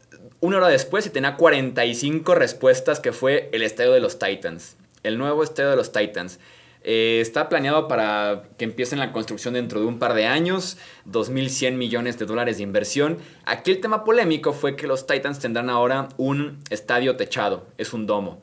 una 0.42 0.56
hora 0.56 0.68
después 0.68 1.06
y 1.06 1.10
tenía 1.10 1.36
45 1.36 2.34
respuestas 2.34 2.98
que 2.98 3.12
fue 3.12 3.48
el 3.52 3.62
estadio 3.62 3.92
de 3.92 4.00
los 4.00 4.18
Titans. 4.18 4.76
El 5.04 5.16
nuevo 5.16 5.44
estadio 5.44 5.70
de 5.70 5.76
los 5.76 5.92
Titans. 5.92 6.40
Eh, 6.82 7.20
está 7.20 7.48
planeado 7.48 7.86
para 7.86 8.42
que 8.58 8.64
empiecen 8.64 8.98
la 8.98 9.12
construcción 9.12 9.54
dentro 9.54 9.78
de 9.78 9.86
un 9.86 10.00
par 10.00 10.14
de 10.14 10.26
años, 10.26 10.78
2.100 11.08 11.74
millones 11.74 12.18
de 12.18 12.26
dólares 12.26 12.56
de 12.56 12.64
inversión. 12.64 13.18
Aquí 13.44 13.70
el 13.70 13.80
tema 13.80 14.02
polémico 14.02 14.52
fue 14.52 14.74
que 14.74 14.88
los 14.88 15.06
Titans 15.06 15.38
tendrán 15.38 15.70
ahora 15.70 16.08
un 16.16 16.58
estadio 16.70 17.16
techado, 17.16 17.68
es 17.78 17.92
un 17.92 18.06
domo. 18.06 18.42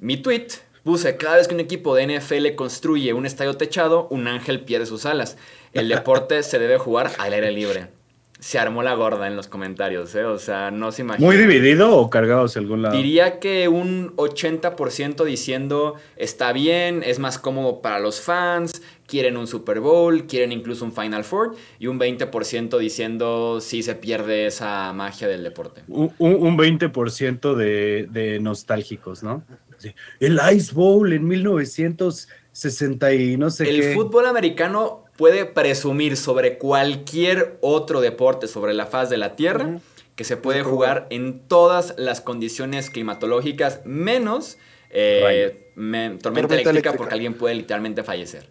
Mi 0.00 0.18
tweet 0.18 0.48
puse, 0.84 1.16
cada 1.16 1.36
vez 1.36 1.48
que 1.48 1.54
un 1.54 1.60
equipo 1.60 1.94
de 1.94 2.18
NFL 2.18 2.54
construye 2.56 3.14
un 3.14 3.24
estadio 3.24 3.56
techado, 3.56 4.06
un 4.10 4.28
ángel 4.28 4.60
pierde 4.60 4.84
sus 4.84 5.06
alas. 5.06 5.38
El 5.72 5.88
deporte 5.88 6.42
se 6.42 6.58
debe 6.58 6.76
jugar 6.76 7.10
al 7.16 7.32
aire 7.32 7.52
libre 7.52 8.01
se 8.42 8.58
armó 8.58 8.82
la 8.82 8.94
gorda 8.94 9.28
en 9.28 9.36
los 9.36 9.46
comentarios, 9.46 10.16
¿eh? 10.16 10.24
O 10.24 10.36
sea, 10.36 10.72
no 10.72 10.90
se 10.90 11.02
imagina. 11.02 11.24
¿Muy 11.24 11.36
dividido 11.36 11.96
o 11.96 12.10
cargado 12.10 12.46
hacia 12.46 12.60
algún 12.60 12.82
lado? 12.82 12.96
Diría 12.96 13.38
que 13.38 13.68
un 13.68 14.16
80% 14.16 15.24
diciendo 15.24 15.94
está 16.16 16.52
bien, 16.52 17.04
es 17.06 17.20
más 17.20 17.38
cómodo 17.38 17.80
para 17.80 18.00
los 18.00 18.20
fans, 18.20 18.82
quieren 19.06 19.36
un 19.36 19.46
Super 19.46 19.78
Bowl, 19.78 20.26
quieren 20.26 20.50
incluso 20.50 20.84
un 20.84 20.92
Final 20.92 21.22
Four, 21.22 21.54
y 21.78 21.86
un 21.86 22.00
20% 22.00 22.78
diciendo 22.78 23.60
sí 23.60 23.84
se 23.84 23.94
pierde 23.94 24.46
esa 24.46 24.92
magia 24.92 25.28
del 25.28 25.44
deporte. 25.44 25.84
Un, 25.86 26.10
20% 26.58 27.54
de, 27.54 28.08
de, 28.10 28.40
nostálgicos, 28.40 29.22
¿no? 29.22 29.44
El 30.18 30.40
Ice 30.52 30.74
Bowl 30.74 31.12
en 31.12 31.28
1960 31.28 33.14
y 33.14 33.36
no 33.36 33.50
sé 33.50 33.66
qué. 33.66 33.70
El 33.70 33.94
fútbol 33.94 34.26
americano 34.26 35.01
puede 35.16 35.44
presumir 35.44 36.16
sobre 36.16 36.58
cualquier 36.58 37.58
otro 37.60 38.00
deporte 38.00 38.48
sobre 38.48 38.74
la 38.74 38.86
faz 38.86 39.10
de 39.10 39.18
la 39.18 39.36
Tierra 39.36 39.80
que 40.16 40.24
se 40.24 40.36
puede 40.36 40.62
jugar 40.62 41.06
en 41.10 41.40
todas 41.40 41.94
las 41.96 42.20
condiciones 42.20 42.90
climatológicas, 42.90 43.80
menos 43.84 44.58
eh, 44.90 45.72
tormenta, 46.22 46.54
eléctrica, 46.54 46.92
porque 46.92 47.14
alguien 47.14 47.34
puede 47.34 47.54
literalmente 47.54 48.02
fallecer. 48.02 48.46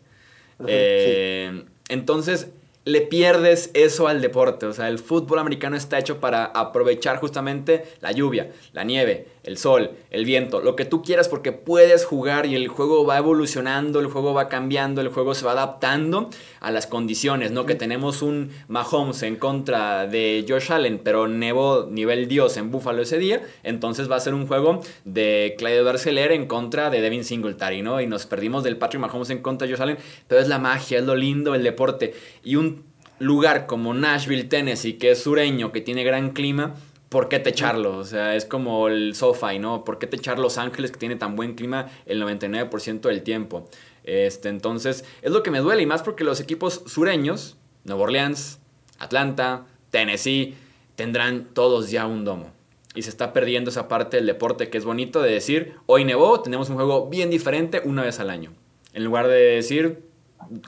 Eh, 0.68 1.64
entonces, 1.90 2.50
le 2.84 3.02
pierdes 3.02 3.70
eso 3.74 4.08
al 4.08 4.22
deporte. 4.22 4.66
O 4.66 4.74
sea, 4.74 4.88
el 4.88 4.98
fútbol 4.98 5.40
americano 5.40 5.76
está 5.76 6.00
hecho 6.00 6.20
para 6.20 6.46
aprovechar 6.46 7.18
justamente 7.18 7.86
la 8.00 8.12
lluvia, 8.12 8.52
la 8.74 8.84
nieve, 8.84 9.28
el 9.44 9.58
sol, 9.58 9.92
el 10.12 10.26
viento, 10.26 10.62
lo 10.62 10.76
que 10.76 10.86
tú 10.86 11.02
quieras 11.02 11.28
porque 11.28 11.52
puedes 11.52 12.06
jugar 12.06 12.46
y 12.46 12.56
el 12.56 12.68
juego 12.68 13.06
va 13.06 13.18
evolucionando, 13.18 14.00
el 14.00 14.08
juego 14.08 14.34
va 14.34 14.50
cambiando, 14.50 15.02
el 15.02 15.10
juego 15.10 15.34
se 15.34 15.46
va 15.46 15.54
adaptando 15.54 16.30
a 16.60 16.72
las 16.72 16.86
condiciones, 16.86 17.52
¿no? 17.52 17.66
Que 17.66 17.76
tenemos 17.76 18.22
un 18.22 18.52
Mahomes 18.68 19.24
en 19.24 19.36
contra 19.38 20.06
de 20.06 20.46
Josh 20.48 20.72
Allen, 20.72 21.00
pero 21.04 21.28
nevó 21.28 21.88
nivel 21.90 22.28
Dios 22.28 22.58
en 22.58 22.70
Buffalo 22.70 23.02
ese 23.02 23.18
día, 23.18 23.42
entonces 23.64 24.10
va 24.10 24.18
a 24.18 24.20
ser 24.20 24.34
un 24.34 24.46
juego 24.48 24.82
de 25.06 25.56
Clyde 25.58 25.82
Barceler 25.82 26.32
en 26.32 26.46
contra 26.46 26.90
de 26.90 27.02
Devin 27.02 27.24
Singletary, 27.24 27.82
¿no? 27.82 28.00
Y 28.00 28.08
nos 28.08 28.28
perdimos 28.28 28.64
del 28.64 28.78
Patrick 28.78 29.02
Mahomes 29.02 29.32
en 29.32 29.42
contra 29.42 29.68
de 29.68 29.74
Josh 29.74 29.82
Allen, 29.82 29.98
pero 30.28 30.40
es 30.40 30.48
la 30.48 30.60
magia, 30.60 31.00
es 31.00 31.06
lo 31.06 31.16
lindo 31.16 31.56
el 31.56 31.64
deporte 31.64 32.14
y 32.44 32.58
un 32.58 32.84
lugar 33.20 33.68
como 33.68 33.94
Nashville, 33.94 34.46
Tennessee, 34.46 34.94
que 34.94 35.12
es 35.12 35.22
sureño, 35.22 35.72
que 35.72 35.82
tiene 35.82 36.04
gran 36.04 36.32
clima, 36.32 36.76
¿por 37.12 37.28
qué 37.28 37.40
techarlo? 37.40 37.98
O 37.98 38.06
sea, 38.06 38.38
es 38.38 38.46
como 38.46 38.88
el 38.88 39.16
SoFi, 39.16 39.60
¿no? 39.60 39.84
¿Por 39.84 40.00
qué 40.00 40.08
techar 40.08 40.40
Los 40.40 40.58
Ángeles, 40.58 40.92
que 40.92 40.98
tiene 40.98 41.18
tan 41.18 41.36
buen 41.36 41.56
clima 41.56 41.90
el 42.06 42.24
99% 42.24 43.02
del 43.02 43.22
tiempo? 43.22 43.68
Este, 44.06 44.48
entonces, 44.48 45.04
es 45.22 45.32
lo 45.32 45.44
que 45.44 45.52
me 45.52 45.60
duele, 45.60 45.84
y 45.84 45.86
más 45.86 46.04
porque 46.04 46.24
los 46.24 46.40
equipos 46.40 46.84
sureños 46.88 47.58
Nueva 47.84 48.04
Orleans, 48.04 48.60
Atlanta, 48.98 49.66
Tennessee, 49.90 50.56
tendrán 50.96 51.50
todos 51.54 51.92
ya 51.92 52.08
un 52.08 52.24
domo. 52.24 52.52
Y 52.96 53.02
se 53.02 53.10
está 53.10 53.34
perdiendo 53.34 53.72
esa 53.72 53.90
parte 53.90 54.16
del 54.16 54.26
deporte 54.26 54.70
que 54.70 54.78
es 54.78 54.86
bonito 54.86 55.22
de 55.22 55.32
decir, 55.32 55.76
hoy 55.88 56.06
nevó, 56.06 56.40
tenemos 56.42 56.70
un 56.70 56.76
juego 56.76 57.10
bien 57.10 57.30
diferente 57.30 57.82
una 57.84 58.04
vez 58.04 58.22
al 58.22 58.30
año. 58.30 58.54
En 58.94 59.04
lugar 59.04 59.28
de 59.28 59.36
decir, 59.36 60.02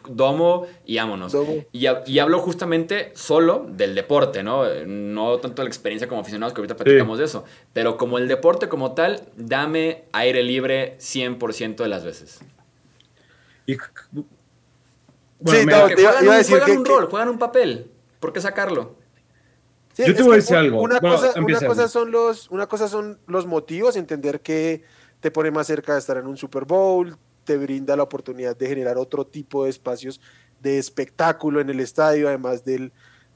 domo 0.09 0.65
y 0.85 0.97
vámonos. 0.97 1.35
Y, 1.71 1.87
y, 2.05 2.19
hablo 2.19 2.39
justamente 2.39 3.11
solo 3.15 3.65
del 3.69 3.95
deporte, 3.95 4.43
¿no? 4.43 4.63
No 4.85 5.37
tanto 5.39 5.61
la 5.61 5.67
experiencia 5.67 6.07
como 6.07 6.21
aficionados, 6.21 6.53
que 6.53 6.61
ahorita 6.61 6.75
platicamos 6.75 7.19
de 7.19 7.25
eso. 7.25 7.43
Pero 7.73 7.97
como 7.97 8.17
el 8.17 8.27
deporte 8.27 8.69
como 8.69 8.93
tal, 8.93 9.21
dame 9.35 10.05
aire 10.13 10.43
libre 10.43 10.97
100% 10.99 11.75
de 11.75 11.87
las 11.87 12.03
veces. 12.03 12.39
Y, 13.65 13.73
sí, 13.73 13.79
juegan, 15.43 15.91
a 16.29 16.37
decir 16.37 16.59
juegan 16.59 16.77
un 16.77 16.85
rol, 16.85 17.09
juegan 17.09 17.29
un 17.29 17.39
papel. 17.39 17.91
¿Por 18.19 18.31
qué 18.31 18.41
sacarlo? 18.41 18.95
Yo 19.97 20.15
te 20.15 20.23
voy 20.23 20.33
a 20.33 20.35
decir 20.37 20.55
algo. 20.55 20.81
Una, 20.81 20.99
cosa, 20.99 21.33
una, 21.39 21.59
cosa, 21.59 21.87
son 21.87 22.11
los, 22.11 22.49
una 22.49 22.67
cosa 22.67 22.87
son 22.87 23.19
los 23.27 23.45
motivos, 23.45 23.95
entender 23.95 24.41
que 24.41 24.83
te 25.19 25.29
pone 25.29 25.51
más 25.51 25.67
cerca 25.67 25.93
de 25.93 25.99
estar 25.99 26.17
en 26.17 26.25
un 26.25 26.35
Super 26.35 26.65
Bowl, 26.65 27.15
te 27.43 27.57
brinda 27.57 27.95
la 27.95 28.03
oportunidad 28.03 28.57
de 28.57 28.67
generar 28.67 28.97
otro 28.97 29.25
tipo 29.25 29.63
de 29.63 29.69
espacios 29.69 30.21
de 30.61 30.77
espectáculo 30.77 31.59
en 31.59 31.69
el 31.69 31.79
estadio, 31.79 32.27
además 32.27 32.63
del, 32.63 32.93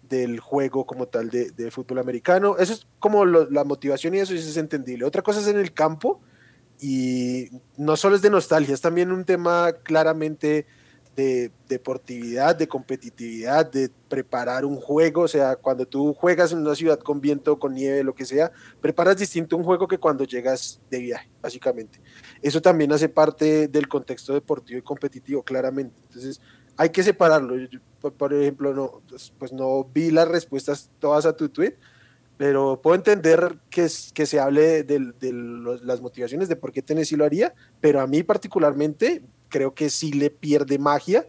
del 0.08 0.40
juego 0.40 0.86
como 0.86 1.08
tal 1.08 1.30
de, 1.30 1.52
de 1.52 1.72
fútbol 1.72 2.00
americano. 2.00 2.58
Eso 2.58 2.74
es 2.74 2.88
como 3.00 3.26
la 3.26 3.64
motivación 3.64 4.16
y 4.16 4.20
eso 4.20 4.34
es 4.34 4.58
entendible. 4.58 5.06
Otra 5.06 5.22
cosa 5.22 5.42
es 5.42 5.48
en 5.48 5.58
el 5.58 5.74
campo 5.74 6.22
y 6.80 7.50
no 7.76 7.98
solo 7.98 8.16
es 8.16 8.22
de 8.22 8.30
nostalgia, 8.30 8.74
es 8.74 8.82
también 8.82 9.12
un 9.12 9.26
tema 9.26 9.74
claramente 9.84 10.68
de 11.18 11.52
deportividad, 11.68 12.56
de 12.56 12.68
competitividad, 12.68 13.66
de 13.66 13.90
preparar 14.08 14.64
un 14.64 14.80
juego. 14.80 15.24
O 15.24 15.28
sea, 15.28 15.56
cuando 15.56 15.88
tú 15.88 16.14
juegas 16.14 16.52
en 16.52 16.60
una 16.60 16.76
ciudad 16.76 17.00
con 17.00 17.20
viento, 17.20 17.58
con 17.58 17.74
nieve, 17.74 18.04
lo 18.04 18.14
que 18.14 18.24
sea, 18.24 18.52
preparas 18.80 19.18
distinto 19.18 19.58
un 19.58 19.64
juego 19.64 19.88
que 19.88 19.98
cuando 19.98 20.26
llegas 20.26 20.80
de 20.92 21.00
viaje, 21.00 21.28
básicamente. 21.42 22.00
Eso 22.40 22.62
también 22.62 22.94
hace 22.94 23.10
parte 23.10 23.68
del 23.68 23.88
contexto 23.88 24.36
deportivo 24.36 24.78
y 24.78 24.84
competitivo, 24.84 25.42
claramente. 25.42 25.96
Entonces, 26.08 26.40
hay 26.78 26.92
que 26.92 27.02
separarlo. 27.02 27.56
por 28.16 28.34
ejemplo, 28.36 28.76
no, 28.76 29.02
pues, 29.10 29.34
pues 29.40 29.52
no 29.52 29.86
vi 29.86 30.12
las 30.12 30.28
respuestas 30.28 30.92
todas 31.00 31.26
a 31.26 31.36
tu 31.36 31.50
tweet, 31.50 31.78
pero 32.38 32.80
puedo 32.80 32.96
entender 32.96 33.58
que, 33.72 33.90
se 33.90 34.40
hable 34.40 34.84
de, 34.84 35.14
de 35.20 35.80
las 35.84 36.00
motivaciones 36.00 36.48
de 36.48 36.56
por 36.56 36.72
qué 36.72 36.84
Tennessee 36.84 37.16
lo 37.16 37.26
haría, 37.26 37.56
pero 37.82 38.02
a 38.02 38.06
mí 38.06 38.22
particularmente 38.22 39.24
creo 39.50 39.74
que 39.74 39.90
sí 39.90 40.12
le 40.12 40.30
pierde 40.30 40.78
magia 40.80 41.26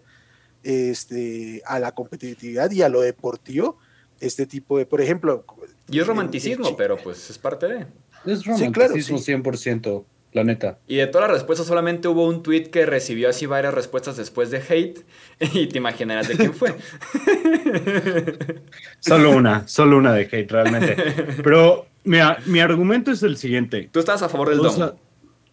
este, 0.62 1.62
a 1.66 1.78
la 1.78 1.92
competitividad 1.92 2.70
y 2.70 2.82
a 2.82 2.88
lo 2.88 3.00
deportivo 3.00 3.78
este 4.20 4.46
tipo 4.46 4.78
de, 4.78 4.86
por 4.86 5.00
ejemplo... 5.00 5.44
Y 5.88 6.00
es 6.00 6.06
romanticismo, 6.06 6.76
pero 6.76 6.96
pues 6.96 7.30
es 7.30 7.38
parte 7.38 7.66
de... 7.66 7.86
Es 8.26 8.44
romanticismo 8.44 9.18
sí, 9.18 9.24
claro, 9.24 9.42
100%. 9.42 10.04
La 10.32 10.44
neta. 10.44 10.78
Y 10.86 10.96
de 10.96 11.06
todas 11.06 11.28
las 11.28 11.38
respuestas, 11.38 11.66
solamente 11.66 12.06
hubo 12.06 12.26
un 12.26 12.42
tweet 12.42 12.64
que 12.64 12.84
recibió 12.84 13.30
así 13.30 13.46
varias 13.46 13.72
respuestas 13.72 14.16
después 14.16 14.50
de 14.50 14.62
hate. 14.68 15.00
Y 15.54 15.68
te 15.68 15.78
imaginarás 15.78 16.28
de 16.28 16.36
quién 16.36 16.52
fue. 16.52 16.74
solo 19.00 19.30
una, 19.30 19.66
solo 19.66 19.96
una 19.96 20.12
de 20.12 20.28
hate, 20.30 20.50
realmente. 20.50 20.96
Pero, 21.42 21.86
mira, 22.04 22.38
mi 22.44 22.60
argumento 22.60 23.10
es 23.10 23.22
el 23.22 23.38
siguiente. 23.38 23.88
Tú 23.90 24.00
estás 24.00 24.20
a 24.20 24.28
favor 24.28 24.50
del 24.50 24.58
domo. 24.58 24.98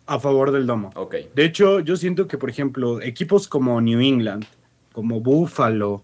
A, 0.06 0.20
favor 0.20 0.52
del 0.52 0.66
domo. 0.66 0.92
Ok. 0.96 1.16
De 1.34 1.46
hecho, 1.46 1.80
yo 1.80 1.96
siento 1.96 2.28
que, 2.28 2.38
por 2.38 2.50
ejemplo, 2.50 3.02
equipos 3.02 3.48
como 3.48 3.80
New 3.82 4.00
England, 4.00 4.46
como 4.92 5.20
Buffalo, 5.20 6.04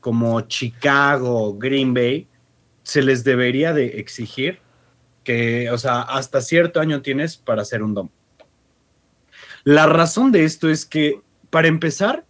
como 0.00 0.40
Chicago, 0.42 1.56
Green 1.56 1.94
Bay, 1.94 2.26
se 2.82 3.02
les 3.02 3.24
debería 3.24 3.72
de 3.72 3.98
exigir 3.98 4.60
que, 5.24 5.70
o 5.70 5.78
sea, 5.78 6.02
hasta 6.02 6.40
cierto 6.40 6.80
año 6.80 7.02
tienes 7.02 7.36
para 7.36 7.62
hacer 7.62 7.82
un 7.82 7.94
DOM. 7.94 8.08
La 9.64 9.86
razón 9.86 10.30
de 10.30 10.44
esto 10.44 10.70
es 10.70 10.86
que, 10.86 11.20
para 11.50 11.66
empezar, 11.66 12.24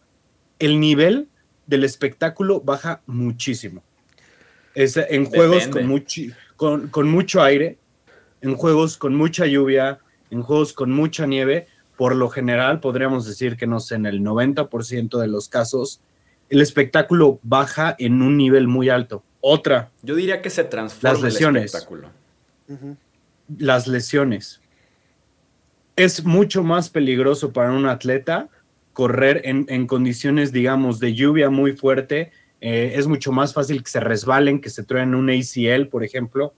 el 0.58 0.80
nivel 0.80 1.28
del 1.66 1.84
espectáculo 1.84 2.62
baja 2.62 3.02
muchísimo. 3.06 3.82
Es 4.74 4.96
en 4.96 5.26
juegos 5.26 5.68
con, 6.56 6.88
con, 6.88 7.08
mucho 7.08 7.42
aire, 7.42 7.78
en 8.40 8.54
juegos 8.54 8.96
con 8.96 9.14
mucha 9.14 9.44
lluvia, 9.46 9.98
en 10.30 10.42
juegos 10.42 10.72
con 10.72 10.90
mucha 10.90 11.26
nieve, 11.26 11.66
por 11.96 12.14
lo 12.14 12.28
general 12.28 12.80
podríamos 12.80 13.26
decir 13.26 13.56
que 13.56 13.66
no 13.66 13.80
sé, 13.80 13.94
en 13.94 14.06
el 14.06 14.20
90% 14.20 15.18
de 15.18 15.26
los 15.28 15.48
casos, 15.48 16.00
el 16.48 16.60
espectáculo 16.60 17.40
baja 17.42 17.94
en 17.98 18.22
un 18.22 18.36
nivel 18.36 18.68
muy 18.68 18.88
alto. 18.88 19.22
Otra. 19.40 19.90
Yo 20.02 20.14
diría 20.14 20.42
que 20.42 20.50
se 20.50 20.64
transforma 20.64 21.12
las 21.12 21.22
lesiones. 21.22 21.62
el 21.62 21.66
espectáculo 21.66 22.08
las 23.58 23.86
lesiones. 23.86 24.60
Es 25.94 26.24
mucho 26.24 26.62
más 26.62 26.90
peligroso 26.90 27.52
para 27.52 27.72
un 27.72 27.86
atleta 27.86 28.48
correr 28.92 29.42
en, 29.44 29.86
condiciones, 29.86 30.52
digamos, 30.52 31.00
de 31.00 31.14
lluvia 31.14 31.50
muy 31.50 31.72
fuerte. 31.72 32.32
Eh, 32.60 32.94
es 32.96 33.06
mucho 33.06 33.30
más 33.30 33.52
fácil 33.52 33.82
que 33.82 33.90
se 33.90 34.00
resbalen, 34.00 34.60
que 34.60 34.70
se 34.70 34.84
truenen 34.84 35.14
un 35.14 35.30
ACL, 35.30 35.88
por 35.88 36.02
ejemplo. 36.02 36.54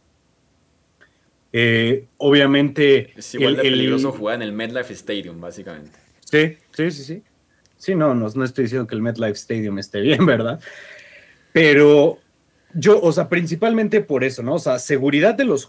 Eh, 1.53 2.07
obviamente. 2.19 3.13
Es 3.17 3.35
igual 3.35 3.57
de 3.57 3.63
peligroso 3.63 4.13
jugar 4.13 4.37
en 4.37 4.43
el 4.43 4.53
MetLife 4.53 4.93
Stadium, 4.93 5.41
básicamente. 5.41 5.99
Sí, 6.25 6.57
sí, 6.73 6.91
sí, 6.91 7.05
sí. 7.05 7.23
Sí, 7.77 7.95
no, 7.95 8.15
no, 8.15 8.29
no 8.35 8.45
estoy 8.45 8.65
diciendo 8.65 8.87
que 8.87 8.95
el 8.95 9.03
MetLife 9.03 9.33
Stadium 9.33 9.79
esté 9.79 10.01
bien, 10.03 10.27
¿verdad? 10.27 10.61
Pero 11.53 12.19
yo, 12.75 13.01
o 13.01 13.13
sea, 13.13 13.29
principalmente 13.29 14.01
por 14.01 14.25
eso, 14.25 14.43
¿no? 14.43 14.55
O 14.55 14.59
sea, 14.59 14.79
seguridad 14.79 15.35
de 15.35 15.45
los, 15.45 15.67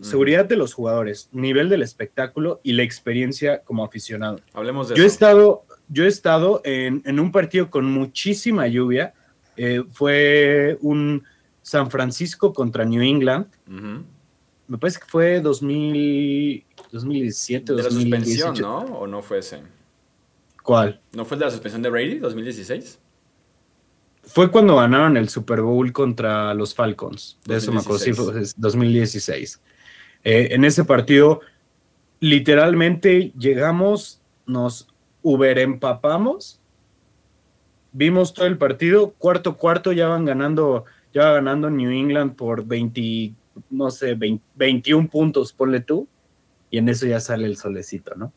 seguridad 0.00 0.44
de 0.44 0.56
los 0.56 0.74
jugadores, 0.74 1.28
nivel 1.32 1.68
del 1.68 1.82
espectáculo 1.82 2.60
y 2.62 2.72
la 2.72 2.82
experiencia 2.82 3.62
como 3.62 3.84
aficionado. 3.84 4.40
Hablemos 4.52 4.88
de 4.88 4.96
yo 4.96 5.04
He 5.04 5.06
estado, 5.06 5.64
yo 5.88 6.04
he 6.04 6.08
estado 6.08 6.60
en, 6.64 7.18
un 7.18 7.32
partido 7.32 7.70
con 7.70 7.86
muchísima 7.86 8.66
lluvia. 8.66 9.14
Eh, 9.56 9.82
fue 9.90 10.78
un 10.80 11.24
San 11.62 11.90
Francisco 11.90 12.52
contra 12.52 12.84
New 12.84 13.02
England. 13.02 13.46
Me 14.72 14.78
parece 14.78 15.00
que 15.00 15.06
fue 15.06 15.38
2000, 15.42 16.64
2017, 16.92 17.74
de 17.74 17.82
la 17.82 17.90
suspensión, 17.90 18.54
¿no? 18.58 18.78
¿O 18.78 19.06
no 19.06 19.20
fue 19.20 19.40
ese? 19.40 19.60
¿Cuál? 20.62 20.98
¿No 21.12 21.26
fue 21.26 21.34
el 21.34 21.40
de 21.40 21.44
la 21.44 21.50
suspensión 21.50 21.82
de 21.82 21.90
Brady, 21.90 22.18
2016? 22.20 22.98
Fue 24.22 24.50
cuando 24.50 24.76
ganaron 24.76 25.18
el 25.18 25.28
Super 25.28 25.60
Bowl 25.60 25.92
contra 25.92 26.54
los 26.54 26.74
Falcons. 26.74 27.38
De 27.44 27.56
eso 27.58 27.70
me 27.70 27.80
acuerdo, 27.80 27.98
sí, 27.98 28.14
fue 28.14 28.32
2016. 28.56 29.60
Eh, 30.24 30.48
en 30.52 30.64
ese 30.64 30.86
partido, 30.86 31.42
literalmente 32.20 33.30
llegamos, 33.38 34.22
nos 34.46 34.88
Uber 35.20 35.58
empapamos, 35.58 36.62
vimos 37.92 38.32
todo 38.32 38.46
el 38.46 38.56
partido, 38.56 39.10
cuarto 39.18 39.58
cuarto 39.58 39.92
ya 39.92 40.08
van 40.08 40.24
ganando, 40.24 40.86
ya 41.12 41.24
va 41.24 41.32
ganando 41.32 41.68
New 41.68 41.90
England 41.90 42.36
por 42.36 42.64
20, 42.64 43.34
no 43.70 43.90
sé, 43.90 44.16
21 44.54 45.08
puntos, 45.08 45.52
ponle 45.52 45.80
tú, 45.80 46.08
y 46.70 46.78
en 46.78 46.88
eso 46.88 47.06
ya 47.06 47.20
sale 47.20 47.46
el 47.46 47.56
solecito, 47.56 48.14
¿no? 48.14 48.32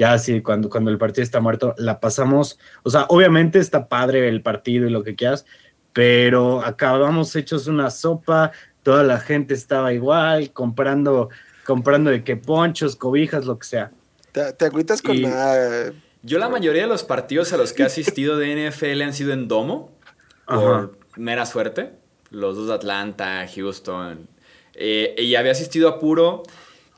ya 0.00 0.14
así 0.14 0.40
cuando, 0.40 0.70
cuando 0.70 0.90
el 0.90 0.96
partido 0.96 1.22
está 1.22 1.40
muerto, 1.40 1.74
la 1.76 2.00
pasamos, 2.00 2.58
o 2.84 2.88
sea, 2.88 3.04
obviamente 3.10 3.58
está 3.58 3.86
padre 3.86 4.26
el 4.28 4.40
partido 4.40 4.86
y 4.86 4.90
lo 4.90 5.04
que 5.04 5.14
quieras, 5.14 5.44
pero 5.92 6.64
acabamos 6.64 7.36
hechos 7.36 7.66
una 7.66 7.90
sopa, 7.90 8.50
toda 8.82 9.02
la 9.02 9.20
gente 9.20 9.52
estaba 9.52 9.92
igual, 9.92 10.54
comprando, 10.54 11.28
comprando 11.66 12.08
de 12.10 12.24
que 12.24 12.36
ponchos, 12.36 12.96
cobijas, 12.96 13.44
lo 13.44 13.58
que 13.58 13.66
sea. 13.66 13.92
Te, 14.32 14.54
te 14.54 14.64
agüitas 14.64 15.02
con. 15.02 15.16
Yo 16.22 16.38
la 16.38 16.48
mayoría 16.48 16.82
de 16.82 16.88
los 16.88 17.04
partidos 17.04 17.52
a 17.52 17.58
los 17.58 17.74
que 17.74 17.82
he 17.82 17.86
asistido 17.86 18.38
de 18.38 18.70
NFL 18.70 19.02
han 19.02 19.12
sido 19.12 19.34
en 19.34 19.48
domo, 19.48 19.92
por 20.46 20.98
mera 21.16 21.44
suerte. 21.44 21.92
Los 22.30 22.56
dos 22.56 22.68
de 22.68 22.74
Atlanta, 22.74 23.46
Houston. 23.54 24.28
Eh, 24.80 25.14
y 25.18 25.34
había 25.34 25.52
asistido 25.52 25.88
a 25.88 25.98
puro, 25.98 26.42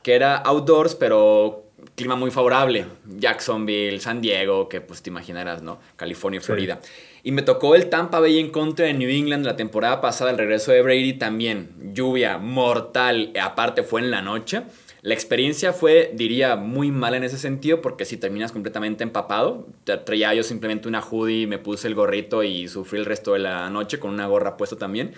que 0.03 0.15
era 0.15 0.37
outdoors, 0.37 0.95
pero 0.95 1.65
clima 1.97 2.15
muy 2.15 2.31
favorable. 2.31 2.87
Jacksonville, 3.19 4.01
San 4.01 4.21
Diego, 4.21 4.69
que 4.69 4.81
pues 4.81 5.03
te 5.03 5.11
imaginarás, 5.11 5.63
¿no? 5.63 5.81
California, 5.97 6.41
Florida. 6.41 6.81
Y 7.25 7.33
me 7.33 7.43
tocó 7.43 7.75
el 7.75 7.89
Tampa 7.89 8.21
Bay 8.21 8.39
en 8.39 8.51
contra 8.51 8.87
de 8.87 8.95
New 8.95 9.11
England 9.11 9.45
la 9.45 9.57
temporada 9.57 10.01
pasada, 10.01 10.31
el 10.31 10.39
regreso 10.39 10.73
de 10.73 10.83
Brady 10.83 11.15
también. 11.15 11.71
Lluvia 11.93 12.39
mortal, 12.39 13.33
aparte 13.41 13.83
fue 13.83 14.01
en 14.01 14.11
la 14.11 14.23
noche. 14.23 14.63
La 15.03 15.15
experiencia 15.15 15.73
fue, 15.73 16.13
diría, 16.15 16.55
muy 16.55 16.93
mala 16.93 17.17
en 17.17 17.25
ese 17.25 17.37
sentido 17.37 17.83
porque 17.83 18.05
si 18.05 18.17
terminas 18.17 18.53
completamente 18.53 19.03
empapado, 19.03 19.67
traía 20.05 20.33
yo 20.33 20.45
simplemente 20.45 20.87
una 20.87 21.01
hoodie, 21.01 21.49
me 21.49 21.59
puse 21.59 21.89
el 21.89 21.97
gorrito 21.97 22.45
y 22.45 22.69
sufrí 22.69 23.01
el 23.01 23.05
resto 23.05 23.33
de 23.33 23.41
la 23.41 23.69
noche 23.69 23.99
con 23.99 24.13
una 24.13 24.27
gorra 24.27 24.57
puesta 24.57 24.77
también. 24.77 25.13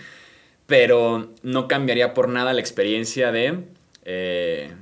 Pero 0.67 1.29
no 1.43 1.67
cambiaría 1.67 2.13
por 2.13 2.29
nada 2.29 2.53
la 2.53 2.59
experiencia 2.59 3.31
de... 3.31 3.59
Eh, 4.03 4.73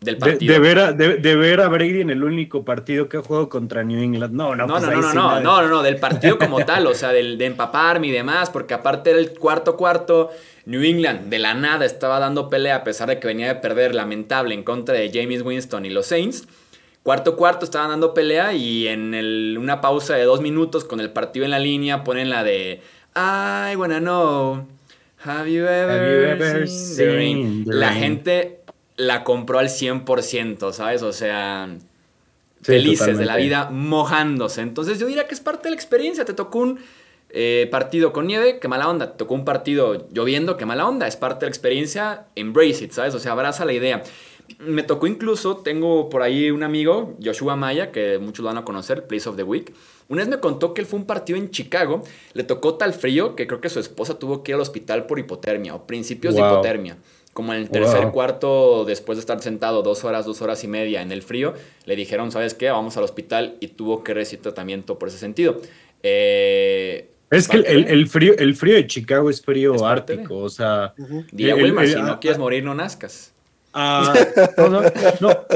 del 0.00 0.14
De, 0.16 0.20
partido. 0.20 0.52
de 0.52 0.60
ver 0.60 0.78
a, 0.78 0.92
de, 0.92 1.16
de 1.16 1.36
ver 1.36 1.60
a 1.62 1.68
Brady 1.68 2.02
en 2.02 2.10
el 2.10 2.22
único 2.22 2.64
partido 2.66 3.08
que 3.08 3.16
ha 3.16 3.22
jugado 3.22 3.48
contra 3.48 3.82
New 3.82 3.98
England. 4.00 4.34
No, 4.34 4.54
no, 4.54 4.66
No, 4.66 4.74
pues 4.74 4.84
no, 4.84 4.90
no, 4.92 5.00
no, 5.00 5.08
sí 5.10 5.16
no, 5.16 5.40
no, 5.40 5.62
no, 5.62 5.68
no, 5.68 5.82
del 5.82 5.96
partido 5.96 6.38
como 6.38 6.64
tal, 6.66 6.86
o 6.86 6.94
sea, 6.94 7.12
del, 7.12 7.38
de 7.38 7.46
empaparme 7.46 8.08
y 8.08 8.10
demás, 8.10 8.50
porque 8.50 8.74
aparte 8.74 9.10
era 9.10 9.18
el 9.18 9.32
cuarto 9.32 9.76
cuarto, 9.76 10.30
New 10.66 10.82
England 10.82 11.28
de 11.30 11.38
la 11.38 11.54
nada 11.54 11.86
estaba 11.86 12.18
dando 12.18 12.50
pelea 12.50 12.76
a 12.76 12.84
pesar 12.84 13.08
de 13.08 13.18
que 13.18 13.26
venía 13.26 13.48
de 13.48 13.54
perder 13.56 13.94
lamentable 13.94 14.54
en 14.54 14.64
contra 14.64 14.94
de 14.94 15.10
James 15.12 15.40
Winston 15.42 15.86
y 15.86 15.90
los 15.90 16.06
Saints. 16.06 16.46
Cuarto 17.02 17.36
cuarto 17.36 17.64
estaban 17.64 17.88
dando 17.88 18.12
pelea 18.12 18.52
y 18.52 18.88
en 18.88 19.14
el- 19.14 19.56
una 19.58 19.80
pausa 19.80 20.14
de 20.14 20.24
dos 20.24 20.40
minutos 20.42 20.84
con 20.84 21.00
el 21.00 21.10
partido 21.10 21.44
en 21.46 21.52
la 21.52 21.58
línea 21.58 22.04
ponen 22.04 22.28
la 22.28 22.44
de 22.44 22.82
I 23.16 23.76
wanna 23.76 24.00
know, 24.00 24.66
have 25.26 25.50
you 25.50 25.64
ever, 25.66 25.90
Have 25.90 26.12
you 26.12 26.44
ever 26.44 26.68
seen 26.68 26.96
the 26.96 27.16
rain?" 27.16 27.36
seen 27.36 27.64
the 27.64 27.74
La 27.74 27.92
gente 27.92 28.60
la 28.96 29.24
compró 29.24 29.58
al 29.58 29.68
100%, 29.68 30.72
¿sabes? 30.72 31.02
O 31.02 31.12
sea, 31.12 31.68
Sí, 32.66 32.72
felices 32.72 33.18
de 33.18 33.26
la 33.26 33.36
vida 33.36 33.68
mojándose. 33.70 34.60
Entonces 34.60 34.98
yo 34.98 35.06
diría 35.06 35.28
que 35.28 35.34
es 35.34 35.40
parte 35.40 35.64
de 35.64 35.70
la 35.70 35.76
experiencia. 35.76 36.24
Te 36.24 36.34
tocó 36.34 36.58
un 36.58 36.80
eh, 37.30 37.68
partido 37.70 38.12
con 38.12 38.26
nieve, 38.26 38.58
qué 38.58 38.66
mala 38.66 38.88
onda. 38.88 39.12
Te 39.12 39.18
tocó 39.18 39.34
un 39.34 39.44
partido 39.44 40.08
lloviendo, 40.12 40.56
qué 40.56 40.66
mala 40.66 40.88
onda. 40.88 41.06
Es 41.06 41.16
parte 41.16 41.40
de 41.40 41.46
la 41.46 41.50
experiencia, 41.50 42.26
embrace 42.34 42.84
it, 42.84 42.92
¿sabes? 42.92 43.14
O 43.14 43.20
sea, 43.20 43.32
abraza 43.32 43.64
la 43.64 43.72
idea. 43.72 44.02
Me 44.58 44.82
tocó 44.82 45.06
incluso, 45.06 45.58
tengo 45.58 46.08
por 46.08 46.22
ahí 46.22 46.50
un 46.50 46.62
amigo, 46.62 47.16
Joshua 47.22 47.56
Maya, 47.56 47.92
que 47.92 48.18
muchos 48.18 48.42
lo 48.42 48.46
van 48.48 48.58
a 48.58 48.64
conocer, 48.64 49.06
Place 49.06 49.28
of 49.28 49.36
the 49.36 49.42
Week. 49.42 49.72
Una 50.08 50.22
vez 50.22 50.28
me 50.28 50.38
contó 50.40 50.72
que 50.72 50.80
él 50.80 50.86
fue 50.86 50.98
a 50.98 51.02
un 51.02 51.06
partido 51.06 51.38
en 51.38 51.50
Chicago, 51.50 52.02
le 52.32 52.44
tocó 52.44 52.74
tal 52.74 52.92
frío 52.92 53.34
que 53.34 53.46
creo 53.46 53.60
que 53.60 53.68
su 53.68 53.80
esposa 53.80 54.18
tuvo 54.18 54.42
que 54.42 54.52
ir 54.52 54.54
al 54.54 54.60
hospital 54.60 55.06
por 55.06 55.18
hipotermia 55.18 55.74
o 55.74 55.86
principios 55.86 56.34
de 56.34 56.40
hipotermia. 56.40 56.96
Como 57.32 57.52
en 57.52 57.60
el 57.60 57.68
tercer 57.68 58.04
Wow. 58.04 58.12
cuarto, 58.12 58.84
después 58.86 59.18
de 59.18 59.20
estar 59.20 59.42
sentado 59.42 59.82
dos 59.82 60.04
horas, 60.04 60.24
dos 60.24 60.40
horas 60.40 60.64
y 60.64 60.68
media 60.68 61.02
en 61.02 61.12
el 61.12 61.22
frío, 61.22 61.52
le 61.84 61.94
dijeron, 61.94 62.32
¿sabes 62.32 62.54
qué? 62.54 62.70
Vamos 62.70 62.96
al 62.96 63.04
hospital 63.04 63.56
y 63.60 63.68
tuvo 63.68 64.02
que 64.02 64.14
recibir 64.14 64.42
tratamiento 64.42 64.98
por 64.98 65.08
ese 65.08 65.18
sentido. 65.18 65.60
Eh, 66.02 67.10
Es 67.30 67.48
que 67.48 67.58
el, 67.58 68.08
frío, 68.08 68.34
el 68.38 68.54
frío 68.54 68.76
de 68.76 68.86
Chicago 68.86 69.28
es 69.28 69.42
frío 69.42 69.74
Es 69.74 69.82
ártico, 69.82 70.38
o 70.38 70.48
sea. 70.48 70.94
El- 70.96 71.26
si 71.88 71.94
no 71.96 72.12
ah, 72.12 72.20
quieres 72.20 72.38
ah, 72.38 72.40
morir, 72.40 72.64
no 72.64 72.74
nazcas. 72.74 73.34
Ah, 73.76 74.14
no, 74.58 74.82
no. 75.20 75.46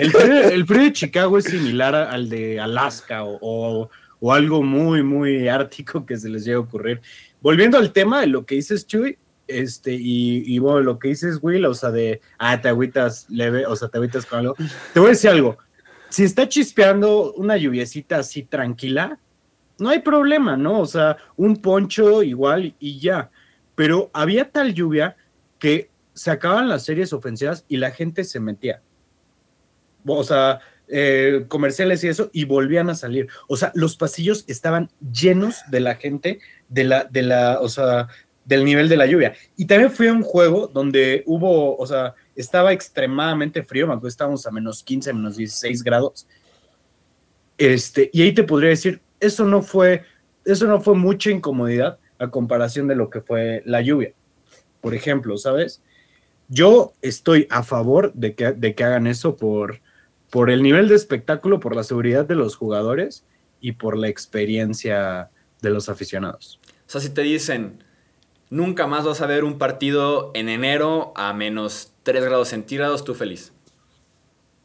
El 0.00 0.66
frío, 0.66 0.84
de 0.84 0.92
Chicago 0.92 1.38
es 1.38 1.44
similar 1.44 1.94
al 1.94 2.28
de 2.28 2.60
Alaska 2.60 3.22
o, 3.24 3.90
algo 4.30 4.62
muy, 4.62 5.02
muy 5.02 5.48
ártico 5.48 6.06
que 6.06 6.16
se 6.16 6.28
les 6.28 6.44
llegue 6.44 6.56
a 6.56 6.60
ocurrir. 6.60 7.00
Volviendo 7.40 7.78
al 7.78 7.92
tema 7.92 8.20
de 8.20 8.26
lo 8.26 8.44
que 8.44 8.56
dices, 8.56 8.86
Chuy, 8.86 9.18
este, 9.46 9.92
y, 9.94 10.44
y 10.46 10.58
bueno, 10.58 10.80
lo 10.80 10.98
que 10.98 11.08
dices, 11.08 11.38
Will, 11.42 11.66
o 11.66 11.74
sea, 11.74 11.90
de, 11.90 12.20
ah, 12.38 12.60
te 12.60 12.68
agüitas 12.68 13.28
leve, 13.28 13.66
o 13.66 13.74
sea, 13.74 13.88
te 13.88 13.98
agüitas 13.98 14.26
con 14.26 14.40
algo. 14.40 14.54
Te 14.92 15.00
voy 15.00 15.08
a 15.08 15.10
decir 15.10 15.30
algo. 15.30 15.58
Si 16.08 16.24
está 16.24 16.48
chispeando 16.48 17.32
una 17.34 17.56
lluviecita 17.56 18.18
así 18.18 18.42
tranquila, 18.42 19.18
no 19.78 19.88
hay 19.88 20.00
problema, 20.00 20.56
¿no? 20.56 20.80
O 20.80 20.86
sea, 20.86 21.16
un 21.36 21.56
poncho 21.56 22.22
igual 22.22 22.74
y 22.78 23.00
ya. 23.00 23.30
Pero 23.74 24.10
había 24.12 24.50
tal 24.50 24.74
lluvia 24.74 25.16
que 25.58 25.89
se 26.20 26.30
acaban 26.30 26.68
las 26.68 26.84
series 26.84 27.14
ofensivas 27.14 27.64
y 27.66 27.78
la 27.78 27.92
gente 27.92 28.24
se 28.24 28.40
metía. 28.40 28.82
O 30.04 30.22
sea, 30.22 30.60
eh, 30.86 31.46
comerciales 31.48 32.04
y 32.04 32.08
eso, 32.08 32.28
y 32.34 32.44
volvían 32.44 32.90
a 32.90 32.94
salir. 32.94 33.28
O 33.48 33.56
sea, 33.56 33.72
los 33.74 33.96
pasillos 33.96 34.44
estaban 34.46 34.90
llenos 35.10 35.62
de 35.70 35.80
la 35.80 35.94
gente, 35.94 36.40
de 36.68 36.84
la, 36.84 37.04
de 37.04 37.22
la, 37.22 37.58
o 37.62 37.70
sea, 37.70 38.08
del 38.44 38.66
nivel 38.66 38.90
de 38.90 38.98
la 38.98 39.06
lluvia. 39.06 39.32
Y 39.56 39.64
también 39.64 39.90
fue 39.90 40.12
un 40.12 40.20
juego 40.20 40.66
donde 40.66 41.22
hubo, 41.24 41.74
o 41.78 41.86
sea, 41.86 42.14
estaba 42.36 42.74
extremadamente 42.74 43.62
frío, 43.62 43.86
me 43.86 43.94
acuerdo, 43.94 44.08
estábamos 44.08 44.46
a 44.46 44.50
menos 44.50 44.82
15, 44.82 45.14
menos 45.14 45.38
16 45.38 45.82
grados. 45.82 46.26
Este, 47.56 48.10
y 48.12 48.20
ahí 48.20 48.34
te 48.34 48.44
podría 48.44 48.68
decir, 48.68 49.00
eso 49.20 49.46
no 49.46 49.62
fue, 49.62 50.02
eso 50.44 50.66
no 50.66 50.82
fue 50.82 50.96
mucha 50.96 51.30
incomodidad 51.30 51.98
a 52.18 52.28
comparación 52.28 52.88
de 52.88 52.96
lo 52.96 53.08
que 53.08 53.22
fue 53.22 53.62
la 53.64 53.80
lluvia. 53.80 54.12
Por 54.82 54.94
ejemplo, 54.94 55.38
¿sabes? 55.38 55.82
Yo 56.52 56.92
estoy 57.00 57.46
a 57.48 57.62
favor 57.62 58.12
de 58.12 58.34
que, 58.34 58.50
de 58.52 58.74
que 58.74 58.84
hagan 58.84 59.06
eso 59.06 59.36
por, 59.36 59.80
por 60.30 60.50
el 60.50 60.62
nivel 60.62 60.88
de 60.88 60.96
espectáculo, 60.96 61.60
por 61.60 61.74
la 61.76 61.84
seguridad 61.84 62.26
de 62.26 62.34
los 62.34 62.56
jugadores 62.56 63.24
y 63.60 63.72
por 63.72 63.96
la 63.96 64.08
experiencia 64.08 65.30
de 65.62 65.70
los 65.70 65.88
aficionados. 65.88 66.58
O 66.66 66.90
sea, 66.90 67.00
si 67.00 67.10
te 67.10 67.22
dicen, 67.22 67.84
nunca 68.50 68.88
más 68.88 69.04
vas 69.04 69.20
a 69.20 69.26
ver 69.26 69.44
un 69.44 69.58
partido 69.58 70.32
en 70.34 70.48
enero 70.48 71.12
a 71.14 71.32
menos 71.32 71.92
3 72.02 72.24
grados 72.24 72.48
centígrados, 72.48 73.04
tú 73.04 73.14
feliz. 73.14 73.52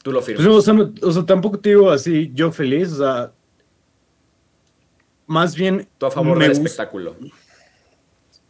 Tú 0.02 0.12
lo 0.12 0.22
firmas. 0.24 0.44
Pues, 0.46 0.56
o, 0.58 0.62
sea, 0.62 0.74
no- 0.74 0.92
o 1.02 1.12
sea, 1.12 1.24
tampoco 1.24 1.60
te 1.60 1.70
digo 1.70 1.92
así, 1.92 2.32
yo 2.34 2.52
feliz, 2.52 2.92
o 2.94 2.98
sea, 2.98 3.32
más 5.28 5.56
bien... 5.56 5.88
tú 5.98 6.06
a 6.08 6.12
favor 6.12 6.40
del 6.40 6.52
espectáculo. 6.52 7.16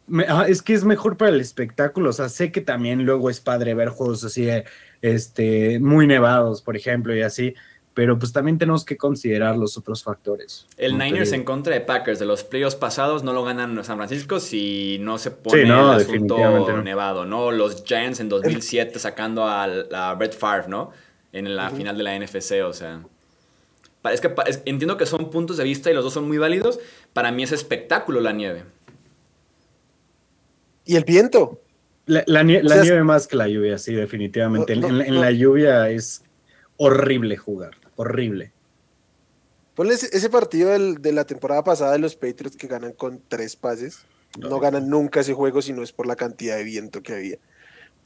Me- 0.06 0.24
ajá, 0.24 0.46
es 0.48 0.62
que 0.62 0.72
es 0.74 0.84
mejor 0.84 1.16
para 1.16 1.30
el 1.30 1.40
espectáculo, 1.40 2.10
o 2.10 2.12
sea, 2.12 2.28
sé 2.28 2.52
que 2.52 2.60
también 2.60 3.04
luego 3.04 3.28
es 3.30 3.40
padre 3.40 3.74
ver 3.74 3.88
juegos 3.88 4.22
así, 4.24 4.44
de, 4.44 4.64
este, 5.02 5.78
muy 5.80 6.06
nevados, 6.06 6.62
por 6.62 6.76
ejemplo, 6.76 7.14
y 7.14 7.22
así, 7.22 7.54
pero 7.94 8.18
pues 8.18 8.32
también 8.32 8.58
tenemos 8.58 8.84
que 8.84 8.96
considerar 8.96 9.56
los 9.56 9.76
otros 9.78 10.02
factores. 10.04 10.66
El 10.76 10.98
Niners 10.98 11.32
en 11.32 11.44
contra 11.44 11.74
de 11.74 11.80
Packers 11.80 12.18
de 12.18 12.26
los 12.26 12.44
playoffs 12.44 12.76
pasados 12.76 13.24
no 13.24 13.32
lo 13.32 13.42
ganan 13.42 13.74
los 13.74 13.86
San 13.86 13.96
Francisco 13.96 14.38
si 14.38 14.98
no 15.00 15.16
se 15.18 15.30
pone 15.30 15.64
no, 15.64 15.92
el 15.94 15.98
definitivamente 16.00 16.56
asunto 16.58 16.76
no. 16.76 16.82
nevado, 16.82 17.24
¿no? 17.24 17.50
Los 17.52 17.84
Giants 17.84 18.20
en 18.20 18.28
2007 18.28 18.98
sacando 18.98 19.48
al- 19.48 19.88
a 19.94 20.12
Brett 20.14 20.36
Favre, 20.36 20.68
¿no? 20.68 20.92
En 21.32 21.56
la 21.56 21.70
final 21.70 21.96
de 21.98 22.02
la 22.04 22.14
NFC, 22.18 22.62
o 22.64 22.72
sea... 22.72 23.00
Es 24.12 24.20
que 24.20 24.32
es- 24.46 24.62
entiendo 24.66 24.96
que 24.96 25.04
son 25.06 25.30
puntos 25.30 25.56
de 25.56 25.64
vista 25.64 25.90
y 25.90 25.94
los 25.94 26.04
dos 26.04 26.12
son 26.14 26.28
muy 26.28 26.38
válidos. 26.38 26.78
Para 27.12 27.32
mí 27.32 27.42
es 27.42 27.50
espectáculo 27.52 28.20
la 28.20 28.32
nieve. 28.32 28.62
Y 30.86 30.96
el 30.96 31.04
viento. 31.04 31.60
La, 32.06 32.22
la 32.26 32.42
nie- 32.42 32.62
la 32.62 32.66
O 32.66 32.68
sea, 32.68 32.76
es- 32.78 32.82
nieve 32.84 33.04
más 33.04 33.26
que 33.26 33.36
la 33.36 33.48
lluvia, 33.48 33.76
sí, 33.78 33.92
definitivamente. 33.94 34.74
No, 34.76 34.88
en, 34.88 35.20
la 35.20 35.30
lluvia 35.32 35.90
es 35.90 36.22
horrible 36.78 37.36
jugar, 37.36 37.72
horrible. 37.96 38.52
Ponle 39.74 39.94
ese, 39.94 40.08
ese 40.16 40.30
partido 40.30 40.70
del- 40.70 41.02
de 41.02 41.12
la 41.12 41.24
temporada 41.26 41.62
pasada 41.64 41.92
de 41.92 41.98
los 41.98 42.14
Patriots 42.16 42.56
que 42.56 42.66
ganan 42.66 42.92
con 42.92 43.20
tres 43.28 43.56
pases. 43.56 44.06
No, 44.38 44.48
No. 44.50 44.60
ganan 44.60 44.88
nunca 44.88 45.20
ese 45.20 45.32
juego 45.34 45.60
si 45.62 45.72
no 45.72 45.82
es 45.82 45.92
por 45.92 46.06
la 46.06 46.16
cantidad 46.16 46.56
de 46.56 46.64
viento 46.64 47.02
que 47.02 47.12
había. 47.14 47.38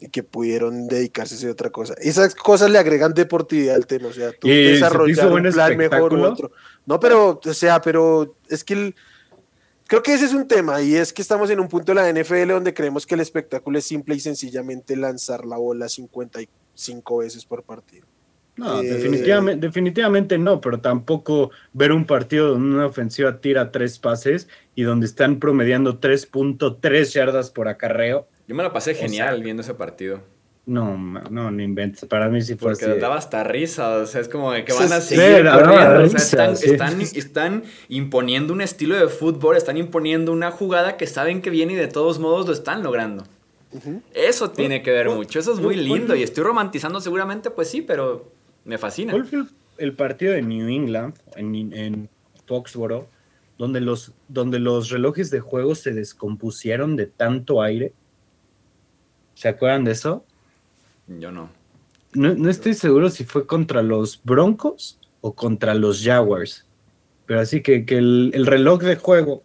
Y 0.00 0.08
que 0.08 0.22
pudieron 0.22 0.86
dedicarse 0.88 1.46
a 1.46 1.50
otra 1.50 1.68
cosa. 1.70 1.92
Esas 1.98 2.34
cosas 2.34 2.70
le 2.70 2.78
agregan 2.78 3.12
deportividad 3.12 3.74
al 3.76 3.86
tema. 3.86 4.08
O 4.08 4.12
sea, 4.12 4.32
tú 4.32 4.48
desarrollar 4.48 5.26
un 5.26 5.32
buen 5.42 5.52
plan 5.52 5.76
mejor 5.76 6.14
u 6.14 6.22
otro. 6.24 6.52
No, 6.86 6.98
pero, 6.98 7.38
o 7.44 7.54
sea, 7.54 7.82
pero 7.82 8.34
es 8.48 8.64
que 8.64 8.72
el- 8.74 8.94
creo 9.90 10.05
que 10.05 10.14
ese 10.14 10.24
es 10.24 10.35
un 10.35 10.46
tema. 10.46 10.81
Y 10.81 10.94
es 10.94 11.12
que 11.12 11.20
estamos 11.20 11.50
en 11.50 11.59
un 11.59 11.68
punto 11.68 11.92
de 11.92 11.96
la 12.00 12.12
NFL 12.12 12.48
donde 12.48 12.72
creemos 12.72 13.05
que 13.05 13.16
el 13.16 13.20
espectáculo 13.20 13.76
es 13.76 13.85
simple 13.85 14.14
y 14.14 14.20
sencillamente 14.20 14.96
lanzar 14.96 15.44
la 15.44 15.57
bola 15.57 15.88
55 15.88 17.18
veces 17.18 17.44
por 17.44 17.64
partido. 17.64 18.07
No, 18.57 18.81
Eh, 18.81 18.87
definitivamente, 18.87 19.66
definitivamente 19.66 20.38
no, 20.38 20.61
pero 20.61 20.81
tampoco 20.81 21.50
ver 21.72 21.92
un 21.92 22.05
partido 22.05 22.50
donde 22.50 22.76
una 22.76 22.87
ofensiva 22.87 23.40
tira 23.40 23.72
tres 23.72 23.98
pases 23.98 24.48
y 24.76 24.83
donde 24.83 25.07
están 25.07 25.40
promediando 25.40 25.98
3.3 25.98 27.12
yardas 27.12 27.50
por 27.50 27.66
acarreo. 27.66 28.29
Yo 28.46 28.55
me 28.55 28.62
la 28.62 28.72
pasé 28.72 28.94
genial 28.94 29.37
sea, 29.37 29.44
viendo 29.44 29.62
ese 29.62 29.74
partido. 29.74 30.22
No, 30.66 30.96
no, 30.96 31.50
no 31.50 31.62
inventes. 31.62 32.04
Para 32.04 32.28
mí 32.28 32.42
sí 32.42 32.54
fue 32.54 32.72
Porque 32.72 32.84
así. 32.84 33.00
daba 33.00 33.16
hasta 33.16 33.42
risa, 33.42 33.96
o 33.96 34.06
sea, 34.06 34.20
es 34.20 34.28
como 34.28 34.52
de 34.52 34.64
que 34.64 34.72
Sí, 34.72 34.78
van 34.78 34.92
a 34.92 35.00
sí, 35.00 35.16
seguir 35.16 35.44
daba 35.44 35.62
corriendo, 35.62 35.84
o 35.84 35.96
sea, 35.96 36.02
risa, 36.02 36.16
están, 36.18 36.56
sí. 36.56 36.70
están, 36.70 37.00
están 37.00 37.62
imponiendo 37.88 38.52
un 38.52 38.60
estilo 38.60 38.94
de 38.94 39.08
fútbol, 39.08 39.56
están 39.56 39.78
imponiendo 39.78 40.30
una 40.32 40.50
jugada 40.52 40.96
que 40.96 41.06
saben 41.06 41.42
que 41.42 41.50
viene 41.50 41.72
y 41.72 41.76
de 41.76 41.88
todos 41.88 42.18
modos 42.20 42.46
lo 42.46 42.52
están 42.52 42.82
logrando. 42.82 43.24
Eso 44.14 44.50
tiene 44.50 44.82
que 44.82 44.90
ver 44.90 45.06
¿cuál- 45.06 45.18
mucho, 45.18 45.38
eso 45.38 45.52
es 45.54 45.60
muy 45.60 45.76
lindo 45.76 46.14
y 46.14 46.22
estoy 46.22 46.44
romantizando 46.44 47.00
seguramente, 47.00 47.50
pues 47.50 47.68
sí, 47.68 47.82
pero 47.82 48.30
me 48.64 48.78
fascina. 48.78 49.12
¿Cuál 49.12 49.26
fue 49.26 49.38
el, 49.40 49.46
el 49.78 49.92
partido 49.94 50.32
de 50.34 50.42
New 50.42 50.68
England 50.68 51.14
en, 51.36 51.72
en 51.72 52.08
Foxboro 52.46 53.08
donde 53.58 53.80
los, 53.80 54.12
donde 54.28 54.58
los 54.58 54.90
relojes 54.90 55.30
de 55.30 55.40
juego 55.40 55.74
se 55.74 55.92
descompusieron 55.92 56.96
de 56.96 57.06
tanto 57.06 57.62
aire? 57.62 57.92
¿Se 59.34 59.48
acuerdan 59.48 59.84
de 59.84 59.92
eso? 59.92 60.24
Yo 61.18 61.32
no. 61.32 61.50
No, 62.12 62.34
no 62.34 62.50
estoy 62.50 62.74
seguro 62.74 63.10
si 63.10 63.24
fue 63.24 63.46
contra 63.46 63.82
los 63.82 64.20
Broncos 64.24 64.98
o 65.20 65.34
contra 65.34 65.74
los 65.74 66.02
Jaguars. 66.02 66.66
Pero 67.26 67.40
así 67.40 67.62
que, 67.62 67.84
que 67.84 67.98
el, 67.98 68.32
el 68.34 68.46
reloj 68.46 68.82
de 68.82 68.96
juego, 68.96 69.42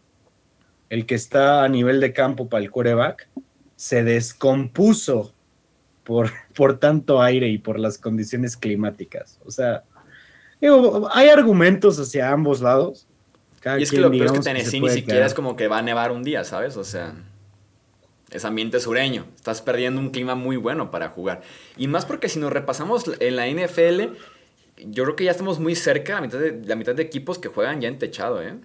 el 0.89 1.06
que 1.06 1.15
está 1.15 1.63
a 1.63 1.69
nivel 1.69 1.99
de 1.99 2.13
campo 2.13 2.49
para 2.49 2.63
el 2.63 2.71
quarterback, 2.71 3.28
se 3.75 4.04
descompuso 4.04 5.34
por, 6.04 6.32
por 6.56 6.80
tanto 6.80 7.21
aire 7.21 7.49
y 7.49 7.58
por 7.58 7.80
las 7.80 7.97
condiciones 7.97 8.56
climáticas. 8.56 9.39
O 9.45 9.51
sea, 9.51 9.84
digo, 10.62 11.10
hay 11.12 11.30
argumentos 11.30 11.99
hacia 11.99 12.32
ambos 12.32 12.62
lados. 12.62 13.08
Cada 13.60 13.80
Y 13.80 13.84
es 13.84 13.91
que 13.91 13.99
lo 13.99 14.12
peor 14.12 14.28
es 14.28 14.32
que 14.32 14.39
Tennessee 14.39 14.80
ni 14.80 14.89
siquiera 14.89 15.17
quedar. 15.17 15.28
es 15.28 15.34
como 15.34 15.56
que 15.56 15.67
va 15.67 15.80
a 15.80 15.82
nevar 15.82 16.12
un 16.12 16.23
día, 16.23 16.43
¿sabes? 16.43 16.78
O 16.78 16.84
sea, 16.84 17.15
es 18.36 18.45
ambiente 18.45 18.80
sureño. 18.80 19.26
Estás 19.36 19.62
perdiendo 19.62 20.00
un 20.00 20.10
clima 20.10 20.36
muy 20.36 20.58
bueno 20.58 20.91
para 20.91 21.10
jugar. 21.10 21.41
Y 21.78 21.88
más 21.88 22.06
porque 22.06 22.30
si 22.30 22.39
nos 22.39 22.52
repasamos 22.52 23.06
en 23.19 23.36
la 23.36 23.48
NFL, 23.48 24.15
yo 24.78 25.04
creo 25.04 25.15
que 25.15 25.24
ya 25.24 25.32
estamos 25.32 25.60
muy 25.60 25.76
cerca 25.76 26.15
de 26.15 26.21
la 26.21 26.21
mitad 26.21 26.39
de, 26.39 26.67
la 26.67 26.76
mitad 26.76 26.95
de 26.95 27.04
equipos 27.04 27.39
que 27.39 27.48
juegan 27.48 27.82
ya 27.82 27.88
en 27.88 27.98
techado, 27.98 28.43
¿eh? 28.43 28.56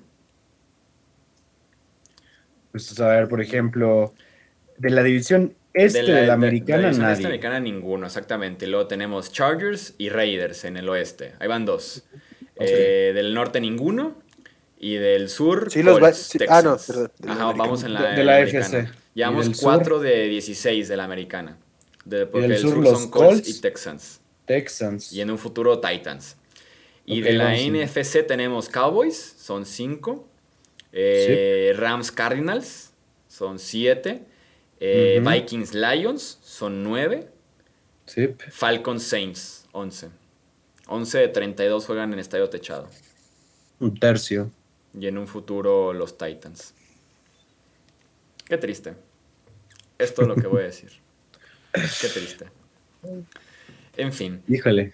Pues 2.72 2.98
a 3.00 3.08
ver, 3.08 3.28
por 3.28 3.40
ejemplo, 3.40 4.14
de 4.78 4.90
la 4.90 5.02
división 5.02 5.54
este 5.72 6.02
de 6.02 6.26
la, 6.26 6.32
americana, 6.32 6.90
de, 6.90 6.98
la 6.98 7.12
este 7.12 7.26
americana 7.26 7.60
ninguno, 7.60 8.06
exactamente. 8.06 8.66
Luego 8.66 8.86
tenemos 8.86 9.32
Chargers 9.32 9.94
y 9.98 10.08
Raiders 10.08 10.64
en 10.64 10.76
el 10.76 10.88
oeste. 10.88 11.34
Ahí 11.38 11.48
van 11.48 11.64
dos. 11.64 12.04
Eh, 12.56 13.12
del 13.14 13.34
norte 13.34 13.60
ninguno. 13.60 14.16
Y 14.82 14.94
del 14.94 15.28
sur, 15.28 15.70
sí, 15.70 15.82
los 15.82 15.98
Ah, 16.48 16.62
no, 16.62 16.78
perdón. 16.78 17.10
Ajá, 17.28 17.52
vamos 17.52 17.84
en 17.84 17.92
la, 17.92 18.12
de, 18.12 18.24
la 18.24 18.40
FC. 18.40 18.88
Llevamos 19.14 19.60
4 19.60 20.00
de 20.00 20.28
16 20.28 20.88
de 20.88 20.96
la 20.96 21.04
americana. 21.04 21.58
De, 22.04 22.26
porque 22.26 22.46
el 22.46 22.58
sur, 22.58 22.84
son 22.86 23.10
Colts, 23.10 23.48
y 23.48 23.60
Texans. 23.60 24.20
Texans. 24.46 25.12
Y 25.12 25.20
en 25.20 25.30
un 25.30 25.38
futuro 25.38 25.80
Titans. 25.80 26.36
Y 27.04 27.20
de 27.20 27.32
la 27.32 27.54
NFC 27.56 28.26
tenemos 28.26 28.68
Cowboys, 28.68 29.36
son 29.38 29.66
5. 29.66 30.28
Eh, 30.92 31.72
Rams 31.76 32.12
Cardinals, 32.12 32.92
son 33.28 33.58
7. 33.58 34.22
Eh, 34.80 35.22
Vikings 35.24 35.74
Lions, 35.74 36.38
son 36.42 36.82
9. 36.82 37.28
Falcons 38.50 39.02
Saints, 39.02 39.66
11. 39.72 40.08
11 40.88 41.18
de 41.18 41.28
32 41.28 41.86
juegan 41.86 42.12
en 42.12 42.18
estadio 42.18 42.48
techado. 42.48 42.88
Un 43.78 43.98
tercio 43.98 44.50
y 44.98 45.06
en 45.06 45.18
un 45.18 45.28
futuro 45.28 45.92
los 45.92 46.18
Titans. 46.18 46.74
Qué 48.50 48.58
triste. 48.58 48.94
Esto 49.96 50.22
es 50.22 50.28
lo 50.28 50.34
que 50.34 50.48
voy 50.48 50.62
a 50.62 50.64
decir. 50.64 50.90
Qué 51.72 52.08
triste. 52.08 52.46
En 53.96 54.12
fin. 54.12 54.42
Híjole. 54.48 54.92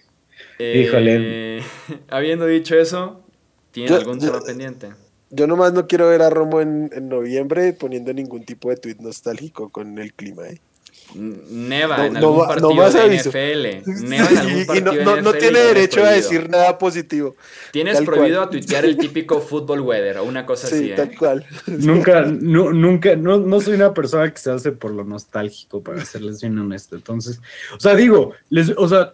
Eh, 0.59 0.83
Híjole. 0.85 1.63
Habiendo 2.07 2.45
dicho 2.45 2.75
eso, 2.75 3.25
¿tiene 3.71 3.95
algún 3.95 4.19
tema 4.19 4.41
pendiente? 4.41 4.91
Yo 5.31 5.47
nomás 5.47 5.73
no 5.73 5.87
quiero 5.87 6.07
ver 6.07 6.21
a 6.21 6.29
Romo 6.29 6.61
en, 6.61 6.91
en, 6.93 7.09
noviembre 7.09 7.73
poniendo 7.73 8.13
ningún 8.13 8.45
tipo 8.45 8.69
de 8.69 8.77
tweet 8.77 8.97
nostálgico 8.99 9.71
con 9.71 9.97
el 9.97 10.13
clima. 10.13 10.47
¿eh? 10.47 10.61
Neva 11.15 12.05
en 12.05 12.17
algún 12.17 12.47
partido 12.47 12.91
de 12.91 13.17
NFL. 13.17 14.05
Neva 14.05 14.29
en 14.29 14.37
algún 14.37 14.65
partido 14.65 14.93
y 14.93 15.03
no, 15.05 15.21
no, 15.21 15.33
tiene 15.33 15.59
derecho 15.59 16.03
a 16.03 16.11
decir 16.11 16.49
nada 16.49 16.77
positivo. 16.77 17.35
Tienes 17.71 18.01
prohibido 18.01 18.41
a 18.41 18.49
tuitear 18.49 18.85
el 18.85 18.97
típico 18.99 19.41
football 19.41 19.81
weather 19.81 20.17
o 20.17 20.23
una 20.23 20.45
cosa 20.45 20.67
así. 20.67 20.89
Sí, 20.89 20.93
tal 20.95 21.11
¿eh? 21.11 21.15
cual. 21.17 21.45
Nunca, 21.67 22.21
no, 22.23 22.71
nunca, 22.71 23.15
no, 23.15 23.37
no 23.37 23.61
soy 23.61 23.75
una 23.75 23.93
persona 23.93 24.31
que 24.31 24.39
se 24.39 24.51
hace 24.51 24.71
por 24.71 24.91
lo 24.91 25.03
nostálgico, 25.03 25.81
para 25.81 26.03
serles 26.05 26.41
bien 26.41 26.57
honesto. 26.59 26.95
Entonces, 26.95 27.39
o 27.75 27.79
sea, 27.79 27.95
digo, 27.95 28.33
les, 28.49 28.69
o 28.77 28.87
sea, 28.87 29.13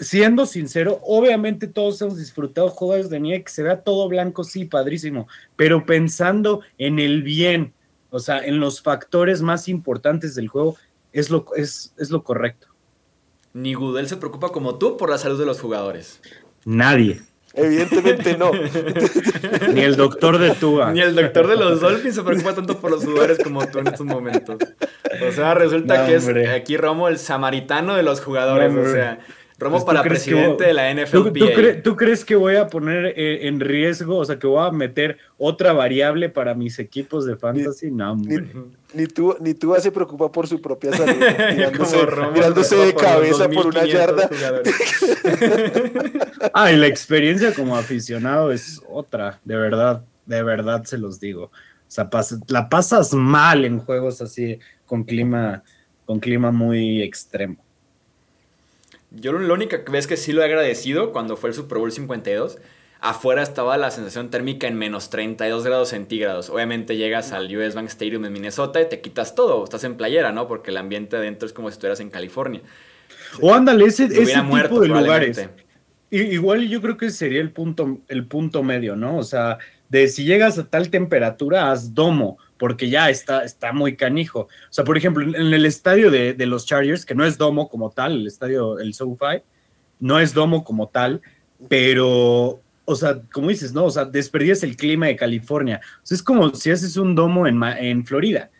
siendo 0.00 0.46
sincero, 0.46 1.00
obviamente 1.04 1.66
todos 1.66 2.00
hemos 2.02 2.18
disfrutado 2.18 2.68
juegos 2.68 3.10
de 3.10 3.20
nieve 3.20 3.44
que 3.44 3.50
se 3.50 3.62
vea 3.62 3.80
todo 3.80 4.08
blanco, 4.08 4.44
sí, 4.44 4.64
padrísimo, 4.64 5.28
pero 5.56 5.84
pensando 5.84 6.62
en 6.78 6.98
el 6.98 7.22
bien, 7.22 7.72
o 8.10 8.20
sea, 8.20 8.44
en 8.44 8.60
los 8.60 8.80
factores 8.80 9.42
más 9.42 9.68
importantes 9.68 10.34
del 10.34 10.48
juego, 10.48 10.76
es 11.12 11.30
lo, 11.30 11.46
es, 11.56 11.94
es 11.98 12.10
lo 12.10 12.22
correcto. 12.22 12.68
Ni 13.54 13.74
Gudel 13.74 14.08
se 14.08 14.16
preocupa 14.16 14.50
como 14.50 14.76
tú 14.78 14.96
por 14.96 15.10
la 15.10 15.18
salud 15.18 15.38
de 15.38 15.46
los 15.46 15.60
jugadores. 15.60 16.20
Nadie. 16.64 17.22
Evidentemente 17.54 18.36
no. 18.36 18.52
Ni 19.72 19.80
el 19.80 19.96
doctor 19.96 20.38
de 20.38 20.50
Tua. 20.50 20.92
Ni 20.92 21.00
el 21.00 21.14
doctor 21.14 21.48
de 21.48 21.56
los 21.56 21.80
Dolphins 21.80 22.14
se 22.14 22.22
preocupa 22.22 22.54
tanto 22.54 22.78
por 22.78 22.90
los 22.90 23.04
jugadores 23.04 23.38
como 23.42 23.66
tú 23.66 23.78
en 23.78 23.88
estos 23.88 24.06
momentos. 24.06 24.58
O 25.26 25.32
sea, 25.32 25.54
resulta 25.54 26.06
que 26.06 26.16
es 26.16 26.28
aquí 26.50 26.76
Romo 26.76 27.08
el 27.08 27.18
samaritano 27.18 27.96
de 27.96 28.02
los 28.02 28.20
jugadores. 28.20 28.72
o 28.74 28.92
sea, 28.92 29.18
Romo 29.58 29.78
pues, 29.78 29.84
para 29.84 30.04
presidente 30.04 30.66
de 30.66 30.72
la 30.72 30.94
NFL. 30.94 31.82
¿tú, 31.82 31.96
crees 31.96 32.24
que 32.24 32.36
voy 32.36 32.54
a 32.54 32.68
poner 32.68 33.06
eh, 33.16 33.48
en 33.48 33.58
riesgo, 33.58 34.18
o 34.18 34.24
sea, 34.24 34.38
que 34.38 34.46
voy 34.46 34.64
a 34.64 34.70
meter 34.70 35.18
otra 35.36 35.72
variable 35.72 36.28
para 36.28 36.54
mis 36.54 36.78
equipos 36.78 37.26
de 37.26 37.36
fantasy? 37.36 37.90
no, 37.90 38.14
ni, 38.14 38.36
ni, 38.94 39.08
tú, 39.08 39.36
ni 39.40 39.54
tú 39.54 39.74
se 39.80 39.90
preocupa 39.90 40.30
por 40.30 40.46
su 40.46 40.60
propia 40.60 40.92
salud, 40.92 41.16
mirándose, 42.32 42.76
de 42.76 42.94
cabeza 42.94 43.48
por 43.48 43.66
una 43.66 43.84
yarda. 43.84 44.30
ah, 46.54 46.70
y 46.70 46.76
la 46.76 46.86
experiencia 46.86 47.52
como 47.52 47.76
aficionado 47.76 48.52
es 48.52 48.80
otra, 48.88 49.40
de 49.44 49.56
verdad, 49.56 50.04
de 50.24 50.40
verdad 50.44 50.84
se 50.84 50.98
los 50.98 51.18
digo. 51.18 51.46
O 51.46 51.90
sea, 51.90 52.08
la 52.46 52.68
pasas 52.68 53.12
mal 53.12 53.64
en 53.64 53.80
juegos 53.80 54.22
así 54.22 54.60
con 54.86 55.02
clima, 55.02 55.64
con 56.06 56.20
clima 56.20 56.52
muy 56.52 57.02
extremo. 57.02 57.56
Yo 59.10 59.32
la 59.32 59.54
única 59.54 59.82
vez 59.90 60.06
que 60.06 60.16
sí 60.16 60.32
lo 60.32 60.42
he 60.42 60.44
agradecido 60.44 61.12
cuando 61.12 61.36
fue 61.36 61.50
el 61.50 61.54
Super 61.54 61.78
Bowl 61.78 61.90
52, 61.90 62.58
afuera 63.00 63.42
estaba 63.42 63.76
la 63.78 63.90
sensación 63.90 64.30
térmica 64.30 64.66
en 64.66 64.76
menos 64.76 65.08
32 65.10 65.64
grados 65.64 65.88
centígrados. 65.88 66.50
Obviamente 66.50 66.96
llegas 66.96 67.32
al 67.32 67.54
US 67.56 67.74
Bank 67.74 67.86
Stadium 67.88 68.24
en 68.26 68.32
Minnesota 68.32 68.80
y 68.80 68.88
te 68.88 69.00
quitas 69.00 69.34
todo, 69.34 69.64
estás 69.64 69.84
en 69.84 69.96
playera, 69.96 70.32
¿no? 70.32 70.46
Porque 70.46 70.70
el 70.70 70.76
ambiente 70.76 71.16
adentro 71.16 71.46
es 71.46 71.52
como 71.52 71.68
si 71.68 71.74
estuvieras 71.74 72.00
en 72.00 72.10
California. 72.10 72.60
O 73.40 73.54
ándale, 73.54 73.86
ese, 73.86 74.04
ese 74.04 74.40
tipo 74.40 74.80
de 74.80 74.88
lugares. 74.88 75.48
Igual 76.10 76.68
yo 76.68 76.80
creo 76.80 76.96
que 76.96 77.10
sería 77.10 77.40
el 77.40 77.50
punto, 77.50 77.98
el 78.08 78.26
punto 78.26 78.62
medio, 78.62 78.96
¿no? 78.96 79.18
O 79.18 79.22
sea, 79.22 79.58
de 79.88 80.08
si 80.08 80.24
llegas 80.24 80.58
a 80.58 80.64
tal 80.64 80.90
temperatura, 80.90 81.70
haz 81.70 81.94
domo 81.94 82.38
porque 82.58 82.90
ya 82.90 83.08
está, 83.10 83.44
está 83.44 83.72
muy 83.72 83.96
canijo. 83.96 84.40
O 84.40 84.48
sea, 84.72 84.84
por 84.84 84.96
ejemplo, 84.96 85.22
en 85.24 85.52
el 85.52 85.64
estadio 85.64 86.10
de, 86.10 86.34
los 86.46 86.66
Chargers, 86.66 87.06
que 87.06 87.14
no 87.14 87.24
es 87.24 87.38
domo 87.38 87.68
como 87.68 87.90
tal, 87.90 88.12
el 88.12 88.26
estadio, 88.26 88.78
el 88.78 88.94
SoFi, 88.94 89.42
no 90.00 90.18
es 90.18 90.34
domo 90.34 90.64
como 90.64 90.88
tal, 90.88 91.20
pero, 91.68 92.60
o 92.84 92.94
sea, 92.94 93.20
como 93.32 93.48
dices, 93.48 93.72
¿no? 93.72 93.84
O 93.84 93.90
sea, 93.90 94.04
desperdías 94.04 94.62
el 94.62 94.76
clima 94.76 95.06
de 95.06 95.16
California. 95.16 95.80
O 96.02 96.06
sea, 96.06 96.16
es 96.16 96.22
como 96.22 96.54
si 96.54 96.70
haces 96.70 96.96
un 96.96 97.14
domo 97.14 97.46
en, 97.46 97.62
en 97.62 98.04
Florida, 98.04 98.50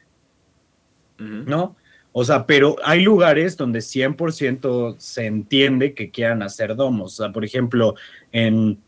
¿no? 1.19 1.77
O 2.13 2.25
sea, 2.25 2.47
pero 2.47 2.77
hay 2.83 3.03
lugares 3.03 3.57
donde 3.57 3.81
100% 3.81 4.97
se 4.99 5.27
entiende 5.27 5.95
que 5.95 6.11
quieran 6.11 6.43
hacer 6.43 6.75
domos. 6.75 7.15
O 7.15 7.25
sea, 7.25 7.33
por 7.33 7.45
ejemplo, 7.45 7.95
en 8.33 8.79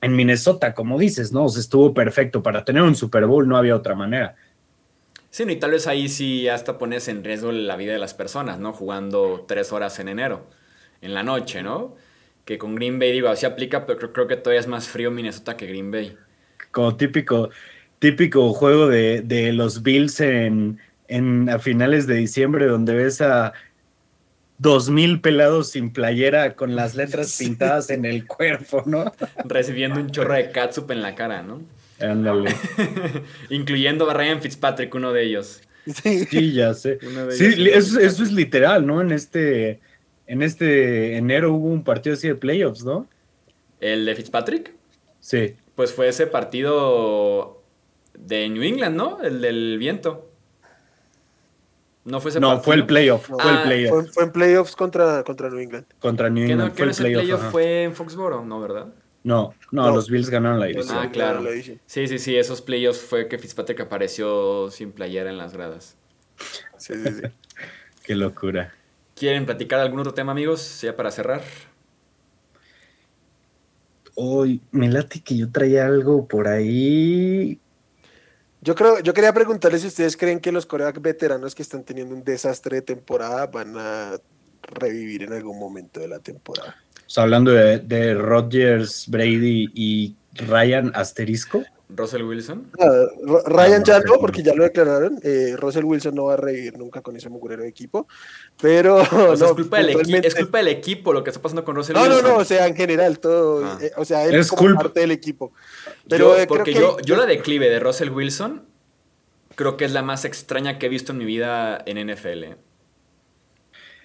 en 0.00 0.16
Minnesota, 0.16 0.74
como 0.74 0.98
dices, 0.98 1.32
¿no? 1.32 1.44
O 1.44 1.48
sea, 1.48 1.60
estuvo 1.60 1.92
perfecto. 1.92 2.42
Para 2.42 2.64
tener 2.64 2.82
un 2.82 2.94
Super 2.94 3.26
Bowl 3.26 3.46
no 3.48 3.56
había 3.56 3.76
otra 3.76 3.94
manera. 3.94 4.36
Sí, 5.30 5.44
y 5.48 5.56
tal 5.56 5.70
vez 5.72 5.86
ahí 5.86 6.08
sí 6.08 6.48
hasta 6.48 6.76
pones 6.78 7.06
en 7.08 7.22
riesgo 7.22 7.52
la 7.52 7.76
vida 7.76 7.92
de 7.92 7.98
las 7.98 8.14
personas, 8.14 8.58
¿no? 8.58 8.72
Jugando 8.72 9.44
tres 9.46 9.72
horas 9.72 9.98
en 10.00 10.08
enero, 10.08 10.46
en 11.02 11.14
la 11.14 11.22
noche, 11.22 11.62
¿no? 11.62 11.94
Que 12.44 12.58
con 12.58 12.74
Green 12.74 12.98
Bay, 12.98 13.12
digo, 13.12 13.28
así 13.28 13.46
aplica, 13.46 13.86
pero 13.86 14.12
creo, 14.12 14.26
que 14.26 14.36
todavía 14.36 14.60
es 14.60 14.66
más 14.66 14.88
frío 14.88 15.10
Minnesota 15.10 15.56
que 15.56 15.66
Green 15.66 15.92
Bay. 15.92 16.16
Como 16.72 16.96
típico, 16.96 17.50
típico 18.00 18.52
juego 18.52 18.88
de, 18.88 19.22
de 19.22 19.52
los 19.52 19.84
Bills 19.84 20.18
en, 20.20 20.80
en, 21.06 21.48
a 21.48 21.60
finales 21.60 22.08
de 22.08 22.14
diciembre, 22.16 22.66
donde 22.66 22.94
ves 22.94 23.20
a 23.20 23.52
dos 24.60 24.90
mil 24.90 25.22
pelados 25.22 25.70
sin 25.70 25.90
playera 25.90 26.54
con 26.54 26.76
las 26.76 26.94
letras 26.94 27.36
pintadas 27.38 27.88
en 27.88 28.04
el 28.04 28.26
cuerpo, 28.26 28.82
¿no? 28.84 29.10
Recibiendo 29.44 29.98
un 29.98 30.10
chorro 30.10 30.34
de 30.34 30.50
catsup 30.50 30.90
en 30.90 31.00
la 31.00 31.14
cara, 31.14 31.42
¿no? 31.42 31.62
Ándale. 31.98 32.54
Incluyendo 33.48 34.08
a 34.10 34.14
Ryan 34.14 34.42
Fitzpatrick, 34.42 34.94
uno 34.94 35.12
de 35.12 35.24
ellos. 35.24 35.62
Sí, 35.86 36.52
ya 36.52 36.74
sé. 36.74 36.98
Sí, 37.30 37.68
eso, 37.70 37.98
es 37.98 38.32
literal, 38.32 38.86
¿no? 38.86 39.00
En 39.00 39.12
este, 39.12 39.80
en 40.26 40.42
este 40.42 41.16
enero 41.16 41.54
hubo 41.54 41.68
un 41.68 41.82
partido 41.82 42.14
así 42.14 42.28
de 42.28 42.34
playoffs, 42.34 42.84
¿no? 42.84 43.08
¿El 43.80 44.04
de 44.04 44.14
Fitzpatrick? 44.14 44.74
Sí. 45.20 45.54
Pues 45.74 45.92
fue 45.94 46.08
ese 46.08 46.26
partido 46.26 47.62
de 48.12 48.46
New 48.50 48.62
England, 48.62 48.94
¿no? 48.94 49.22
El 49.22 49.40
del 49.40 49.78
viento. 49.78 50.29
No 52.04 52.20
fue 52.20 52.30
ese 52.30 52.40
No, 52.40 52.60
fue 52.60 52.76
el 52.76 52.86
playoff. 52.86 53.26
fue, 53.26 53.50
el 53.50 53.58
ah, 53.58 53.62
playoff. 53.64 54.12
Fue, 54.12 54.24
en 54.24 54.32
playoffs 54.32 54.74
contra, 54.74 55.22
contra 55.22 55.50
New 55.50 55.58
England. 55.58 55.86
Contra 55.98 56.30
New 56.30 56.44
England. 56.44 56.72
¿Qué 56.72 56.86
no, 56.86 56.94
fue 56.94 57.08
el 57.08 57.14
playoff, 57.14 57.50
fue 57.50 57.82
en 57.84 57.94
Foxborough, 57.94 58.44
¿no, 58.44 58.60
verdad? 58.60 58.86
No, 59.22 59.54
no, 59.70 59.90
los 59.90 60.08
Bills 60.08 60.30
ganaron 60.30 60.60
la 60.60 60.68
edición. 60.68 60.96
Ah, 60.98 61.10
claro. 61.12 61.42
Sí, 61.86 62.06
sí, 62.06 62.18
sí, 62.18 62.36
esos 62.36 62.62
playoffs 62.62 63.00
fue 63.00 63.28
que 63.28 63.38
Fitzpatrick 63.38 63.80
apareció 63.80 64.70
sin 64.70 64.92
playera 64.92 65.28
en 65.28 65.36
las 65.36 65.52
gradas. 65.52 65.96
Sí, 66.78 66.94
sí, 66.94 67.12
sí. 67.12 67.22
Qué 68.02 68.14
locura. 68.14 68.72
¿Quieren 69.14 69.44
platicar 69.44 69.80
algún 69.80 70.00
otro 70.00 70.14
tema, 70.14 70.32
amigos? 70.32 70.80
Ya 70.80 70.96
para 70.96 71.10
cerrar. 71.10 71.42
Hoy 74.14 74.62
me 74.70 74.88
late 74.88 75.20
que 75.20 75.36
yo 75.36 75.50
traía 75.50 75.86
algo 75.86 76.26
por 76.26 76.48
ahí 76.48 77.60
yo 78.62 78.74
creo, 78.74 79.00
yo 79.00 79.14
quería 79.14 79.32
preguntarles 79.32 79.82
si 79.82 79.88
ustedes 79.88 80.16
creen 80.16 80.40
que 80.40 80.52
los 80.52 80.66
coreback 80.66 81.00
veteranos 81.00 81.54
que 81.54 81.62
están 81.62 81.82
teniendo 81.82 82.14
un 82.14 82.24
desastre 82.24 82.76
de 82.76 82.82
temporada 82.82 83.46
van 83.46 83.74
a 83.76 84.18
revivir 84.62 85.22
en 85.22 85.32
algún 85.32 85.58
momento 85.58 86.00
de 86.00 86.08
la 86.08 86.18
temporada. 86.18 86.76
O 87.16 87.20
hablando 87.20 87.50
de, 87.50 87.78
de 87.78 88.14
Rodgers, 88.14 89.06
Brady 89.08 89.70
y 89.74 90.16
Ryan 90.34 90.92
Asterisco. 90.94 91.64
Russell 91.96 92.22
Wilson. 92.22 92.70
Ah, 92.78 93.06
Ryan 93.46 93.80
no, 93.80 93.86
ya 93.86 93.98
pero- 94.00 94.14
no, 94.14 94.20
porque 94.20 94.42
ya 94.42 94.54
lo 94.54 94.62
declararon. 94.64 95.18
eh, 95.22 95.54
Russell 95.56 95.84
Wilson 95.84 96.14
no 96.14 96.24
va 96.26 96.34
a 96.34 96.36
revivir 96.36 96.78
nunca 96.78 97.00
con 97.02 97.16
ese 97.16 97.28
mugrero 97.28 97.62
de 97.62 97.68
equipo. 97.68 98.06
Pero 98.60 98.96
O 98.96 99.04
sea, 99.04 99.08
no, 99.36 99.46
es, 99.46 99.52
culpa 99.52 99.78
del 99.78 99.88
equi- 99.88 99.92
puntualmente- 99.94 100.28
es 100.28 100.34
culpa 100.34 100.58
del 100.58 100.68
equipo 100.68 101.12
lo 101.12 101.22
que 101.24 101.30
está 101.30 101.42
pasando 101.42 101.64
con 101.64 101.76
Russell 101.76 101.94
No, 101.94 102.06
no, 102.06 102.14
Wilson. 102.16 102.30
no, 102.30 102.36
o 102.38 102.44
sea, 102.44 102.66
en 102.66 102.76
general, 102.76 103.18
todo. 103.18 103.64
Ah. 103.64 103.78
eh, 103.80 103.90
o 103.96 104.04
sea, 104.04 104.24
él 104.26 104.34
Es 104.36 104.48
como 104.48 104.60
culpa- 104.62 104.82
parte 104.82 105.00
del 105.00 105.10
equipo. 105.10 105.52
Pero 106.08 106.30
Yo- 106.30 106.32
eh, 106.34 106.46
creo 106.46 106.48
porque 106.48 106.72
que- 106.72 106.78
yo, 106.80 106.98
yo 107.00 107.16
la 107.16 107.26
declive 107.26 107.68
de 107.68 107.80
Russell 107.80 108.10
Wilson 108.10 108.62
creo 109.56 109.76
que 109.76 109.84
es 109.84 109.92
la 109.92 110.02
más 110.02 110.24
extraña 110.24 110.78
que 110.78 110.86
he 110.86 110.88
visto 110.88 111.12
en 111.12 111.18
mi 111.18 111.24
vida 111.24 111.82
en 111.86 111.98
NFL. 111.98 112.56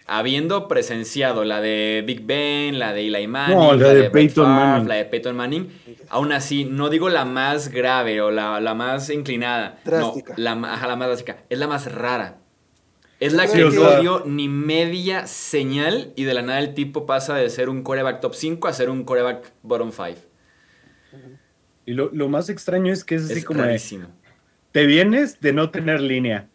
Habiendo 0.08 0.68
presenciado 0.68 1.46
la 1.46 1.62
de 1.62 2.04
Big 2.06 2.26
Ben, 2.26 2.78
la 2.78 2.94
de 2.94 3.08
Eli 3.08 3.28
Manning, 3.28 3.58
No, 3.58 3.74
la 3.74 3.88
la, 3.88 3.94
de 3.94 4.10
Peyton 4.12 4.46
Favre, 4.46 4.60
Manning. 4.60 4.88
la 4.88 4.96
de 4.96 5.06
Peyton 5.06 5.36
Manning, 5.36 5.68
aún 6.10 6.32
así, 6.32 6.64
no 6.66 6.90
digo 6.90 7.10
la 7.10 7.26
más 7.26 7.70
grave 7.70 8.22
o 8.22 8.30
la, 8.30 8.60
la 8.60 8.76
más 8.76 9.10
inclinada. 9.10 9.80
Drástica. 9.84 10.36
No, 10.38 10.44
la, 10.44 10.74
ajá, 10.74 10.88
la 10.88 10.96
más 10.96 11.08
drástica. 11.08 11.38
Es 11.50 11.58
la 11.58 11.68
más 11.68 11.92
rara. 11.92 12.38
Es 13.20 13.34
la 13.34 13.48
que 13.48 13.64
no 13.64 14.00
dio 14.02 14.24
ni 14.26 14.48
media 14.50 15.26
señal 15.26 16.12
y 16.16 16.26
de 16.26 16.34
la 16.36 16.42
nada 16.44 16.60
el 16.60 16.74
tipo 16.76 17.06
pasa 17.08 17.34
de 17.36 17.50
ser 17.50 17.70
un 17.70 17.82
coreback 17.82 18.20
top 18.20 18.36
5 18.36 18.68
a 18.68 18.74
ser 18.74 18.90
un 18.92 19.06
coreback 19.06 19.54
bottom 19.64 19.92
5. 19.92 20.20
Y 21.86 21.94
lo, 21.94 22.10
lo 22.12 22.28
más 22.30 22.50
extraño 22.50 22.92
es 22.92 23.04
que 23.04 23.16
es 23.16 23.26
así 23.26 23.40
Es 23.40 23.46
como 23.46 23.62
rarísimo. 23.62 24.08
te 24.72 24.86
vienes 24.86 25.40
de 25.40 25.54
no 25.54 25.70
tener 25.72 26.02
línea, 26.02 26.48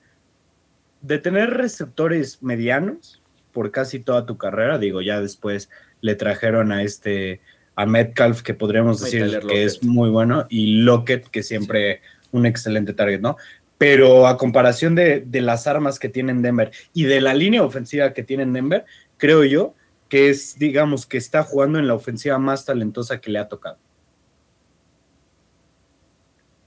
de 1.01 1.18
tener 1.18 1.51
receptores 1.51 2.42
medianos 2.42 3.19
por 3.53 3.70
casi 3.70 4.01
toda 4.01 4.26
tu 4.26 4.36
carrera, 4.36 4.78
digo, 4.78 5.03
ya 5.03 5.20
después 5.20 5.70
le 6.01 6.14
trajeron 6.14 6.72
a 6.72 6.82
este, 6.82 7.40
a 7.76 7.86
Metcalf, 7.86 8.42
que 8.42 8.55
podríamos 8.55 9.01
decir 9.01 9.24
que 9.26 9.32
Lockett. 9.36 9.57
es 9.57 9.82
muy 9.82 10.11
bueno, 10.11 10.46
y 10.48 10.82
Lockett, 10.82 11.28
que 11.28 11.42
siempre 11.42 12.01
un 12.32 12.46
excelente 12.46 12.92
target, 12.92 13.20
¿no? 13.20 13.36
Pero 13.78 14.26
a 14.26 14.36
comparación 14.36 14.94
de, 14.94 15.20
de 15.26 15.40
las 15.40 15.66
armas 15.66 15.98
que 15.98 16.09
tienen 16.09 16.42
Denver 16.42 16.70
y 16.92 17.05
de 17.05 17.20
la 17.20 17.34
línea 17.34 17.62
ofensiva 17.62 18.12
que 18.12 18.22
tienen 18.22 18.53
Denver, 18.53 18.84
creo 19.16 19.44
yo 19.44 19.74
que 20.09 20.28
es, 20.28 20.59
digamos, 20.59 21.07
que 21.07 21.16
está 21.16 21.42
jugando 21.44 21.78
en 21.78 21.86
la 21.86 21.94
ofensiva 21.94 22.38
más 22.38 22.64
talentosa 22.64 23.20
que 23.20 23.30
le 23.30 23.38
ha 23.38 23.48
tocado. 23.48 23.78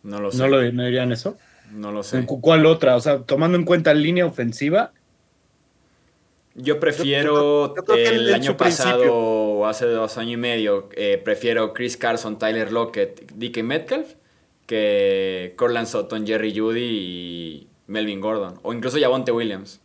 No 0.02 0.20
lo 0.20 0.32
sé. 0.32 0.38
¿No, 0.38 0.48
lo, 0.48 0.72
¿no 0.72 0.84
dirían 0.86 1.12
eso? 1.12 1.38
No 1.72 1.92
lo 1.92 2.04
sé. 2.04 2.26
¿Cu- 2.26 2.42
¿Cuál 2.42 2.66
otra? 2.66 2.96
O 2.96 3.00
sea, 3.00 3.20
tomando 3.20 3.58
en 3.58 3.66
cuenta 3.66 3.94
línea 3.94 4.26
ofensiva, 4.26 4.92
Yo 6.56 6.80
prefiero 6.80 7.74
yo 7.76 7.96
el 7.96 8.32
año 8.34 8.56
pasado 8.56 8.98
principio. 9.00 9.16
o 9.16 9.66
hace 9.66 9.86
dos 9.88 10.18
años 10.20 10.34
y 10.34 10.38
medio, 10.38 10.88
eh, 10.96 11.20
prefiero 11.24 11.74
Chris 11.74 11.98
Carson, 11.98 12.38
Tyler 12.38 12.72
Lockett, 12.72 13.32
DK 13.34 13.64
Metcalf 13.64 14.14
que 14.68 15.54
Corland 15.58 15.88
Sutton, 15.88 16.26
Jerry 16.28 16.58
Judy 16.58 16.82
y 16.84 17.68
Melvin 17.88 18.22
Gordon. 18.22 18.60
O 18.62 18.72
incluso 18.74 19.00
Javonte 19.00 19.32
Williams. 19.32 19.82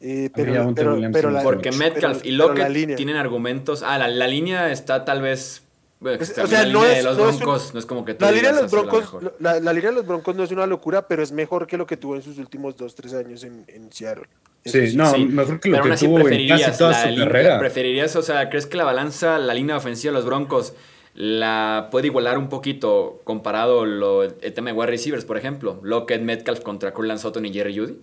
eh, 0.00 0.30
pero, 0.34 0.52
Javonte 0.54 0.80
pero- 0.82 0.94
Williams 0.94 1.12
pero 1.14 1.28
sí 1.28 1.32
me 1.32 1.38
la- 1.38 1.42
Porque. 1.44 1.72
Metcalf 1.72 2.18
pero- 2.18 2.28
y 2.28 2.32
Lockett 2.32 2.96
tienen 2.96 3.16
argumentos. 3.16 3.82
Ah, 3.82 3.98
la, 3.98 4.08
la 4.08 4.26
línea 4.26 4.70
está 4.72 5.04
tal 5.04 5.22
vez. 5.22 5.62
Pues, 6.02 6.36
o 6.38 6.46
sea, 6.46 6.64
la 6.64 6.72
no 6.72 6.84
es- 6.84 6.96
de 6.96 7.02
los 7.04 7.16
no 7.16 7.28
es 7.28 7.34
un- 7.34 7.38
Broncos 7.40 7.72
no 7.74 7.78
es 7.80 7.86
como 7.86 8.04
que 8.04 8.16
La 8.18 8.30
línea 8.32 8.52
de 8.52 8.62
los 8.62 8.72
la 8.72 8.80
Broncos, 8.82 9.22
la, 9.38 9.60
la 9.60 9.72
línea 9.72 9.90
de 9.90 9.96
los 9.96 10.06
Broncos 10.06 10.34
no 10.34 10.42
es 10.42 10.50
una 10.50 10.66
locura, 10.66 11.06
pero 11.06 11.22
es 11.22 11.30
mejor 11.32 11.66
que 11.66 11.76
lo 11.76 11.86
que 11.86 11.96
tuvo 11.96 12.16
en 12.16 12.22
sus 12.22 12.38
últimos 12.38 12.76
dos, 12.76 12.94
tres 12.94 13.14
años 13.14 13.44
en, 13.44 13.64
en 13.68 13.92
Seattle. 13.92 14.24
Eso 14.64 14.78
sí, 14.86 14.96
no, 14.96 15.10
sí. 15.12 15.24
mejor 15.26 15.60
que 15.60 15.68
lo 15.68 15.74
Pero 15.74 15.82
aún 15.84 15.90
que 15.90 15.94
así 15.94 16.06
tuvo 16.06 16.16
en 16.18 16.24
preferirías 16.24 16.62
casi 16.62 16.78
toda 16.78 16.90
la 16.90 17.02
su 17.02 17.08
línea- 17.08 17.24
carrera. 17.26 17.58
preferirías, 17.58 18.16
o 18.16 18.22
sea, 18.22 18.48
¿crees 18.50 18.66
que 18.66 18.76
la 18.76 18.84
balanza, 18.84 19.38
la 19.38 19.54
línea 19.54 19.76
ofensiva 19.76 20.12
de 20.12 20.18
los 20.18 20.24
Broncos 20.26 20.74
la 21.14 21.88
puede 21.90 22.06
igualar 22.06 22.38
un 22.38 22.48
poquito 22.48 23.20
comparado 23.24 23.84
lo, 23.84 24.22
el 24.22 24.52
tema 24.54 24.70
de 24.70 24.76
wide 24.76 24.90
receivers, 24.90 25.24
por 25.24 25.36
ejemplo? 25.36 25.78
Lockett, 25.82 26.22
Metcalf 26.22 26.60
contra 26.60 26.92
Curlan 26.94 27.18
Sutton 27.18 27.44
y 27.46 27.52
Jerry 27.52 27.76
Judy. 27.78 27.98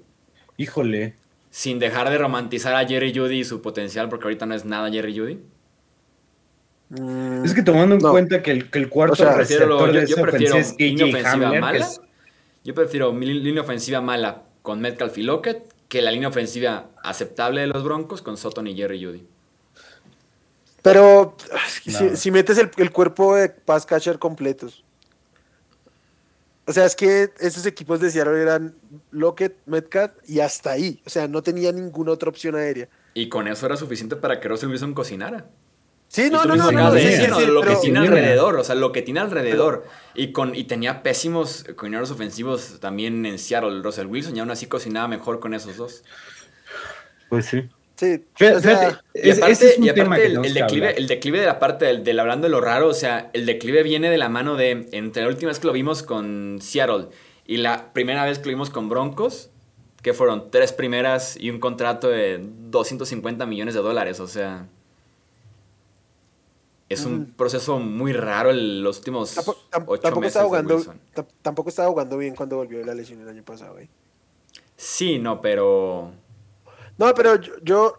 Híjole. 0.57 1.15
Sin 1.49 1.79
dejar 1.79 2.09
de 2.09 2.17
romantizar 2.17 2.75
a 2.75 2.85
Jerry 2.87 3.11
Judy 3.17 3.39
y 3.39 3.43
su 3.43 3.61
potencial, 3.61 4.07
porque 4.09 4.25
ahorita 4.25 4.45
no 4.45 4.53
es 4.53 4.65
nada 4.65 4.91
Jerry 4.91 5.17
Judy. 5.17 5.39
Mm, 6.89 7.45
Es 7.45 7.53
que 7.53 7.61
tomando 7.61 7.95
en 7.95 8.01
no. 8.01 8.11
cuenta 8.11 8.41
que 8.41 8.51
el, 8.51 8.69
que 8.71 8.79
el 8.79 8.89
cuarto 8.89 9.13
O 9.13 9.15
sea, 9.15 9.35
Prefiero 9.35 9.79
yo, 9.79 9.87
de 9.93 10.07
yo 10.07 10.15
esa 10.15 10.21
prefiero 10.23 10.55
es 10.57 10.75
línea 10.79 11.05
ofensiva 11.05 11.31
Hamler, 11.47 11.61
mala. 11.61 11.77
es- 11.85 12.01
Yo 12.63 12.73
prefiero 12.73 13.13
mi 13.13 13.25
línea 13.27 13.61
ofensiva 13.61 14.01
mala 14.01 14.43
con 14.63 14.81
Metcalf 14.81 15.17
y 15.17 15.23
Lockett 15.23 15.73
que 15.87 16.01
la 16.01 16.11
línea 16.11 16.29
ofensiva 16.29 16.89
aceptable 17.03 17.61
de 17.61 17.67
los 17.67 17.83
Broncos 17.83 18.21
con 18.21 18.37
Sutton 18.37 18.67
y 18.67 18.75
Jerry 18.75 19.03
Judy. 19.03 19.25
Pero 20.81 21.35
si, 21.67 21.91
No. 21.91 22.15
si 22.15 22.31
metes 22.31 22.57
el, 22.57 22.69
el 22.77 22.91
cuerpo 22.91 23.35
de 23.35 23.49
pass 23.49 23.85
catcher 23.85 24.17
completos. 24.19 24.83
O 26.65 26.71
sea, 26.73 26.85
es 26.85 26.95
que 26.95 27.31
esos 27.39 27.65
equipos 27.65 27.99
de 27.99 28.11
Seattle 28.11 28.39
eran 28.41 28.75
Lockett, 29.11 29.55
Metcalf 29.65 30.11
y 30.27 30.39
hasta 30.39 30.71
ahí. 30.71 31.01
O 31.05 31.09
sea, 31.09 31.27
no 31.27 31.41
tenía 31.41 31.71
ninguna 31.71 32.11
otra 32.11 32.29
opción 32.29 32.55
aérea. 32.55 32.87
Y 33.15 33.27
con 33.27 33.47
eso 33.47 33.65
era 33.65 33.75
suficiente 33.75 34.15
para 34.15 34.39
que 34.39 34.47
Russell 34.47 34.69
Wilson 34.69 34.93
cocinara. 34.93 35.47
Sí, 36.09 36.31
no, 36.31 36.43
no, 36.43 36.55
no, 36.55 36.71
no, 36.71 36.91
de 36.91 37.01
sí, 37.01 37.23
sí, 37.23 37.45
lo 37.45 37.61
que 37.61 37.75
tiene 37.75 37.99
alrededor, 37.99 38.55
o 38.57 38.63
sea, 38.63 38.73
lo 38.73 38.91
que 38.91 39.03
tiene 39.03 39.19
alrededor. 39.19 39.85
Y, 40.15 40.31
con, 40.31 40.55
y 40.55 40.63
tenía 40.63 41.03
pésimos 41.03 41.63
coordinadores 41.75 42.09
ofensivos 42.09 42.79
también 42.79 43.27
en 43.27 43.37
Seattle, 43.37 43.83
Russell 43.83 44.07
Wilson, 44.07 44.35
y 44.35 44.39
aún 44.39 44.49
así 44.49 44.65
cocinaba 44.65 45.07
mejor 45.07 45.39
con 45.39 45.53
esos 45.53 45.77
dos. 45.77 46.03
Pues 47.29 47.45
sí. 47.45 47.69
sí, 47.95 48.23
o 48.43 48.59
sea, 48.59 49.03
Y 49.13 49.29
aparte, 49.29 49.51
ese 49.51 49.69
es 49.69 49.77
un 49.77 49.83
y 49.83 49.89
aparte 49.89 50.03
tema 50.03 50.15
que 50.15 50.25
el, 50.25 50.53
declive, 50.55 50.97
el 50.97 51.07
declive 51.07 51.39
de 51.41 51.45
la 51.45 51.59
parte 51.59 51.85
del, 51.85 52.03
del 52.03 52.19
hablando 52.19 52.47
de 52.47 52.51
lo 52.51 52.59
raro, 52.59 52.87
o 52.87 52.93
sea, 52.95 53.29
el 53.33 53.45
declive 53.45 53.83
viene 53.83 54.09
de 54.09 54.17
la 54.17 54.29
mano 54.29 54.55
de, 54.55 54.89
entre 54.91 55.21
la 55.21 55.29
última 55.29 55.49
vez 55.49 55.59
que 55.59 55.67
lo 55.67 55.73
vimos 55.73 56.01
con 56.01 56.57
Seattle 56.59 57.09
y 57.45 57.57
la 57.57 57.93
primera 57.93 58.25
vez 58.25 58.39
que 58.39 58.45
lo 58.45 58.49
vimos 58.49 58.71
con 58.71 58.89
Broncos, 58.89 59.51
que 60.01 60.15
fueron 60.15 60.49
tres 60.49 60.73
primeras 60.73 61.37
y 61.39 61.51
un 61.51 61.59
contrato 61.59 62.09
de 62.09 62.39
250 62.41 63.45
millones 63.45 63.75
de 63.75 63.81
dólares, 63.81 64.19
o 64.19 64.27
sea... 64.27 64.65
Es 66.89 67.05
un 67.05 67.19
Mm. 67.19 67.25
proceso 67.33 67.77
muy 67.79 68.13
raro 68.13 68.49
en 68.49 68.81
los 68.83 68.97
últimos 68.97 69.35
tampoco, 69.35 69.59
tam- 69.69 69.83
ocho 69.87 70.01
tampoco 70.01 70.21
meses 70.21 70.31
estaba 70.31 70.47
jugando, 70.47 70.95
tampoco 71.43 71.69
estaba 71.69 71.89
jugando 71.89 72.17
bien 72.17 72.35
cuando 72.35 72.55
volvió 72.57 72.79
de 72.79 72.85
la 72.85 72.95
lesión 72.95 73.21
el 73.21 73.29
año 73.29 73.43
pasado. 73.43 73.77
¿eh? 73.79 73.87
Sí, 74.75 75.19
no, 75.19 75.39
pero... 75.39 76.11
No, 76.97 77.13
pero 77.13 77.35
yo, 77.39 77.53
yo, 77.63 77.93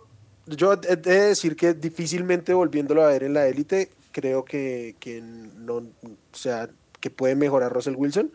yo 0.46 0.72
he 0.72 0.96
de 0.96 1.20
decir 1.28 1.54
que 1.56 1.72
difícilmente 1.74 2.52
volviéndolo 2.52 3.04
a 3.04 3.08
ver 3.08 3.22
en 3.22 3.34
la 3.34 3.46
élite, 3.46 3.90
creo 4.12 4.44
que, 4.44 4.96
que 4.98 5.22
no, 5.22 5.76
o 5.76 5.86
sea, 6.32 6.68
que 6.98 7.10
puede 7.10 7.36
mejorar 7.36 7.72
Russell 7.72 7.94
Wilson, 7.96 8.32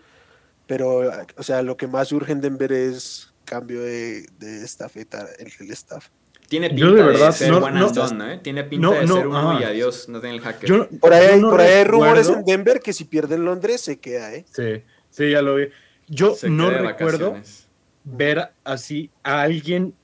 pero, 0.67 1.11
o 1.37 1.43
sea, 1.43 1.61
lo 1.61 1.75
que 1.77 1.87
más 1.87 2.11
urge 2.13 2.31
en 2.31 2.41
Denver 2.41 2.71
es 2.71 3.33
cambio 3.43 3.81
de, 3.83 4.25
de 4.39 4.63
estafeta, 4.63 5.27
el, 5.37 5.51
el 5.59 5.71
staff. 5.71 6.07
Tiene 6.47 6.69
pinta 6.69 6.81
Yo 6.85 6.93
de 6.93 7.31
ser 7.31 7.51
no- 7.51 7.57
one 7.57 7.79
no- 7.79 7.87
and 7.87 7.95
done, 7.95 8.33
¿eh? 8.33 8.39
Tiene 8.43 8.63
pinta 8.65 8.87
no, 8.87 8.93
de 8.93 9.05
no, 9.05 9.15
ser 9.15 9.27
uno 9.27 9.51
ajá. 9.51 9.61
y 9.61 9.63
adiós, 9.63 10.07
no 10.09 10.19
tiene 10.21 10.35
el 10.35 10.41
hacker. 10.41 10.69
Yo- 10.69 10.87
Por 10.99 11.13
ahí, 11.13 11.25
hay- 11.25 11.41
no 11.41 11.49
por 11.49 11.59
ahí 11.61 11.71
hay 11.73 11.83
rumores 11.85 12.29
en 12.29 12.43
Denver 12.45 12.79
que 12.81 12.93
si 12.93 13.05
pierde 13.05 13.35
en 13.35 13.45
Londres 13.45 13.81
se 13.81 13.99
queda, 13.99 14.33
¿eh? 14.33 14.45
Sí, 14.51 14.83
sí, 15.09 15.31
ya 15.31 15.41
lo 15.41 15.55
vi. 15.55 15.69
Yo 16.07 16.35
Se 16.35 16.49
no 16.49 16.69
recuerdo 16.69 17.31
vacaciones. 17.31 17.67
ver 18.03 18.51
así 18.63 19.09
a 19.23 19.41
alguien 19.41 19.95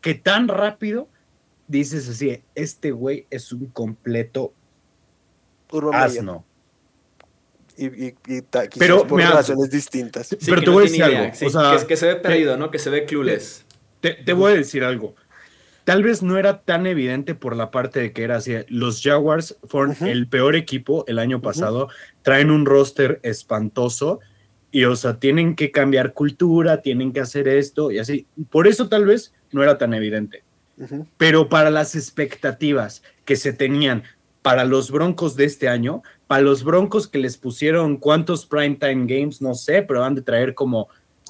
que 0.00 0.14
tan 0.14 0.48
rápido 0.48 1.08
dices 1.68 2.08
así, 2.08 2.42
este 2.54 2.90
güey 2.90 3.26
es 3.30 3.52
un 3.52 3.66
completo 3.66 4.54
asno. 5.92 6.44
Y, 7.76 7.86
y, 7.86 8.14
y 8.26 8.42
ta- 8.42 8.66
quizás 8.66 8.78
Pero, 8.78 9.06
por 9.06 9.18
mira, 9.18 9.30
razones 9.32 9.70
distintas. 9.70 10.26
Sí, 10.26 10.36
Pero 10.44 10.60
te 10.60 10.66
no 10.66 10.72
voy 10.72 10.82
a 10.82 10.84
decir 10.84 11.04
idea, 11.04 11.20
algo, 11.24 11.34
sí, 11.34 11.46
o 11.46 11.50
sea, 11.50 11.70
que, 11.70 11.76
es 11.76 11.84
que 11.84 11.96
se 11.96 12.06
ve 12.06 12.16
perdido, 12.16 12.56
¿no? 12.56 12.70
Que 12.70 12.78
se 12.78 12.90
ve 12.90 13.04
clueless. 13.06 13.64
Te, 14.00 14.14
te 14.14 14.32
voy 14.32 14.52
a 14.52 14.56
decir 14.56 14.82
algo. 14.84 15.14
Tal 15.84 16.02
vez 16.02 16.22
no 16.22 16.38
era 16.38 16.60
tan 16.62 16.86
evidente 16.86 17.34
por 17.34 17.56
la 17.56 17.70
parte 17.70 18.00
de 18.00 18.12
que 18.12 18.22
era 18.22 18.36
así. 18.36 18.52
Los 18.68 19.02
Jaguars 19.02 19.56
fueron 19.64 19.94
el 20.08 20.26
peor 20.28 20.54
equipo 20.56 21.04
el 21.08 21.18
año 21.18 21.40
pasado. 21.40 21.88
Traen 22.22 22.50
un 22.50 22.66
roster 22.66 23.18
espantoso 23.22 24.20
y, 24.70 24.84
o 24.84 24.94
sea, 24.94 25.18
tienen 25.18 25.56
que 25.56 25.70
cambiar 25.70 26.12
cultura, 26.12 26.80
tienen 26.82 27.12
que 27.12 27.20
hacer 27.20 27.48
esto 27.48 27.90
y 27.90 27.98
así. 27.98 28.26
Por 28.50 28.66
eso 28.68 28.88
tal 28.88 29.04
vez 29.06 29.32
no 29.52 29.62
era 29.62 29.78
tan 29.78 29.94
evidente. 29.94 30.44
Pero 31.16 31.48
para 31.48 31.70
las 31.70 31.94
expectativas 31.96 33.02
que 33.24 33.36
se 33.36 33.52
tenían 33.52 34.02
para 34.42 34.64
los 34.64 34.90
Broncos 34.90 35.36
de 35.36 35.44
este 35.44 35.68
año, 35.68 36.02
para 36.26 36.42
los 36.42 36.62
Broncos 36.64 37.06
que 37.08 37.18
les 37.18 37.36
pusieron 37.36 37.96
cuántos 37.98 38.46
primetime 38.46 39.04
games, 39.06 39.42
no 39.42 39.54
sé, 39.54 39.82
pero 39.82 40.00
van 40.00 40.14
de 40.14 40.22
traer 40.22 40.54
como 40.54 40.88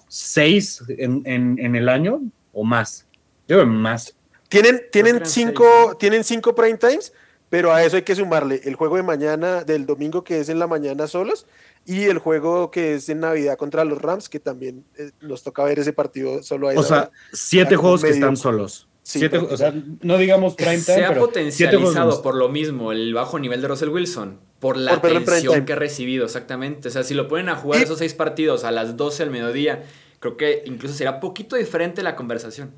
seis 0.09 0.83
en, 0.89 1.23
en- 1.25 1.59
en 1.59 1.75
el 1.77 1.89
año 1.89 2.21
o 2.53 2.65
más. 2.65 3.07
Yo 3.49 3.57
creo 3.57 3.67
más. 3.67 4.17
Tienen, 4.51 4.83
tienen, 4.91 5.25
cinco, 5.27 5.97
tienen 5.99 6.25
cinco 6.25 6.57
prime 6.57 6.77
times, 6.77 7.13
pero 7.49 7.73
a 7.73 7.85
eso 7.85 7.95
hay 7.95 8.03
que 8.03 8.17
sumarle 8.17 8.61
el 8.65 8.75
juego 8.75 8.97
de 8.97 9.05
mañana, 9.05 9.63
del 9.63 9.87
domingo 9.87 10.25
que 10.25 10.41
es 10.41 10.49
en 10.49 10.59
la 10.59 10.67
mañana 10.67 11.07
solos, 11.07 11.47
y 11.87 12.07
el 12.07 12.19
juego 12.19 12.73
que 12.73 12.95
es 12.95 13.09
en 13.09 13.21
Navidad 13.21 13.57
contra 13.57 13.85
los 13.85 14.03
Rams, 14.03 14.29
que 14.29 14.41
también 14.41 14.85
eh, 14.99 15.13
nos 15.21 15.45
toca 15.45 15.63
ver 15.63 15.79
ese 15.79 15.93
partido 15.93 16.43
solo 16.43 16.69
ahí. 16.69 16.77
O 16.77 16.83
sea, 16.83 17.13
siete 17.33 17.77
juegos 17.77 18.03
que 18.03 18.11
están 18.11 18.37
solos. 18.37 18.89
Sí, 19.05 19.21
Siete, 19.21 19.39
o 19.39 19.57
sea, 19.57 19.73
no 20.03 20.19
digamos 20.19 20.57
prime 20.57 20.73
time, 20.73 20.83
Se 20.83 21.05
ha 21.05 21.09
pero 21.09 21.31
siete 21.51 21.77
juegos 21.77 21.95
potencializado 21.95 22.23
por 22.23 22.35
lo 22.35 22.49
mismo 22.49 22.91
el 22.91 23.15
bajo 23.15 23.39
nivel 23.39 23.63
de 23.63 23.69
Russell 23.69 23.89
Wilson. 23.89 24.41
por 24.59 24.77
la 24.77 24.95
atención 24.95 25.65
que 25.65 25.73
ha 25.75 25.77
recibido, 25.77 26.25
exactamente. 26.25 26.89
O 26.89 26.91
sea, 26.91 27.05
si 27.05 27.15
lo 27.15 27.29
ponen 27.29 27.49
a 27.51 27.55
jugar 27.55 27.83
esos 27.83 27.99
seis 27.99 28.15
partidos 28.15 28.65
a 28.65 28.73
las 28.73 28.97
12 28.97 29.23
del 29.23 29.31
mediodía, 29.31 29.85
creo 30.19 30.37
que 30.37 30.65
incluso 30.67 30.95
será 30.95 31.21
poquito 31.21 31.55
diferente 31.55 32.03
la 32.03 32.17
conversación. 32.17 32.73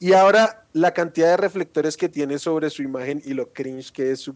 Y 0.00 0.14
ahora 0.14 0.64
la 0.72 0.92
cantidad 0.92 1.28
de 1.28 1.36
reflectores 1.36 1.96
que 1.96 2.08
tiene 2.08 2.38
sobre 2.38 2.70
su 2.70 2.82
imagen 2.82 3.22
y 3.24 3.34
lo 3.34 3.52
cringe 3.52 3.92
que 3.92 4.10
es 4.10 4.20
su 4.20 4.34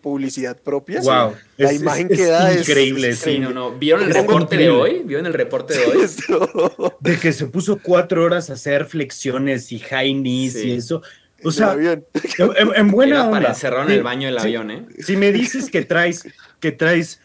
publicidad 0.00 0.56
propia. 0.60 1.00
Wow. 1.00 1.34
La 1.56 1.72
imagen 1.72 2.08
que 2.08 2.26
da 2.26 2.52
es 2.52 2.68
increíble. 2.68 3.14
Sí, 3.14 3.38
no, 3.38 3.50
no. 3.50 3.72
¿Vieron 3.72 4.04
el 4.04 4.14
reporte 4.14 4.56
de 4.56 4.70
hoy? 4.70 5.02
¿Vieron 5.04 5.26
el 5.26 5.34
reporte 5.34 5.74
de 5.74 5.84
hoy? 5.86 6.92
de 7.00 7.18
que 7.18 7.32
se 7.32 7.46
puso 7.46 7.80
cuatro 7.82 8.24
horas 8.24 8.48
a 8.50 8.54
hacer 8.54 8.86
flexiones 8.86 9.72
y 9.72 9.80
high 9.80 10.14
knees 10.14 10.56
y 10.56 10.72
eso. 10.72 11.02
O 11.42 11.50
sea, 11.50 11.74
en, 11.74 12.90
buena 12.90 13.24
onda. 13.24 13.38
Para 13.38 13.48
encerrar 13.50 13.86
en 13.86 13.92
el 13.92 14.02
baño 14.02 14.28
del 14.28 14.38
avión, 14.38 14.70
¿eh? 14.70 14.86
Si 14.98 15.16
me 15.16 15.32
dices 15.32 15.70
que 15.70 15.82
traes, 15.82 16.28
que 16.60 16.70
traes 16.70 17.20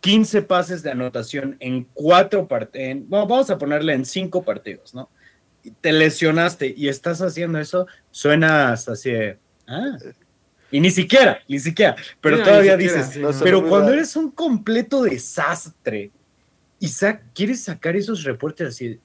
15 0.00 0.42
pases 0.42 0.82
de 0.82 0.90
anotación 0.90 1.56
en 1.60 1.86
cuatro 1.94 2.48
partidos, 2.48 3.04
bueno, 3.06 3.26
vamos 3.26 3.50
a 3.50 3.58
ponerle 3.58 3.94
en 3.94 4.04
cinco 4.04 4.42
partidos, 4.42 4.94
¿no? 4.94 5.08
Te 5.80 5.92
lesionaste 5.92 6.74
y 6.76 6.88
estás 6.88 7.20
haciendo 7.20 7.58
eso, 7.58 7.86
suenas 8.10 8.88
así 8.88 9.10
de, 9.10 9.38
ah, 9.66 9.96
y 10.70 10.80
ni 10.80 10.90
siquiera, 10.90 11.40
ni 11.48 11.58
siquiera, 11.58 11.96
pero 12.20 12.42
todavía 12.42 12.76
dices, 12.76 13.18
pero 13.42 13.66
cuando 13.68 13.92
eres 13.92 14.16
un 14.16 14.30
completo 14.30 15.02
desastre 15.02 16.10
y 16.80 16.88
quieres 17.32 17.62
sacar 17.62 17.96
esos 17.96 18.24
reportes 18.24 18.68
así, 18.68 18.98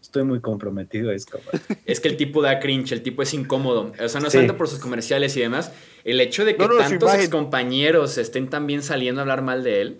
estoy 0.00 0.24
muy 0.24 0.40
comprometido, 0.40 1.10
es 1.10 1.26
Es 1.86 2.00
que 2.00 2.08
el 2.08 2.16
tipo 2.16 2.42
da 2.42 2.60
cringe, 2.60 2.92
el 2.92 3.02
tipo 3.02 3.22
es 3.22 3.34
incómodo, 3.34 3.92
o 3.98 4.08
sea, 4.08 4.20
no 4.20 4.30
sí. 4.30 4.46
por 4.56 4.68
sus 4.68 4.78
comerciales 4.78 5.36
y 5.36 5.40
demás, 5.40 5.72
el 6.04 6.20
hecho 6.20 6.44
de 6.44 6.56
que 6.56 6.66
tantos 6.66 7.28
compañeros 7.28 8.18
estén 8.18 8.48
también 8.48 8.82
saliendo 8.82 9.20
a 9.20 9.22
hablar 9.22 9.42
mal 9.42 9.64
de 9.64 9.80
él, 9.80 9.96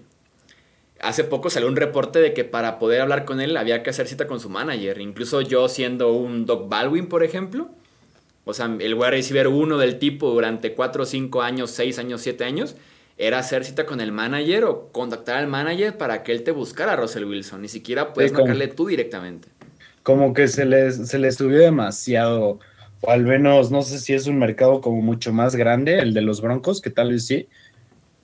Hace 1.00 1.24
poco 1.24 1.50
salió 1.50 1.68
un 1.68 1.76
reporte 1.76 2.20
de 2.20 2.32
que 2.32 2.44
para 2.44 2.78
poder 2.78 3.00
hablar 3.00 3.24
con 3.24 3.40
él 3.40 3.56
había 3.56 3.82
que 3.82 3.90
hacer 3.90 4.08
cita 4.08 4.26
con 4.26 4.40
su 4.40 4.48
manager. 4.48 5.00
Incluso 5.00 5.42
yo 5.42 5.68
siendo 5.68 6.12
un 6.12 6.46
Doc 6.46 6.68
Baldwin, 6.68 7.06
por 7.08 7.22
ejemplo, 7.22 7.68
o 8.44 8.54
sea, 8.54 8.74
el 8.78 8.94
wide 8.94 9.10
receiver 9.10 9.48
uno 9.48 9.76
del 9.76 9.98
tipo 9.98 10.30
durante 10.30 10.72
4, 10.72 11.04
5 11.04 11.42
años, 11.42 11.70
6 11.72 11.98
años, 11.98 12.20
7 12.22 12.44
años, 12.44 12.76
era 13.18 13.38
hacer 13.38 13.64
cita 13.64 13.86
con 13.86 14.00
el 14.00 14.12
manager 14.12 14.64
o 14.64 14.88
contactar 14.92 15.38
al 15.38 15.48
manager 15.48 15.96
para 15.96 16.22
que 16.22 16.32
él 16.32 16.42
te 16.42 16.50
buscara 16.50 16.92
a 16.92 16.96
Russell 16.96 17.24
Wilson. 17.24 17.62
Ni 17.62 17.68
siquiera 17.68 18.12
puedes 18.12 18.32
marcarle 18.32 18.68
tú 18.68 18.86
directamente. 18.86 19.48
Como 20.02 20.32
que 20.32 20.48
se 20.48 20.64
les, 20.64 21.08
se 21.08 21.18
les 21.18 21.36
subió 21.36 21.58
demasiado, 21.58 22.60
o 23.00 23.10
al 23.10 23.24
menos 23.24 23.70
no 23.70 23.82
sé 23.82 23.98
si 23.98 24.12
es 24.14 24.26
un 24.26 24.38
mercado 24.38 24.80
como 24.80 25.00
mucho 25.00 25.32
más 25.32 25.56
grande, 25.56 25.98
el 25.98 26.14
de 26.14 26.20
los 26.20 26.40
Broncos, 26.40 26.80
que 26.80 26.90
tal 26.90 27.10
vez 27.10 27.26
sí, 27.26 27.48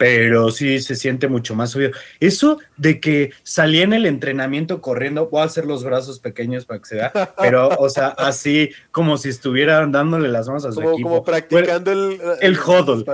pero 0.02 0.50
sí 0.50 0.80
se 0.80 0.96
siente 0.96 1.28
mucho 1.28 1.54
más 1.54 1.70
subido. 1.70 1.92
Eso 2.18 2.58
de 2.82 2.98
que 2.98 3.30
salí 3.44 3.80
en 3.80 3.92
el 3.92 4.06
entrenamiento 4.06 4.80
corriendo, 4.80 5.28
voy 5.28 5.42
a 5.42 5.44
hacer 5.44 5.66
los 5.66 5.84
brazos 5.84 6.18
pequeños 6.18 6.64
para 6.64 6.80
que 6.80 6.86
se 6.86 6.94
vea, 6.96 7.12
pero, 7.40 7.68
o 7.78 7.88
sea, 7.88 8.08
así 8.18 8.70
como 8.90 9.16
si 9.18 9.28
estuvieran 9.28 9.92
dándole 9.92 10.28
las 10.28 10.48
manos 10.48 10.64
a 10.64 10.72
su 10.72 10.80
equipo. 10.80 11.08
Como 11.08 11.24
practicando 11.24 11.92
el... 11.92 12.20
El 12.40 12.58
hodl, 12.58 13.04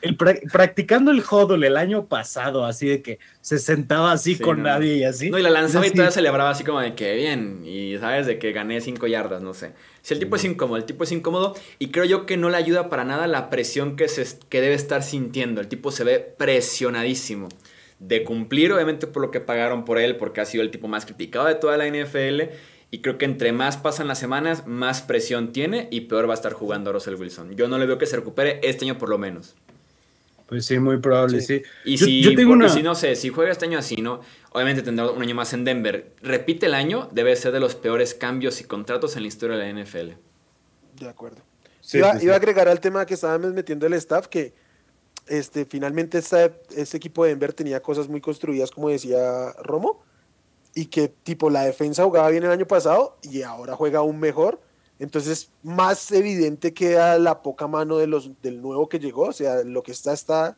el, 0.00 0.16
practicando 0.16 1.12
el 1.12 1.22
hodl 1.22 1.62
el 1.62 1.76
año 1.76 2.06
pasado, 2.06 2.64
así 2.64 2.88
de 2.88 3.00
que 3.00 3.20
se 3.40 3.60
sentaba 3.60 4.10
así 4.10 4.36
con 4.36 4.64
nadie 4.64 4.96
y 4.96 5.04
así. 5.04 5.30
No, 5.30 5.38
y 5.38 5.42
la 5.42 5.50
lanzaba 5.50 5.86
y 5.86 5.90
todavía 5.90 6.10
celebraba 6.10 6.50
así 6.50 6.64
como 6.64 6.80
de 6.80 6.96
que 6.96 7.14
bien, 7.14 7.62
y 7.64 7.96
sabes, 7.98 8.26
de 8.26 8.40
que 8.40 8.50
gané 8.50 8.80
cinco 8.80 9.06
yardas, 9.06 9.40
no 9.40 9.54
sé. 9.54 9.70
Si 10.02 10.14
el 10.14 10.18
tipo 10.18 10.34
es 10.34 10.44
incómodo, 10.44 10.78
el 10.78 10.84
tipo 10.84 11.04
es 11.04 11.12
incómodo 11.12 11.54
y 11.78 11.92
creo 11.92 12.04
yo 12.04 12.26
que 12.26 12.36
no 12.36 12.50
le 12.50 12.56
ayuda 12.56 12.88
para 12.88 13.04
nada 13.04 13.28
la 13.28 13.50
presión 13.50 13.94
que, 13.94 14.08
se, 14.08 14.26
que 14.48 14.60
debe 14.60 14.74
estar 14.74 15.04
sintiendo. 15.04 15.60
El 15.60 15.68
tipo 15.68 15.92
se 15.92 16.02
ve 16.02 16.18
presionadísimo 16.18 17.48
de 18.06 18.24
cumplir, 18.24 18.72
obviamente 18.72 19.06
por 19.06 19.22
lo 19.22 19.30
que 19.30 19.40
pagaron 19.40 19.84
por 19.84 19.98
él, 19.98 20.16
porque 20.16 20.40
ha 20.40 20.44
sido 20.44 20.62
el 20.62 20.70
tipo 20.70 20.88
más 20.88 21.06
criticado 21.06 21.46
de 21.46 21.54
toda 21.54 21.76
la 21.76 21.86
NFL. 21.86 22.52
Y 22.90 23.00
creo 23.00 23.16
que 23.16 23.24
entre 23.24 23.52
más 23.52 23.78
pasan 23.78 24.08
las 24.08 24.18
semanas, 24.18 24.66
más 24.66 25.00
presión 25.00 25.52
tiene 25.52 25.88
y 25.90 26.02
peor 26.02 26.28
va 26.28 26.32
a 26.32 26.34
estar 26.34 26.52
jugando 26.52 26.92
Russell 26.92 27.14
Wilson. 27.14 27.56
Yo 27.56 27.68
no 27.68 27.78
le 27.78 27.86
veo 27.86 27.96
que 27.96 28.06
se 28.06 28.16
recupere 28.16 28.60
este 28.62 28.84
año 28.84 28.98
por 28.98 29.08
lo 29.08 29.16
menos. 29.16 29.54
Pues 30.46 30.66
sí, 30.66 30.78
muy 30.78 30.98
probable, 30.98 31.40
sí. 31.40 31.62
Y, 31.86 31.96
si, 31.96 32.22
si, 32.22 32.82
no 32.82 32.94
sé, 32.94 33.16
si 33.16 33.30
juega 33.30 33.50
este 33.50 33.64
año 33.64 33.78
así, 33.78 33.96
¿no? 34.02 34.20
Obviamente 34.50 34.82
tendrá 34.82 35.10
un 35.10 35.22
año 35.22 35.34
más 35.34 35.54
en 35.54 35.64
Denver. 35.64 36.12
Repite 36.20 36.66
el 36.66 36.74
año, 36.74 37.08
debe 37.10 37.34
ser 37.36 37.52
de 37.52 37.60
los 37.60 37.74
peores 37.74 38.12
cambios 38.12 38.60
y 38.60 38.64
contratos 38.64 39.16
en 39.16 39.22
la 39.22 39.28
historia 39.28 39.56
de 39.56 39.72
la 39.72 39.82
NFL. 39.82 40.10
De 41.00 41.08
acuerdo. 41.08 41.38
iba, 41.94 42.10
a 42.10 42.36
agregar 42.36 42.68
al 42.68 42.80
tema 42.80 43.06
que 43.06 43.14
estábamos 43.14 43.54
metiendo 43.54 43.86
el 43.86 43.94
staff 43.94 44.26
que 44.26 44.52
este, 45.26 45.64
finalmente 45.64 46.18
este 46.18 46.96
equipo 46.96 47.24
de 47.24 47.30
Denver 47.30 47.52
tenía 47.52 47.80
cosas 47.80 48.08
muy 48.08 48.20
construidas, 48.20 48.70
como 48.70 48.88
decía 48.88 49.52
Romo, 49.62 50.02
y 50.74 50.86
que 50.86 51.08
tipo 51.08 51.50
la 51.50 51.64
defensa 51.64 52.04
jugaba 52.04 52.30
bien 52.30 52.44
el 52.44 52.50
año 52.50 52.66
pasado 52.66 53.18
y 53.22 53.42
ahora 53.42 53.76
juega 53.76 54.00
aún 54.00 54.18
mejor 54.18 54.60
entonces, 55.02 55.50
más 55.64 56.12
evidente 56.12 56.72
queda 56.72 57.18
la 57.18 57.42
poca 57.42 57.66
mano 57.66 57.98
de 57.98 58.06
los, 58.06 58.40
del 58.40 58.62
nuevo 58.62 58.88
que 58.88 59.00
llegó, 59.00 59.22
o 59.22 59.32
sea, 59.32 59.64
lo 59.64 59.82
que 59.82 59.90
está, 59.90 60.12
está, 60.12 60.56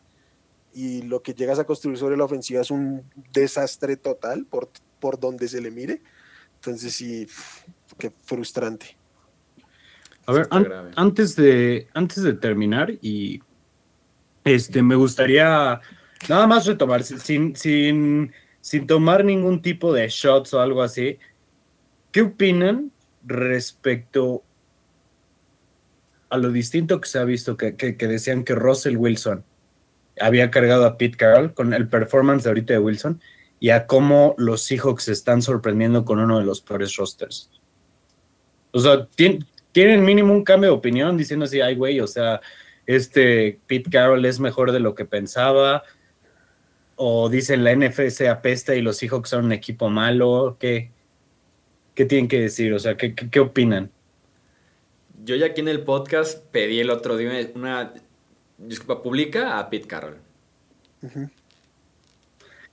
y 0.75 1.01
lo 1.01 1.23
que 1.23 1.33
llegas 1.33 1.59
a 1.59 1.65
construir 1.65 1.97
sobre 1.97 2.19
la 2.19 2.25
ofensiva 2.25 2.61
es 2.61 2.71
un 2.71 3.11
desastre 3.33 3.97
total 3.97 4.45
por, 4.45 4.69
por 5.01 5.19
donde 5.19 5.49
se 5.49 5.63
le 5.63 5.71
mire. 5.71 6.03
Entonces, 6.57 6.93
sí, 6.93 7.27
qué 7.97 8.11
frustrante. 8.11 8.99
A 10.27 10.33
ver, 10.33 10.47
antes, 10.51 11.37
de, 11.37 11.89
antes 11.95 12.23
de 12.23 12.35
terminar, 12.35 12.93
y 13.01 13.41
este, 14.45 14.83
me 14.83 14.95
gustaría 14.95 15.81
nada 16.29 16.47
más 16.47 16.67
retomar, 16.67 17.03
sin, 17.03 17.57
sin, 17.57 18.33
sin 18.61 18.87
tomar 18.87 19.25
ningún 19.25 19.63
tipo 19.63 19.93
de 19.93 20.09
shots 20.09 20.55
o 20.55 20.61
algo 20.61 20.83
así, 20.83 21.19
¿qué 22.13 22.23
opinan 22.23 22.93
respecto 23.25 24.43
a 26.29 26.37
lo 26.37 26.51
distinto 26.51 27.01
que 27.01 27.09
se 27.09 27.19
ha 27.19 27.25
visto, 27.25 27.57
que, 27.57 27.73
decían 27.73 28.45
que 28.45 28.55
Russell 28.55 28.97
Wilson 28.97 29.45
había 30.21 30.51
cargado 30.51 30.85
a 30.85 30.97
Pete 30.99 31.17
Carroll 31.17 31.55
con 31.55 31.73
el 31.73 31.89
performance 31.89 32.45
de 32.45 32.51
ahorita 32.51 32.73
de 32.75 32.79
Wilson 32.81 33.21
y 33.61 33.71
a 33.71 33.87
cómo 33.87 34.35
los 34.37 34.63
Seahawks 34.63 35.05
se 35.05 35.13
están 35.13 35.43
sorprendiendo 35.43 36.05
con 36.05 36.19
uno 36.19 36.39
de 36.39 36.45
los 36.45 36.61
peores 36.61 36.97
rosters. 36.97 37.51
O 38.73 38.81
sea, 38.81 39.07
tienen 39.73 40.05
mínimo 40.05 40.33
un 40.33 40.43
cambio 40.43 40.71
de 40.71 40.77
opinión 40.77 41.17
diciendo 41.17 41.45
así, 41.45 41.61
ay, 41.61 41.77
güey, 41.77 42.01
o 42.01 42.07
sea, 42.07 42.41
este 42.87 43.59
Pete 43.67 43.91
Carroll 43.91 44.25
es 44.25 44.41
mejor 44.41 44.73
de 44.73 44.81
lo 44.81 44.95
que 44.95 45.05
pensaba. 45.05 45.83
O 46.97 47.29
dicen 47.29 47.65
la 47.65 47.75
NFC 47.75 48.23
apesta 48.29 48.75
y 48.75 48.83
los 48.83 48.99
Seahawks 48.99 49.31
son 49.31 49.47
un 49.47 49.53
equipo 49.53 49.89
malo. 49.91 50.57
¿Qué, 50.61 50.91
¿Qué 51.95 52.05
tienen 52.05 52.29
que 52.29 52.41
decir? 52.41 52.73
O 52.73 52.79
sea, 52.79 52.97
¿qué, 52.97 53.15
qué, 53.15 53.41
opinan? 53.41 53.91
Yo 55.25 55.37
ya 55.37 55.47
aquí 55.47 55.61
en 55.61 55.69
el 55.69 55.81
podcast 55.81 56.45
pedí 56.51 56.81
el 56.81 56.91
otro 56.91 57.17
día 57.17 57.31
una 57.55 57.95
disculpa 58.59 59.03
pública 59.03 59.59
a 59.59 59.71
Pete 59.71 59.89
Carroll. 59.89 60.19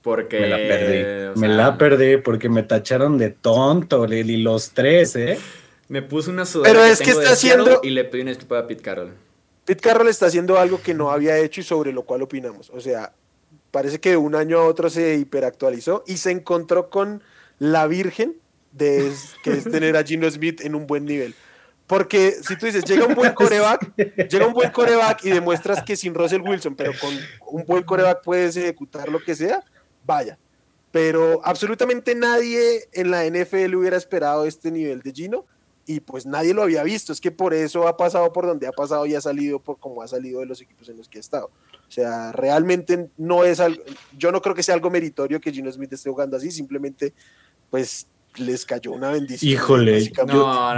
Porque. 0.02 0.40
Me 0.40 0.48
la 0.48 0.56
perdí. 0.56 1.40
me 1.40 1.48
la 1.48 1.78
perdí 1.78 2.16
porque 2.18 2.48
me 2.48 2.62
tacharon 2.62 3.18
de 3.18 3.30
tonto, 3.30 4.06
y 4.12 4.36
los 4.38 4.70
tres, 4.70 5.16
¿eh? 5.16 5.38
Me 5.88 6.00
puse 6.00 6.30
una 6.30 6.46
sudadera. 6.46 6.80
Pero 6.80 6.90
es 6.90 7.00
que, 7.00 7.10
está 7.10 7.32
haciendo. 7.32 7.80
Y 7.82 7.90
le 7.90 8.04
pedí 8.04 8.22
una 8.22 8.30
disculpa 8.30 8.60
a 8.60 8.66
Pete 8.66 8.82
Carroll. 8.82 9.12
Pete 9.64 9.80
Carroll 9.80 10.08
está 10.08 10.26
haciendo 10.26 10.58
algo 10.58 10.82
que 10.82 10.94
no 10.94 11.10
había 11.10 11.38
hecho 11.38 11.60
y 11.60 11.64
sobre 11.64 11.92
lo 11.92 12.04
cual 12.04 12.22
opinamos. 12.22 12.70
O 12.70 12.80
sea, 12.80 13.12
parece 13.70 14.00
que 14.00 14.10
de 14.10 14.16
un 14.16 14.34
año 14.34 14.58
a 14.58 14.64
otro 14.64 14.90
se 14.90 15.16
hiperactualizó 15.16 16.02
y 16.06 16.16
se 16.16 16.30
encontró 16.30 16.90
con 16.90 17.22
la 17.58 17.86
Virgen 17.86 18.36
de 18.72 19.12
que 19.42 19.52
es 19.52 19.64
tener 19.64 19.96
a 19.96 20.02
Gino 20.02 20.28
Smith 20.30 20.60
en 20.62 20.74
un 20.74 20.86
buen 20.86 21.04
nivel. 21.04 21.34
Porque 21.86 22.32
si 22.42 22.56
tú 22.56 22.66
dices, 22.66 22.84
llega 22.84 23.06
un 23.06 23.14
buen 23.14 23.34
coreback, 23.34 23.94
llega 24.28 24.46
un 24.46 24.54
buen 24.54 24.70
coreback 24.70 25.24
y 25.24 25.30
demuestras 25.30 25.82
que 25.82 25.96
sin 25.96 26.14
Russell 26.14 26.40
Wilson, 26.40 26.74
pero 26.74 26.92
con 26.98 27.14
un 27.48 27.64
buen 27.66 27.82
coreback 27.82 28.22
puedes 28.22 28.56
ejecutar 28.56 29.08
lo 29.08 29.22
que 29.22 29.34
sea, 29.34 29.62
vaya. 30.04 30.38
Pero 30.90 31.40
absolutamente 31.44 32.14
nadie 32.14 32.88
en 32.92 33.10
la 33.10 33.24
NFL 33.24 33.74
hubiera 33.74 33.96
esperado 33.96 34.46
este 34.46 34.70
nivel 34.70 35.02
de 35.02 35.12
Gino 35.12 35.46
y 35.86 36.00
pues 36.00 36.26
nadie 36.26 36.54
lo 36.54 36.62
había 36.62 36.82
visto. 36.82 37.12
Es 37.12 37.20
que 37.20 37.30
por 37.30 37.54
eso 37.54 37.88
ha 37.88 37.96
pasado 37.96 38.32
por 38.32 38.46
donde 38.46 38.66
ha 38.66 38.72
pasado 38.72 39.06
y 39.06 39.14
ha 39.14 39.20
salido 39.20 39.58
por 39.58 39.78
como 39.78 40.02
ha 40.02 40.08
salido 40.08 40.40
de 40.40 40.46
los 40.46 40.60
equipos 40.60 40.88
en 40.88 40.96
los 40.96 41.08
que 41.08 41.18
ha 41.18 41.20
estado. 41.20 41.46
O 41.46 41.90
sea, 41.90 42.32
realmente 42.32 43.10
no 43.18 43.44
es 43.44 43.60
algo, 43.60 43.82
yo 44.16 44.32
no 44.32 44.40
creo 44.40 44.54
que 44.54 44.62
sea 44.62 44.74
algo 44.74 44.90
meritorio 44.90 45.40
que 45.40 45.52
Gino 45.52 45.70
Smith 45.70 45.92
esté 45.92 46.08
jugando 46.08 46.36
así, 46.36 46.50
simplemente 46.50 47.12
pues 47.68 48.06
les 48.36 48.64
cayó 48.64 48.92
una 48.92 49.10
bendición. 49.10 49.52
Híjole, 49.52 50.10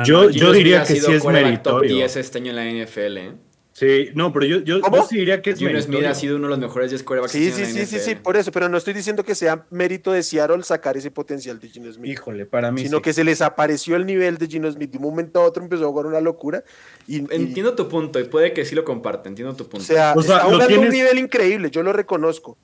yo, 0.05 0.31
yo, 0.31 0.53
diría 0.53 0.83
que 0.83 1.01
sí 1.01 1.13
es 1.13 1.25
meritorio. 1.25 1.63
Top 1.63 1.83
10 1.83 2.17
este 2.17 2.39
año 2.39 2.51
en 2.51 2.57
la 2.57 2.85
NFL. 2.85 3.17
¿eh? 3.19 3.35
Sí, 3.77 4.11
no, 4.15 4.33
pero 4.33 4.47
yo, 4.47 4.59
yo, 4.61 4.79
yo 4.79 5.03
sí 5.11 5.17
diría 5.19 5.43
que 5.43 5.51
es 5.51 5.59
Gino 5.59 5.83
Smith 5.83 6.05
ha 6.05 6.15
sido 6.15 6.37
uno 6.37 6.45
de 6.47 6.51
los 6.51 6.59
mejores 6.61 6.91
10 6.91 7.03
quarterbacks 7.03 7.33
Sí, 7.33 7.51
sí, 7.51 7.67
sí, 7.67 7.85
sí, 7.87 7.99
sí, 7.99 8.15
por 8.15 8.37
eso, 8.37 8.53
pero 8.53 8.69
no 8.69 8.77
estoy 8.79 8.95
diciendo 8.95 9.25
que 9.25 9.35
sea 9.35 9.67
mérito 9.71 10.13
de 10.13 10.23
Seattle 10.23 10.63
sacar 10.63 10.97
ese 10.97 11.11
potencial 11.11 11.59
de 11.59 11.69
Gino 11.69 11.93
Smith, 11.93 12.13
Híjole, 12.13 12.47
para 12.47 12.71
mí 12.71 12.83
sino 12.83 12.99
sí. 12.99 13.03
que 13.03 13.13
se 13.13 13.25
les 13.25 13.43
apareció 13.43 13.97
el 13.97 14.07
nivel 14.07 14.39
de 14.39 14.47
Gino 14.47 14.71
Smith. 14.71 14.93
De 14.93 14.99
un 14.99 15.03
momento 15.03 15.41
a 15.41 15.45
otro 15.45 15.61
empezó 15.61 15.87
a 15.87 15.89
jugar 15.89 16.07
una 16.07 16.21
locura. 16.21 16.63
Y, 17.09 17.23
y- 17.23 17.27
Entiendo 17.31 17.75
tu 17.75 17.89
punto 17.89 18.21
y 18.21 18.25
puede 18.25 18.53
que 18.53 18.65
sí 18.65 18.77
lo 18.77 18.85
comparte, 18.85 19.29
entiendo 19.29 19.57
tu 19.57 19.65
o 19.65 19.69
punto. 19.69 19.85
sea, 19.85 20.13
O 20.15 20.23
sea, 20.23 20.37
está 20.37 20.49
lo 20.49 20.55
jugando 20.55 20.77
a 20.77 20.79
un 20.79 20.89
nivel 20.91 21.19
increíble, 21.19 21.69
yo 21.73 21.83
lo 21.83 21.93
reconozco. 21.93 22.57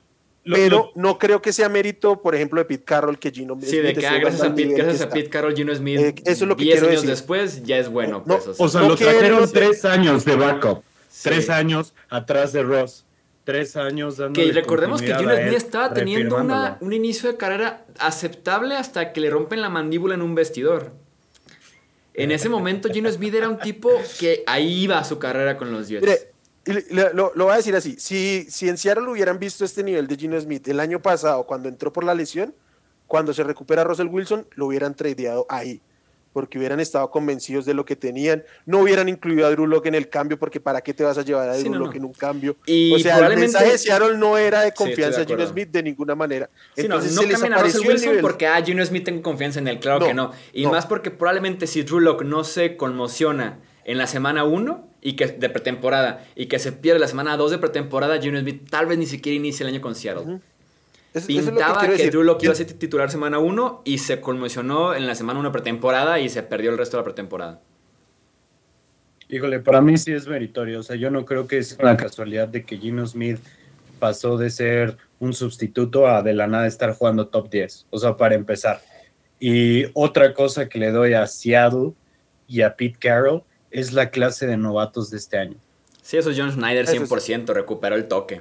Lo- 0.44 0.54
pero 0.56 0.76
lo- 0.76 1.02
no 1.02 1.18
creo 1.18 1.42
que 1.42 1.52
sea 1.52 1.68
mérito, 1.68 2.22
por 2.22 2.36
ejemplo, 2.36 2.60
de 2.60 2.66
Pete 2.66 2.84
Carroll 2.84 3.18
que 3.18 3.32
Gino 3.32 3.58
sí, 3.60 3.78
de 3.78 3.90
Smith 3.92 3.98
que 3.98 4.06
ah, 4.06 4.18
gracias 4.18 4.42
a 4.42 4.54
Pete, 4.54 4.74
gracias 4.74 5.00
a. 5.02 5.08
Pete 5.10 5.28
Carroll, 5.28 5.56
Gino 5.56 5.74
Smith, 5.74 5.98
Eh, 5.98 6.14
eso 6.24 6.44
es 6.44 6.48
lo 6.48 6.56
que 6.56 6.62
10 6.64 6.74
quiero 6.76 6.86
años 6.86 7.00
decir. 7.02 7.10
después 7.16 7.62
ya 7.64 7.78
es 7.78 7.88
bueno. 7.90 8.22
No, 8.24 8.38
pues, 8.38 8.46
o 8.46 8.54
sea, 8.54 8.64
O 8.64 8.68
sea, 8.68 8.80
No 8.82 8.88
lo 8.90 8.96
trajeron 8.96 9.50
tres 9.52 9.84
años 9.84 10.24
de 10.24 10.36
backup. 10.36 10.84
Sí. 11.20 11.28
Tres 11.28 11.50
años 11.50 11.92
atrás 12.08 12.54
de 12.54 12.62
Ross. 12.62 13.04
Tres 13.44 13.76
años 13.76 14.16
dando. 14.16 14.40
Que 14.40 14.50
recordemos 14.52 15.02
que 15.02 15.14
Gino 15.14 15.36
Smith 15.36 15.52
estaba 15.52 15.92
teniendo 15.92 16.38
una, 16.38 16.78
un 16.80 16.94
inicio 16.94 17.30
de 17.30 17.36
carrera 17.36 17.84
aceptable 17.98 18.74
hasta 18.74 19.12
que 19.12 19.20
le 19.20 19.28
rompen 19.28 19.60
la 19.60 19.68
mandíbula 19.68 20.14
en 20.14 20.22
un 20.22 20.34
vestidor. 20.34 20.92
En 22.14 22.30
ese 22.30 22.48
momento 22.48 22.88
Gino 22.88 23.12
Smith 23.12 23.34
era 23.34 23.50
un 23.50 23.58
tipo 23.58 23.90
que 24.18 24.44
ahí 24.46 24.84
iba 24.84 25.04
su 25.04 25.18
carrera 25.18 25.58
con 25.58 25.70
los 25.72 25.88
Jets. 25.88 26.00
Mire, 26.64 26.86
lo, 27.12 27.32
lo 27.34 27.44
voy 27.44 27.52
a 27.52 27.56
decir 27.56 27.76
así, 27.76 27.96
si, 27.98 28.46
si 28.48 28.70
en 28.70 28.78
Seattle 28.78 29.06
hubieran 29.06 29.38
visto 29.38 29.62
este 29.62 29.82
nivel 29.82 30.06
de 30.06 30.16
Gino 30.16 30.40
Smith 30.40 30.66
el 30.68 30.80
año 30.80 31.02
pasado, 31.02 31.44
cuando 31.44 31.68
entró 31.68 31.92
por 31.92 32.02
la 32.02 32.14
lesión, 32.14 32.54
cuando 33.06 33.34
se 33.34 33.44
recupera 33.44 33.84
Russell 33.84 34.06
Wilson, 34.06 34.46
lo 34.54 34.66
hubieran 34.68 34.94
tradeado 34.94 35.44
ahí, 35.50 35.82
porque 36.32 36.58
hubieran 36.58 36.80
estado 36.80 37.10
convencidos 37.10 37.64
de 37.64 37.74
lo 37.74 37.84
que 37.84 37.96
tenían, 37.96 38.44
no 38.66 38.80
hubieran 38.80 39.08
incluido 39.08 39.46
a 39.46 39.50
Drew 39.50 39.66
Lock 39.66 39.86
en 39.86 39.94
el 39.94 40.08
cambio, 40.08 40.38
porque 40.38 40.60
¿para 40.60 40.80
qué 40.80 40.94
te 40.94 41.02
vas 41.04 41.18
a 41.18 41.22
llevar 41.22 41.48
a 41.48 41.54
Sí, 41.54 41.62
Drew 41.62 41.72
no, 41.74 41.78
Lock 41.80 41.90
no. 41.94 41.96
en 41.96 42.04
un 42.04 42.12
cambio? 42.12 42.56
Y 42.66 42.92
o 42.94 42.98
sea, 42.98 43.18
el 43.26 43.38
mensaje 43.38 43.72
de 43.72 43.78
Seattle 43.78 44.16
no 44.16 44.38
era 44.38 44.62
de 44.62 44.72
confianza 44.72 45.22
en 45.22 45.28
Gino. 45.28 45.46
Smith 45.46 45.70
de 45.70 45.82
ninguna 45.82 46.14
manera. 46.14 46.48
Sí, 46.76 46.82
no, 46.82 46.96
Entonces 46.96 47.14
no 47.14 47.22
se 47.22 47.26
les 47.28 47.34
cambien 47.36 47.52
a 47.52 47.56
apareció 47.56 47.90
el 47.90 48.00
nivel. 48.00 48.20
porque 48.20 48.46
ah, 48.46 48.62
Gino 48.64 48.84
Smith 48.84 49.04
tengo 49.04 49.22
confianza 49.22 49.58
en 49.58 49.68
él, 49.68 49.80
claro 49.80 50.06
que 50.06 50.14
no. 50.14 50.32
Y 50.52 50.66
más 50.66 50.86
porque 50.86 51.10
probablemente 51.10 51.66
si 51.66 51.82
Drew 51.82 52.00
Lock 52.00 52.22
no 52.22 52.44
se 52.44 52.76
conmociona 52.76 53.58
en 53.84 53.98
la 53.98 54.06
semana 54.06 54.44
1 54.44 54.88
y 55.02 55.16
que 55.16 55.26
de 55.26 55.48
pretemporada 55.48 56.24
y 56.36 56.46
que 56.46 56.58
se 56.58 56.72
pierde 56.72 57.00
la 57.00 57.08
semana 57.08 57.36
2 57.36 57.52
de 57.52 57.58
pretemporada, 57.58 58.20
Gino 58.20 58.38
Smith 58.38 58.68
tal 58.70 58.86
vez 58.86 58.98
ni 58.98 59.06
siquiera 59.06 59.34
inicie 59.34 59.64
el 59.66 59.72
año 59.72 59.80
con 59.80 59.94
Seattle. 59.94 60.40
Es 61.14 61.26
Pintaba 61.26 61.80
que, 61.80 61.88
decir. 61.88 62.10
Drew 62.10 62.22
Lock 62.22 62.42
iba 62.44 62.52
a 62.52 62.56
ser 62.56 62.66
titular 62.72 63.10
semana 63.10 63.38
1 63.38 63.82
y 63.84 63.98
se 63.98 64.20
conmocionó 64.20 64.94
en 64.94 65.06
la 65.06 65.14
semana 65.14 65.40
1 65.40 65.52
pretemporada 65.52 66.20
y 66.20 66.28
se 66.28 66.42
perdió 66.42 66.70
el 66.70 66.78
resto 66.78 66.96
de 66.96 67.00
la 67.00 67.04
pretemporada. 67.04 67.60
Híjole, 69.28 69.60
para 69.60 69.80
mí 69.80 69.96
sí 69.96 70.12
es 70.12 70.26
meritorio. 70.26 70.80
O 70.80 70.82
sea, 70.82 70.96
yo 70.96 71.10
no 71.10 71.24
creo 71.24 71.46
que 71.46 71.58
es 71.58 71.76
una 71.80 71.96
casualidad 71.96 72.48
de 72.48 72.64
que 72.64 72.78
Gino 72.78 73.06
Smith 73.06 73.38
pasó 73.98 74.36
de 74.36 74.50
ser 74.50 74.96
un 75.20 75.34
sustituto 75.34 76.08
a 76.08 76.22
de 76.22 76.34
la 76.34 76.46
nada 76.46 76.66
estar 76.66 76.94
jugando 76.94 77.28
top 77.28 77.50
10. 77.50 77.86
O 77.90 77.98
sea, 77.98 78.16
para 78.16 78.34
empezar. 78.34 78.80
Y 79.38 79.84
otra 79.94 80.34
cosa 80.34 80.68
que 80.68 80.78
le 80.78 80.90
doy 80.90 81.14
a 81.14 81.26
Seattle 81.26 81.92
y 82.48 82.62
a 82.62 82.74
Pete 82.74 82.98
Carroll 82.98 83.42
es 83.70 83.92
la 83.92 84.10
clase 84.10 84.46
de 84.46 84.56
novatos 84.56 85.10
de 85.10 85.18
este 85.18 85.38
año. 85.38 85.56
Sí, 86.02 86.16
eso 86.16 86.30
es 86.30 86.38
John 86.38 86.50
Schneider 86.50 86.84
Eso 86.84 86.92
sí. 86.92 86.98
100%, 86.98 87.52
recuperó 87.52 87.94
el 87.94 88.08
toque. 88.08 88.40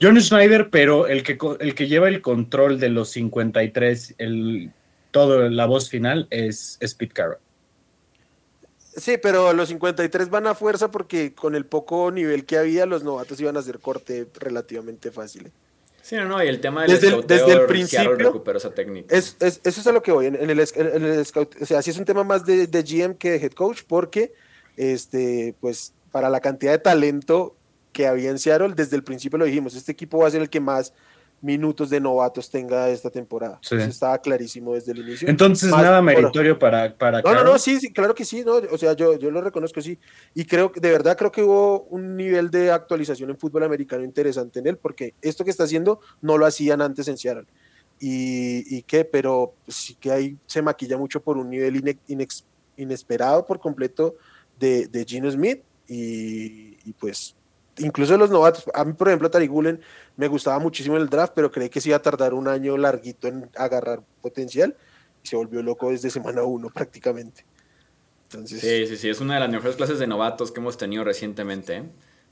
John 0.00 0.20
Schneider, 0.20 0.68
pero 0.70 1.06
el 1.06 1.22
que, 1.22 1.38
el 1.60 1.74
que 1.74 1.86
lleva 1.86 2.08
el 2.08 2.20
control 2.20 2.78
de 2.78 2.88
los 2.90 3.10
53, 3.10 4.14
el, 4.18 4.70
todo 5.10 5.48
la 5.48 5.66
voz 5.66 5.88
final 5.88 6.26
es, 6.30 6.76
es 6.80 6.94
Pete 6.94 7.14
Carroll. 7.14 7.38
Sí, 8.96 9.16
pero 9.22 9.52
los 9.52 9.68
53 9.68 10.30
van 10.30 10.46
a 10.46 10.54
fuerza 10.54 10.90
porque 10.90 11.34
con 11.34 11.54
el 11.54 11.66
poco 11.66 12.10
nivel 12.10 12.46
que 12.46 12.56
había, 12.56 12.86
los 12.86 13.04
novatos 13.04 13.40
iban 13.40 13.56
a 13.56 13.60
hacer 13.60 13.78
corte 13.78 14.26
relativamente 14.40 15.10
fácil. 15.10 15.46
¿eh? 15.46 15.50
Sí, 16.02 16.14
no, 16.16 16.24
no, 16.26 16.42
y 16.42 16.48
el 16.48 16.60
tema 16.60 16.82
del 16.82 16.92
Desde 16.92 17.08
el- 17.14 17.26
desde 17.26 17.52
el 17.52 17.66
principio- 17.66 18.14
recuperó 18.14 18.56
esa 18.58 18.72
técnica. 18.72 19.14
Es, 19.14 19.36
es- 19.40 19.60
eso 19.64 19.80
es 19.80 19.86
a 19.86 19.92
lo 19.92 20.02
que 20.02 20.12
voy. 20.12 20.26
En, 20.26 20.36
en 20.36 20.48
el, 20.50 20.58
esc- 20.60 20.76
en 20.78 21.04
el 21.04 21.24
scout- 21.26 21.60
o 21.60 21.66
sea, 21.66 21.82
sí 21.82 21.90
es 21.90 21.98
un 21.98 22.04
tema 22.04 22.22
más 22.24 22.46
de, 22.46 22.66
de 22.66 22.82
GM 22.82 23.16
que 23.16 23.32
de 23.32 23.36
head 23.38 23.52
coach, 23.52 23.80
porque 23.86 24.32
este, 24.76 25.54
pues, 25.60 25.92
para 26.12 26.30
la 26.30 26.40
cantidad 26.40 26.72
de 26.72 26.78
talento 26.78 27.55
que 27.96 28.06
había 28.06 28.30
en 28.30 28.38
Seattle, 28.38 28.74
desde 28.76 28.94
el 28.96 29.02
principio 29.02 29.38
lo 29.38 29.46
dijimos, 29.46 29.74
este 29.74 29.92
equipo 29.92 30.18
va 30.18 30.28
a 30.28 30.30
ser 30.30 30.42
el 30.42 30.50
que 30.50 30.60
más 30.60 30.92
minutos 31.40 31.88
de 31.90 31.98
novatos 32.00 32.50
tenga 32.50 32.88
esta 32.90 33.08
temporada. 33.10 33.58
Sí. 33.62 33.76
Eso 33.76 33.88
estaba 33.88 34.18
clarísimo 34.18 34.74
desde 34.74 34.92
el 34.92 34.98
inicio. 34.98 35.28
Entonces, 35.28 35.70
Más- 35.70 35.82
nada 35.82 36.00
bueno, 36.00 36.20
meritorio 36.20 36.58
para, 36.58 36.94
para 36.96 37.22
No, 37.22 37.34
no, 37.34 37.44
no, 37.44 37.58
sí, 37.58 37.78
sí, 37.80 37.92
claro 37.92 38.14
que 38.14 38.24
sí, 38.24 38.42
no, 38.44 38.54
o 38.56 38.78
sea, 38.78 38.92
yo, 38.94 39.18
yo 39.18 39.30
lo 39.30 39.40
reconozco, 39.40 39.80
sí. 39.80 39.98
Y 40.34 40.44
creo 40.44 40.72
que, 40.72 40.80
de 40.80 40.90
verdad, 40.90 41.16
creo 41.16 41.30
que 41.32 41.42
hubo 41.42 41.82
un 41.90 42.16
nivel 42.16 42.50
de 42.50 42.70
actualización 42.70 43.30
en 43.30 43.38
fútbol 43.38 43.62
americano 43.64 44.02
interesante 44.04 44.58
en 44.60 44.66
él, 44.66 44.76
porque 44.76 45.14
esto 45.22 45.44
que 45.44 45.50
está 45.50 45.64
haciendo 45.64 46.00
no 46.20 46.36
lo 46.38 46.44
hacían 46.46 46.80
antes 46.82 47.08
en 47.08 47.16
Seattle. 47.16 47.46
Y, 48.00 48.76
y 48.76 48.82
qué, 48.82 49.04
pero 49.04 49.54
sí 49.68 49.94
que 49.98 50.10
ahí 50.12 50.36
se 50.46 50.60
maquilla 50.62 50.96
mucho 50.98 51.20
por 51.22 51.36
un 51.38 51.48
nivel 51.48 51.76
ine- 51.76 51.98
inex- 52.08 52.44
inesperado 52.76 53.44
por 53.46 53.58
completo 53.58 54.16
de, 54.58 54.86
de 54.86 55.04
Gino 55.04 55.30
Smith 55.30 55.60
y, 55.88 56.76
y 56.88 56.92
pues 56.98 57.34
incluso 57.78 58.16
los 58.16 58.30
novatos, 58.30 58.64
a 58.74 58.84
mí 58.84 58.92
por 58.92 59.08
ejemplo 59.08 59.30
Tariq 59.30 59.50
Gulen 59.50 59.80
me 60.16 60.28
gustaba 60.28 60.58
muchísimo 60.58 60.96
en 60.96 61.02
el 61.02 61.08
draft, 61.08 61.32
pero 61.34 61.50
creí 61.50 61.68
que 61.68 61.80
se 61.80 61.90
iba 61.90 61.96
a 61.96 62.02
tardar 62.02 62.34
un 62.34 62.48
año 62.48 62.76
larguito 62.76 63.28
en 63.28 63.48
agarrar 63.56 64.02
potencial 64.20 64.76
y 65.22 65.28
se 65.28 65.36
volvió 65.36 65.62
loco 65.62 65.90
desde 65.90 66.10
semana 66.10 66.42
uno 66.42 66.70
prácticamente. 66.70 67.44
Entonces, 68.24 68.60
Sí, 68.60 68.86
sí, 68.86 68.96
sí, 68.96 69.08
es 69.08 69.20
una 69.20 69.34
de 69.34 69.40
las 69.40 69.50
mejores 69.50 69.76
clases 69.76 69.98
de 69.98 70.06
novatos 70.06 70.50
que 70.50 70.60
hemos 70.60 70.76
tenido 70.76 71.04
recientemente. 71.04 71.76
¿eh? 71.76 71.82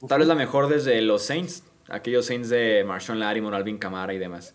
Tal 0.09 0.19
vez 0.19 0.29
la 0.29 0.35
mejor 0.35 0.69
desde 0.69 1.01
los 1.03 1.23
Saints, 1.23 1.63
aquellos 1.89 2.27
Saints 2.27 2.49
de 2.49 2.85
Marshawn 2.85 3.21
Lattimore, 3.21 3.57
Alvin 3.57 3.79
Kamara 3.79 4.13
y 4.13 4.19
demás. 4.19 4.55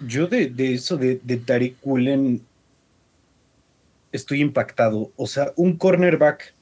Yo 0.00 0.26
de, 0.26 0.46
de 0.46 0.74
eso 0.74 0.96
de, 0.96 1.20
de 1.22 1.36
Tariq 1.36 1.76
estoy 4.12 4.40
impactado. 4.40 5.10
O 5.16 5.26
sea, 5.26 5.52
un 5.56 5.76
cornerback 5.76 6.54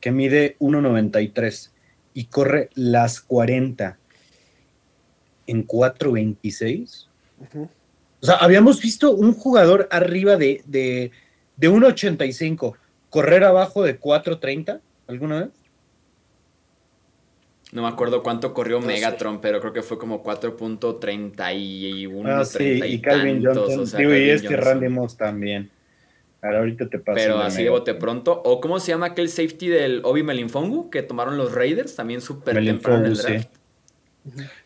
que 0.00 0.10
mide 0.10 0.56
1.93 0.58 1.70
y 2.16 2.24
corre 2.24 2.70
las 2.74 3.20
40 3.20 3.98
en 5.46 5.66
4.26. 5.66 7.06
ujú. 7.40 7.68
O 8.22 8.26
sea, 8.26 8.36
habíamos 8.36 8.80
visto 8.80 9.12
un 9.12 9.34
jugador 9.34 9.86
arriba 9.90 10.36
de, 10.36 10.62
de, 10.64 11.10
de 11.58 11.70
1.85 11.70 12.74
correr 13.10 13.44
abajo 13.44 13.82
de 13.82 14.00
4.30 14.00 14.80
alguna 15.06 15.40
vez. 15.40 15.50
No 17.72 17.82
me 17.82 17.88
acuerdo 17.88 18.22
cuánto 18.22 18.54
corrió 18.54 18.80
No 18.80 18.86
Megatron, 18.86 19.42
pero 19.42 19.60
creo 19.60 19.74
que 19.74 19.82
fue 19.82 19.98
como 19.98 20.24
4.31, 20.24 22.22
Ah, 22.26 22.44
sí, 22.46 22.56
30 22.56 22.86
y 22.86 23.00
Calvin 23.02 23.42
tantos, 23.42 23.64
Johnson. 23.66 23.80
o 23.82 23.86
sea, 23.86 23.98
Digo, 23.98 24.10
y 24.12 24.14
Calvin 24.14 24.30
este 24.34 24.48
Johnson. 24.48 24.64
Randy 24.64 24.88
Moss 24.88 25.16
también. 25.18 25.70
Ahora, 26.42 26.58
ahorita 26.58 26.88
te 26.88 26.98
paso. 26.98 27.16
Pero 27.16 27.38
de 27.38 27.44
así 27.44 27.64
de 27.64 27.70
bote 27.70 27.94
pronto. 27.94 28.40
¿O 28.44 28.60
cómo 28.60 28.78
se 28.78 28.92
llama 28.92 29.06
aquel 29.06 29.28
safety 29.28 29.68
del 29.68 30.00
Obi 30.04 30.22
Melinfongu 30.22 30.90
que 30.90 31.02
tomaron 31.02 31.36
los 31.36 31.52
Raiders? 31.52 31.96
También 31.96 32.20
súper 32.20 32.54
temprano 32.54 32.98
en 32.98 33.04
el 33.04 33.10
Melinfongu, 33.12 33.16
sí. 33.16 33.32
draft. 33.32 33.56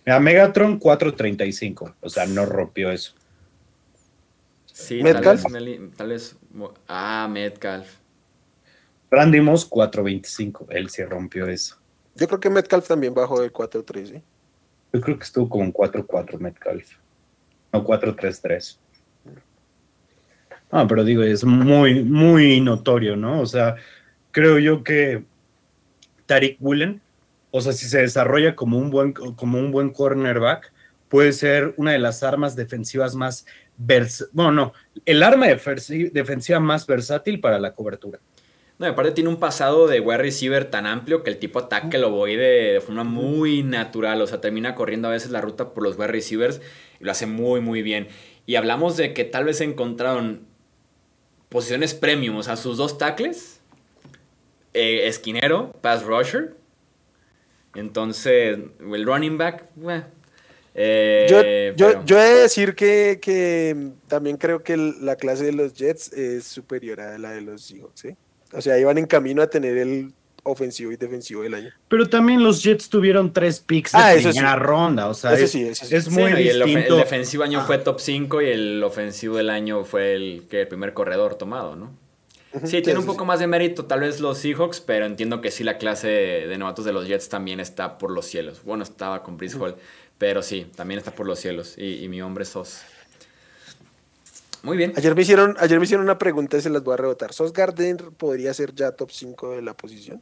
Mira, 0.04 0.20
Megatron 0.20 0.80
4.35. 0.80 1.94
O 2.00 2.08
sea, 2.08 2.26
no 2.26 2.46
rompió 2.46 2.90
eso. 2.90 3.14
Sí, 4.66 5.02
Metcalf. 5.02 5.42
tal 5.42 5.64
vez, 5.64 5.80
tal 5.96 6.08
vez. 6.08 6.36
Ah, 6.88 7.28
Metcalf. 7.30 7.96
Randy 9.10 9.40
Moss 9.40 9.68
4.25. 9.68 10.66
Él 10.70 10.88
sí 10.88 11.04
rompió 11.04 11.46
eso. 11.46 11.76
Yo 12.14 12.26
creo 12.26 12.40
que 12.40 12.50
Metcalf 12.50 12.88
también 12.88 13.14
bajó 13.14 13.40
del 13.40 13.52
4-3, 13.52 14.06
¿sí? 14.06 14.22
Yo 14.92 15.00
creo 15.00 15.18
que 15.18 15.24
estuvo 15.24 15.48
como 15.48 15.64
en 15.64 15.72
4.4 15.72 16.38
Metcalf. 16.38 16.96
No, 17.72 17.84
4.33. 17.84 18.78
Ah, 20.70 20.86
pero 20.88 21.04
digo, 21.04 21.22
es 21.22 21.44
muy, 21.44 22.04
muy 22.04 22.60
notorio, 22.60 23.16
¿no? 23.16 23.40
O 23.40 23.46
sea, 23.46 23.76
creo 24.30 24.58
yo 24.58 24.84
que 24.84 25.24
Tariq 26.26 26.58
Woolen, 26.60 27.00
o 27.50 27.60
sea, 27.60 27.72
si 27.72 27.86
se 27.86 28.00
desarrolla 28.02 28.54
como 28.54 28.78
un 28.78 28.90
buen, 28.90 29.12
como 29.12 29.58
un 29.58 29.72
buen 29.72 29.90
cornerback, 29.90 30.72
puede 31.08 31.32
ser 31.32 31.74
una 31.76 31.92
de 31.92 31.98
las 31.98 32.22
armas 32.22 32.54
defensivas 32.54 33.16
más 33.16 33.46
vers 33.76 34.28
bueno, 34.32 34.52
no, 34.52 34.72
el 35.06 35.22
arma 35.22 35.46
defensiva 35.48 36.60
más 36.60 36.86
versátil 36.86 37.40
para 37.40 37.58
la 37.58 37.74
cobertura. 37.74 38.20
No, 38.78 38.86
y 38.86 38.90
aparte 38.90 39.12
tiene 39.12 39.28
un 39.28 39.38
pasado 39.38 39.88
de 39.88 40.00
wide 40.00 40.18
receiver 40.18 40.70
tan 40.70 40.86
amplio 40.86 41.22
que 41.22 41.30
el 41.30 41.38
tipo 41.38 41.58
ataque 41.58 41.98
lo 41.98 42.10
voy 42.10 42.36
de, 42.36 42.72
de 42.74 42.80
forma 42.80 43.04
muy 43.04 43.62
natural. 43.62 44.22
O 44.22 44.26
sea, 44.26 44.40
termina 44.40 44.74
corriendo 44.74 45.08
a 45.08 45.10
veces 45.10 45.30
la 45.30 45.42
ruta 45.42 45.74
por 45.74 45.82
los 45.82 45.98
wide 45.98 46.06
receivers 46.08 46.62
y 46.98 47.04
lo 47.04 47.10
hace 47.10 47.26
muy, 47.26 47.60
muy 47.60 47.82
bien. 47.82 48.08
Y 48.46 48.54
hablamos 48.54 48.96
de 48.96 49.12
que 49.12 49.24
tal 49.24 49.44
vez 49.44 49.60
encontraron 49.60 50.49
posiciones 51.50 51.92
premium, 51.92 52.36
o 52.36 52.42
sea, 52.42 52.56
sus 52.56 52.78
dos 52.78 52.96
tackles, 52.96 53.60
eh, 54.72 55.06
esquinero, 55.06 55.72
pass 55.82 56.02
rusher. 56.02 56.54
Entonces, 57.74 58.58
el 58.80 59.06
running 59.06 59.36
back, 59.36 59.66
eh, 60.74 61.26
eh, 61.26 61.74
Yo, 61.76 61.92
yo, 61.92 62.04
yo 62.04 62.20
he 62.20 62.24
de 62.24 62.40
decir 62.42 62.74
que, 62.74 63.18
que 63.20 63.90
también 64.08 64.36
creo 64.36 64.62
que 64.62 64.76
la 64.76 65.16
clase 65.16 65.44
de 65.44 65.52
los 65.52 65.74
Jets 65.74 66.12
es 66.12 66.44
superior 66.44 67.00
a 67.00 67.18
la 67.18 67.32
de 67.32 67.42
los 67.42 67.62
Seahawks, 67.62 68.00
¿sí? 68.00 68.16
O 68.52 68.60
sea, 68.60 68.78
iban 68.78 68.98
en 68.98 69.06
camino 69.06 69.42
a 69.42 69.48
tener 69.48 69.76
el 69.76 70.12
ofensivo 70.42 70.92
y 70.92 70.96
defensivo 70.96 71.42
del 71.42 71.54
año. 71.54 71.70
Pero 71.88 72.08
también 72.08 72.42
los 72.42 72.62
Jets 72.62 72.88
tuvieron 72.88 73.32
tres 73.32 73.60
picks 73.60 73.92
de 73.92 73.98
Ah, 73.98 74.12
primera 74.14 74.52
sí. 74.54 74.58
ronda, 74.58 75.08
o 75.08 75.14
sea, 75.14 75.32
Eso 75.34 75.44
es, 75.44 75.50
sí, 75.50 75.62
eso 75.62 75.84
sí. 75.86 75.94
es 75.94 76.04
Sí, 76.04 76.10
muy 76.10 76.30
no, 76.32 76.38
y 76.40 76.48
el, 76.48 76.62
distinto. 76.64 76.96
defensivo 76.96 77.44
año 77.44 77.64
fue 77.66 77.78
top 77.78 78.00
5 78.00 78.42
y 78.42 78.46
el 78.50 78.82
ofensivo 78.84 79.36
del 79.36 79.50
año 79.50 79.84
fue 79.84 80.14
el, 80.14 80.46
que 80.48 80.62
el 80.62 80.68
primer 80.68 80.94
corredor 80.94 81.34
tomado, 81.36 81.76
¿no? 81.76 81.90
Sí, 82.64 82.82
tiene 82.82 82.98
un 82.98 83.06
poco 83.06 83.22
sí. 83.22 83.28
más 83.28 83.38
de 83.38 83.46
mérito 83.46 83.84
tal 83.84 84.00
vez 84.00 84.18
los 84.18 84.38
Seahawks, 84.38 84.80
pero 84.80 85.06
entiendo 85.06 85.40
que 85.40 85.52
sí 85.52 85.62
la 85.62 85.78
clase 85.78 86.08
de 86.08 86.58
novatos 86.58 86.84
de 86.84 86.92
los 86.92 87.06
Jets 87.06 87.28
también 87.28 87.60
está 87.60 87.96
por 87.96 88.10
los 88.10 88.26
cielos. 88.26 88.62
Bueno, 88.64 88.82
estaba 88.82 89.22
con 89.22 89.36
Brice 89.36 89.56
Hall, 89.56 89.76
pero 90.18 90.42
sí, 90.42 90.66
también 90.74 90.98
está 90.98 91.12
por 91.12 91.26
los 91.26 91.38
cielos. 91.38 91.74
Y, 91.78 92.02
y 92.04 92.08
mi 92.08 92.20
hombre 92.22 92.44
sos. 92.44 92.80
Muy 94.62 94.76
bien. 94.76 94.92
Ayer 94.96 95.14
me 95.14 95.22
hicieron, 95.22 95.56
ayer 95.58 95.78
me 95.78 95.84
hicieron 95.84 96.04
una 96.04 96.18
pregunta 96.18 96.56
y 96.58 96.60
se 96.60 96.70
las 96.70 96.82
voy 96.82 96.94
a 96.94 96.96
rebotar. 96.98 97.32
¿Sos 97.32 97.52
Gardner 97.52 97.96
podría 98.16 98.52
ser 98.52 98.74
ya 98.74 98.92
top 98.92 99.10
5 99.10 99.52
de 99.52 99.62
la 99.62 99.74
posición? 99.74 100.20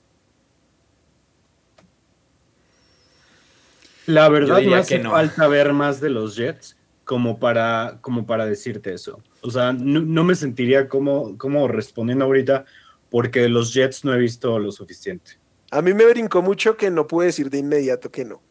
La 4.09 4.29
verdad 4.29 4.63
me 4.63 4.75
hace 4.75 4.97
que 4.97 5.03
no. 5.03 5.11
falta 5.11 5.47
ver 5.49 5.73
más 5.73 6.01
de 6.01 6.09
los 6.11 6.35
Jets 6.35 6.77
como 7.05 7.39
para, 7.39 7.99
como 8.01 8.27
para 8.27 8.47
decirte 8.47 8.93
eso. 8.95 9.23
O 9.43 9.51
sea, 9.51 9.73
no, 9.73 10.01
no 10.01 10.25
me 10.25 10.35
sentiría 10.35 10.89
como, 10.89 11.37
como 11.37 11.69
respondiendo 11.69 12.25
ahorita 12.25 12.65
porque 13.11 13.41
de 13.43 13.49
los 13.49 13.73
Jets 13.75 14.05
no 14.05 14.15
he 14.15 14.19
visto 14.19 14.59
lo 14.59 14.73
suficiente. 14.73 15.33
A 15.71 15.83
mí 15.83 15.93
me 15.95 16.07
brincó 16.07 16.41
mucho 16.43 16.77
que 16.77 16.91
no 16.91 17.07
pude 17.07 17.27
decir 17.27 17.51
de 17.51 17.59
inmediato 17.59 18.11
que 18.11 18.25
no. 18.25 18.43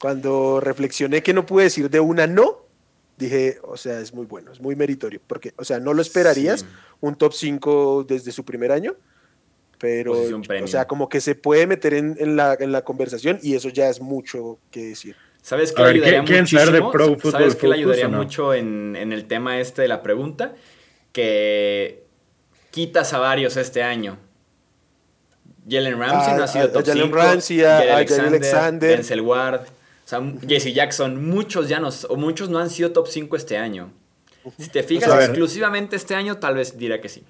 Cuando 0.00 0.60
reflexioné 0.60 1.22
que 1.22 1.34
no 1.34 1.46
pude 1.46 1.64
decir 1.64 1.88
de 1.90 2.00
una 2.00 2.26
no, 2.26 2.64
dije, 3.16 3.58
o 3.62 3.76
sea, 3.76 4.00
es 4.00 4.12
muy 4.12 4.26
bueno, 4.26 4.52
es 4.52 4.60
muy 4.60 4.74
meritorio. 4.74 5.20
Porque, 5.26 5.52
o 5.56 5.64
sea, 5.64 5.80
no 5.80 5.92
lo 5.94 6.02
esperarías 6.02 6.60
Sí. 6.60 6.66
un 7.00 7.14
top 7.16 7.32
5 7.34 8.04
desde 8.08 8.32
su 8.32 8.44
primer 8.44 8.72
año, 8.72 8.96
pero, 9.84 10.12
Posición 10.14 10.42
o 10.64 10.66
sea, 10.66 10.86
como 10.86 11.08
que 11.10 11.20
se 11.20 11.34
puede 11.34 11.66
meter 11.66 11.92
en, 11.92 12.16
en 12.18 12.36
la, 12.36 12.56
en 12.58 12.72
la 12.72 12.82
conversación 12.82 13.38
y 13.42 13.54
eso 13.54 13.68
ya 13.68 13.90
es 13.90 14.00
mucho 14.00 14.58
que 14.70 14.82
decir. 14.86 15.14
¿Sabes 15.42 15.72
A 15.72 15.74
qué 15.74 15.82
ver, 15.82 15.96
le 15.96 15.96
ayudaría 16.06 16.24
¿quieren- 16.24 16.46
quieren 16.46 16.46
saber 16.46 16.72
de 16.74 16.80
muchísimo? 16.80 16.92
Pro 16.92 17.04
¿Sabes 17.04 17.22
Football 17.22 17.56
qué 17.58 17.68
le 17.68 17.74
ayudaría 17.74 18.08
no? 18.08 18.16
mucho 18.16 18.54
en, 18.54 18.96
en 18.96 19.12
el 19.12 19.26
tema 19.26 19.60
este 19.60 19.82
de 19.82 19.88
la 19.88 20.02
pregunta? 20.02 20.54
Que 21.12 22.04
quitas 22.70 23.12
a 23.12 23.18
varios 23.18 23.56
este 23.58 23.82
año. 23.82 24.16
Jalen 25.68 25.98
Ramsey 25.98 26.32
A- 26.32 26.36
no 26.36 26.42
ha 26.44 26.48
sido 26.48 26.64
a- 26.64 26.68
a 26.68 26.72
top 26.72 26.86
Jalen 26.86 27.04
5. 27.04 27.16
Ramsey, 27.16 27.62
a- 27.62 27.76
a 27.76 27.80
Jair 28.06 28.20
Alexander. 28.20 28.96
Denzel 28.96 29.20
Ward. 29.20 29.60
O 29.62 30.06
sea, 30.08 30.20
Jesse 30.48 30.72
Jackson, 30.74 31.28
muchos 31.28 31.68
ya 31.68 31.78
no, 31.78 31.90
o 32.08 32.16
muchos 32.16 32.48
no 32.50 32.58
han 32.58 32.70
sido 32.70 32.92
top 32.92 33.08
5 33.08 33.36
este 33.36 33.56
año. 33.58 33.92
Si 34.58 34.68
te 34.68 34.82
fijas 34.82 35.10
A 35.10 35.16
ver. 35.16 35.30
exclusivamente 35.30 35.96
este 35.96 36.14
año, 36.14 36.36
tal 36.38 36.54
vez 36.54 36.76
dirá 36.76 37.00
que 37.00 37.08
sí. 37.08 37.22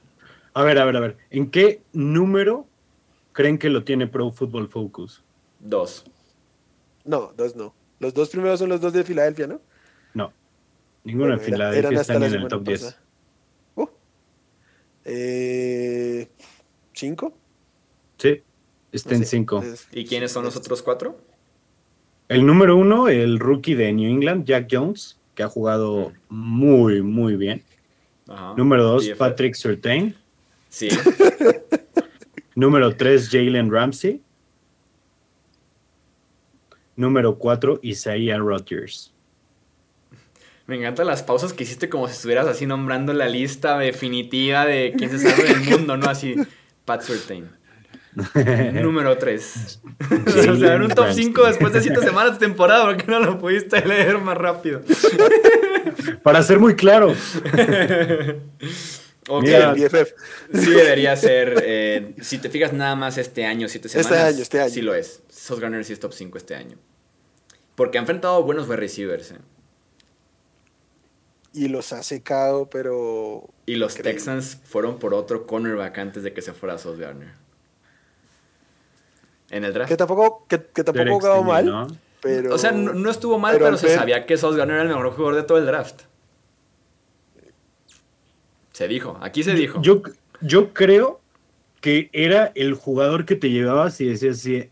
A 0.54 0.62
ver, 0.62 0.78
a 0.78 0.84
ver, 0.84 0.96
a 0.96 1.00
ver. 1.00 1.16
¿En 1.30 1.50
qué 1.50 1.82
número 1.92 2.66
creen 3.32 3.58
que 3.58 3.68
lo 3.70 3.84
tiene 3.84 4.06
Pro 4.06 4.30
Football 4.30 4.68
Focus? 4.68 5.22
Dos. 5.60 6.04
No, 7.04 7.32
dos 7.36 7.56
no. 7.56 7.74
Los 7.98 8.14
dos 8.14 8.28
primeros 8.30 8.58
son 8.60 8.68
los 8.68 8.80
dos 8.80 8.92
de 8.92 9.04
Filadelfia, 9.04 9.46
¿no? 9.46 9.60
No. 10.14 10.32
Ninguno 11.04 11.26
Bueno, 11.36 11.42
en 11.42 11.48
era- 11.54 11.70
Filadelfia 11.70 12.00
está 12.00 12.14
en 12.14 12.22
el 12.22 12.48
top 12.48 12.62
10. 12.64 12.80
pasada. 12.82 13.02
Uh. 13.76 13.86
Eh, 15.04 16.28
¿Cinco? 16.92 17.36
Sí, 18.18 18.42
está 18.92 19.10
No 19.10 19.16
en 19.16 19.22
sé, 19.24 19.30
5. 19.30 19.62
es- 19.62 19.88
¿Y 19.92 20.06
quiénes 20.06 20.32
son 20.32 20.44
los 20.44 20.56
otros 20.56 20.82
cuatro? 20.82 21.18
El 22.28 22.46
número 22.46 22.76
uno, 22.76 23.08
el 23.08 23.38
rookie 23.38 23.74
de 23.74 23.92
New 23.92 24.08
England, 24.10 24.46
Jack 24.46 24.68
Jones, 24.70 25.18
que 25.34 25.42
ha 25.42 25.48
jugado 25.48 26.12
muy, 26.28 27.02
muy 27.02 27.36
bien. 27.36 27.62
Ajá. 28.28 28.54
Número 28.56 28.84
dos. 28.84 29.06
Patrick 29.18 29.54
Surtain. 29.54 30.16
Sí. 30.74 30.88
Número 32.56 32.96
tres, 32.96 33.28
Jalen 33.30 33.70
Ramsey. 33.70 34.20
Número 36.96 37.38
cuatro, 37.38 37.78
Isaiah 37.80 38.38
Rodgers. 38.38 39.14
Me 40.66 40.76
encantan 40.76 41.06
las 41.06 41.22
pausas 41.22 41.52
que 41.52 41.62
hiciste 41.62 41.88
como 41.88 42.08
si 42.08 42.14
estuvieras 42.14 42.48
así 42.48 42.66
nombrando 42.66 43.12
la 43.12 43.28
lista 43.28 43.78
definitiva 43.78 44.66
de 44.66 44.94
quién 44.98 45.10
se 45.10 45.20
sabe 45.20 45.44
del 45.44 45.60
mundo, 45.60 45.96
¿no? 45.96 46.06
Así, 46.06 46.34
Pat 46.84 47.02
Surtain. 47.02 47.50
Número 48.82 49.16
3. 49.16 49.80
o 50.48 50.56
sea, 50.56 50.74
en 50.74 50.82
un 50.82 50.88
top 50.88 51.06
5 51.12 51.46
después 51.46 51.72
de 51.72 51.82
7 51.82 52.02
semanas 52.02 52.32
de 52.32 52.46
temporada, 52.46 52.84
¿por 52.86 52.96
qué 52.96 53.08
no 53.08 53.20
lo 53.20 53.38
pudiste 53.38 53.84
leer 53.86 54.18
más 54.18 54.36
rápido? 54.36 54.80
Para 56.24 56.42
ser 56.42 56.58
muy 56.58 56.74
claro, 56.74 57.14
Ok, 59.28 59.42
Mira, 59.42 59.72
el 59.72 59.80
BFF. 59.88 60.12
sí 60.52 60.70
debería 60.70 61.16
ser, 61.16 61.62
eh, 61.64 62.14
si 62.20 62.38
te 62.38 62.50
fijas 62.50 62.72
nada 62.72 62.94
más 62.94 63.16
este 63.16 63.46
año, 63.46 63.68
7 63.68 63.88
Este 63.88 64.02
semanas, 64.02 64.34
año, 64.34 64.42
este 64.42 64.60
año. 64.60 64.70
sí 64.70 64.82
lo 64.82 64.94
es. 64.94 65.22
Sos 65.30 65.60
Garner 65.60 65.84
sí 65.84 65.92
es 65.94 66.00
top 66.00 66.12
5 66.12 66.36
este 66.38 66.54
año. 66.54 66.76
Porque 67.74 67.98
ha 67.98 68.02
enfrentado 68.02 68.42
buenos 68.42 68.66
wide 68.68 68.76
receivers, 68.76 69.32
¿eh? 69.32 69.38
Y 71.54 71.68
los 71.68 71.92
ha 71.92 72.02
secado, 72.02 72.68
pero. 72.68 73.48
Y 73.66 73.76
los 73.76 73.92
Increíble. 73.96 74.18
Texans 74.18 74.58
fueron 74.64 74.98
por 74.98 75.14
otro 75.14 75.46
cornerback 75.46 75.96
antes 75.98 76.22
de 76.22 76.32
que 76.32 76.42
se 76.42 76.52
fuera 76.52 76.78
Sos 76.78 76.98
Garner. 76.98 77.30
En 79.50 79.64
el 79.64 79.72
draft. 79.72 79.88
Que 79.88 79.96
tampoco, 79.96 80.46
que, 80.48 80.60
que 80.66 80.82
tampoco 80.84 81.10
jugado 81.20 81.42
mal. 81.44 81.66
¿no? 81.66 81.86
Pero, 82.20 82.54
O 82.54 82.58
sea, 82.58 82.72
no, 82.72 82.92
no 82.92 83.10
estuvo 83.10 83.38
mal, 83.38 83.52
pero 83.54 83.66
pero, 83.66 83.76
se 83.78 83.94
sabía 83.94 84.26
que 84.26 84.36
Sos 84.36 84.56
Garner 84.56 84.74
era 84.76 84.82
el 84.82 84.88
mejor 84.88 85.12
jugador 85.12 85.36
de 85.36 85.42
todo 85.44 85.58
el 85.58 85.66
draft. 85.66 86.02
Se 88.74 88.86
dijo, 88.88 89.18
aquí 89.22 89.42
se 89.42 89.54
dijo. 89.54 89.80
Yo, 89.80 90.02
yo 90.42 90.74
creo 90.74 91.20
que 91.80 92.10
era 92.12 92.52
el 92.54 92.74
jugador 92.74 93.24
que 93.24 93.36
te 93.36 93.48
llevabas 93.50 94.00
y 94.00 94.06
decías 94.06 94.36
así, 94.40 94.68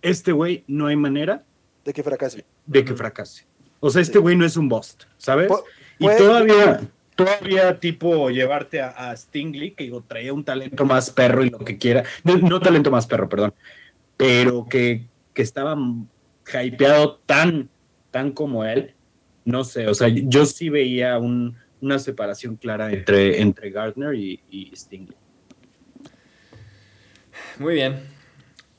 este 0.00 0.32
güey 0.32 0.64
no 0.66 0.86
hay 0.86 0.96
manera 0.96 1.44
de 1.84 1.92
que 1.92 2.02
fracase. 2.02 2.44
de 2.66 2.84
que 2.84 2.94
fracase. 2.94 3.44
O 3.80 3.90
sea, 3.90 4.00
este 4.02 4.18
güey 4.18 4.36
no 4.36 4.44
es 4.46 4.56
un 4.56 4.68
bust, 4.68 5.04
¿sabes? 5.18 5.48
Pu- 5.50 5.62
Y 5.98 6.06
todavía, 6.16 6.80
todavía 7.14 7.78
tipo 7.78 8.30
llevarte 8.30 8.80
a, 8.80 8.88
a 9.10 9.16
Stingley, 9.16 9.72
que 9.72 9.84
digo, 9.84 10.02
traía 10.02 10.32
un 10.32 10.44
talento 10.44 10.84
más 10.84 11.10
perro 11.10 11.44
y 11.44 11.50
lo 11.50 11.58
que 11.58 11.76
quiera. 11.78 12.04
No, 12.24 12.36
no 12.38 12.58
talento 12.60 12.90
más 12.90 13.06
perro, 13.06 13.28
perdón. 13.28 13.52
Pero 14.16 14.66
que, 14.68 15.04
que 15.34 15.42
estaba 15.42 15.76
hypeado 16.64 17.20
tan, 17.26 17.68
tan 18.10 18.30
como 18.32 18.64
él. 18.64 18.94
No 19.44 19.64
sé, 19.64 19.88
o 19.88 19.94
sea, 19.94 20.08
yo 20.08 20.46
sí 20.46 20.68
veía 20.70 21.18
un- 21.18 21.56
una 21.82 21.98
separación 21.98 22.56
clara 22.56 22.90
entre, 22.90 23.40
entre 23.42 23.70
Gardner 23.70 24.14
y, 24.14 24.40
y 24.50 24.74
Stingley. 24.74 25.16
Muy 27.58 27.74
bien. 27.74 28.00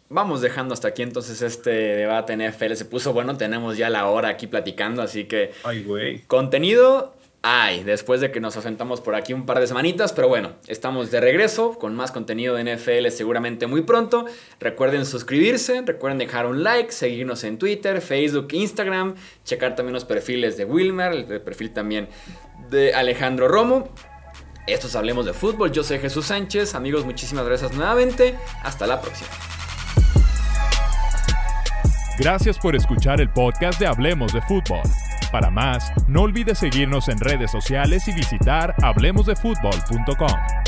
Vamos 0.10 0.41
dejando 0.41 0.74
hasta 0.74 0.88
aquí 0.89 1.01
entonces 1.01 1.41
este 1.41 1.72
debate 1.72 2.36
NFL. 2.36 2.74
Se 2.74 2.86
puso 2.86 3.14
bueno, 3.14 3.38
tenemos 3.38 3.78
ya 3.78 3.89
la 3.89 4.08
hora 4.08 4.30
aquí 4.30 4.47
platicando, 4.47 5.01
así 5.01 5.26
que 5.26 5.51
Ay, 5.64 5.84
güey. 5.84 6.22
contenido 6.24 7.16
hay, 7.45 7.84
después 7.84 8.22
de 8.22 8.32
que 8.32 8.39
nos 8.39 8.56
ausentamos 8.56 9.01
por 9.01 9.16
aquí 9.16 9.34
un 9.34 9.45
par 9.45 9.60
de 9.60 9.68
semanitas, 9.68 10.14
pero 10.14 10.30
bueno, 10.30 10.54
estamos 10.68 11.12
de 11.12 11.20
regreso 11.20 11.78
con 11.78 11.93
más 11.93 12.14
contenido 12.14 12.56
de 12.56 12.64
NFL 12.76 13.10
seguramente 13.10 13.68
muy 13.68 13.82
pronto. 13.82 14.26
Recuerden 14.62 15.06
suscribirse, 15.06 15.82
recuerden 15.82 16.20
dejar 16.20 16.45
un 16.45 16.64
like, 16.64 16.93
seguirnos 16.93 17.43
en 17.43 17.58
Twitter, 17.58 17.99
Facebook, 17.99 18.47
Instagram, 18.54 19.16
checar 19.43 19.76
también 19.76 19.93
los 19.93 20.06
perfiles 20.06 20.56
de 20.56 20.64
Wilmer, 20.64 21.12
el 21.12 21.41
perfil 21.41 21.74
también 21.74 22.08
de 22.74 22.94
Alejandro 22.94 23.48
Romo. 23.48 23.88
Estos 24.68 24.96
hablemos 24.96 25.26
de 25.26 25.34
fútbol, 25.34 25.72
yo 25.72 25.84
soy 25.84 26.00
Jesús 26.00 26.26
Sánchez, 26.26 26.76
amigos, 26.76 27.06
muchísimas 27.06 27.46
gracias 27.46 27.74
nuevamente, 27.74 28.36
hasta 28.64 28.88
la 28.88 29.00
próxima. 29.00 29.30
Gracias 32.18 32.60
por 32.60 32.76
escuchar 32.76 33.22
el 33.22 33.30
podcast 33.30 33.80
de 33.80 33.88
Hablemos 33.88 34.34
de 34.34 34.42
Fútbol. 34.42 34.82
Para 35.32 35.50
más, 35.50 35.92
no 36.08 36.22
olvides 36.22 36.60
seguirnos 36.60 37.10
en 37.10 37.20
redes 37.20 37.52
sociales 37.52 38.08
y 38.08 38.14
visitar 38.14 38.76
hablemosdefutbol.com. 38.84 40.62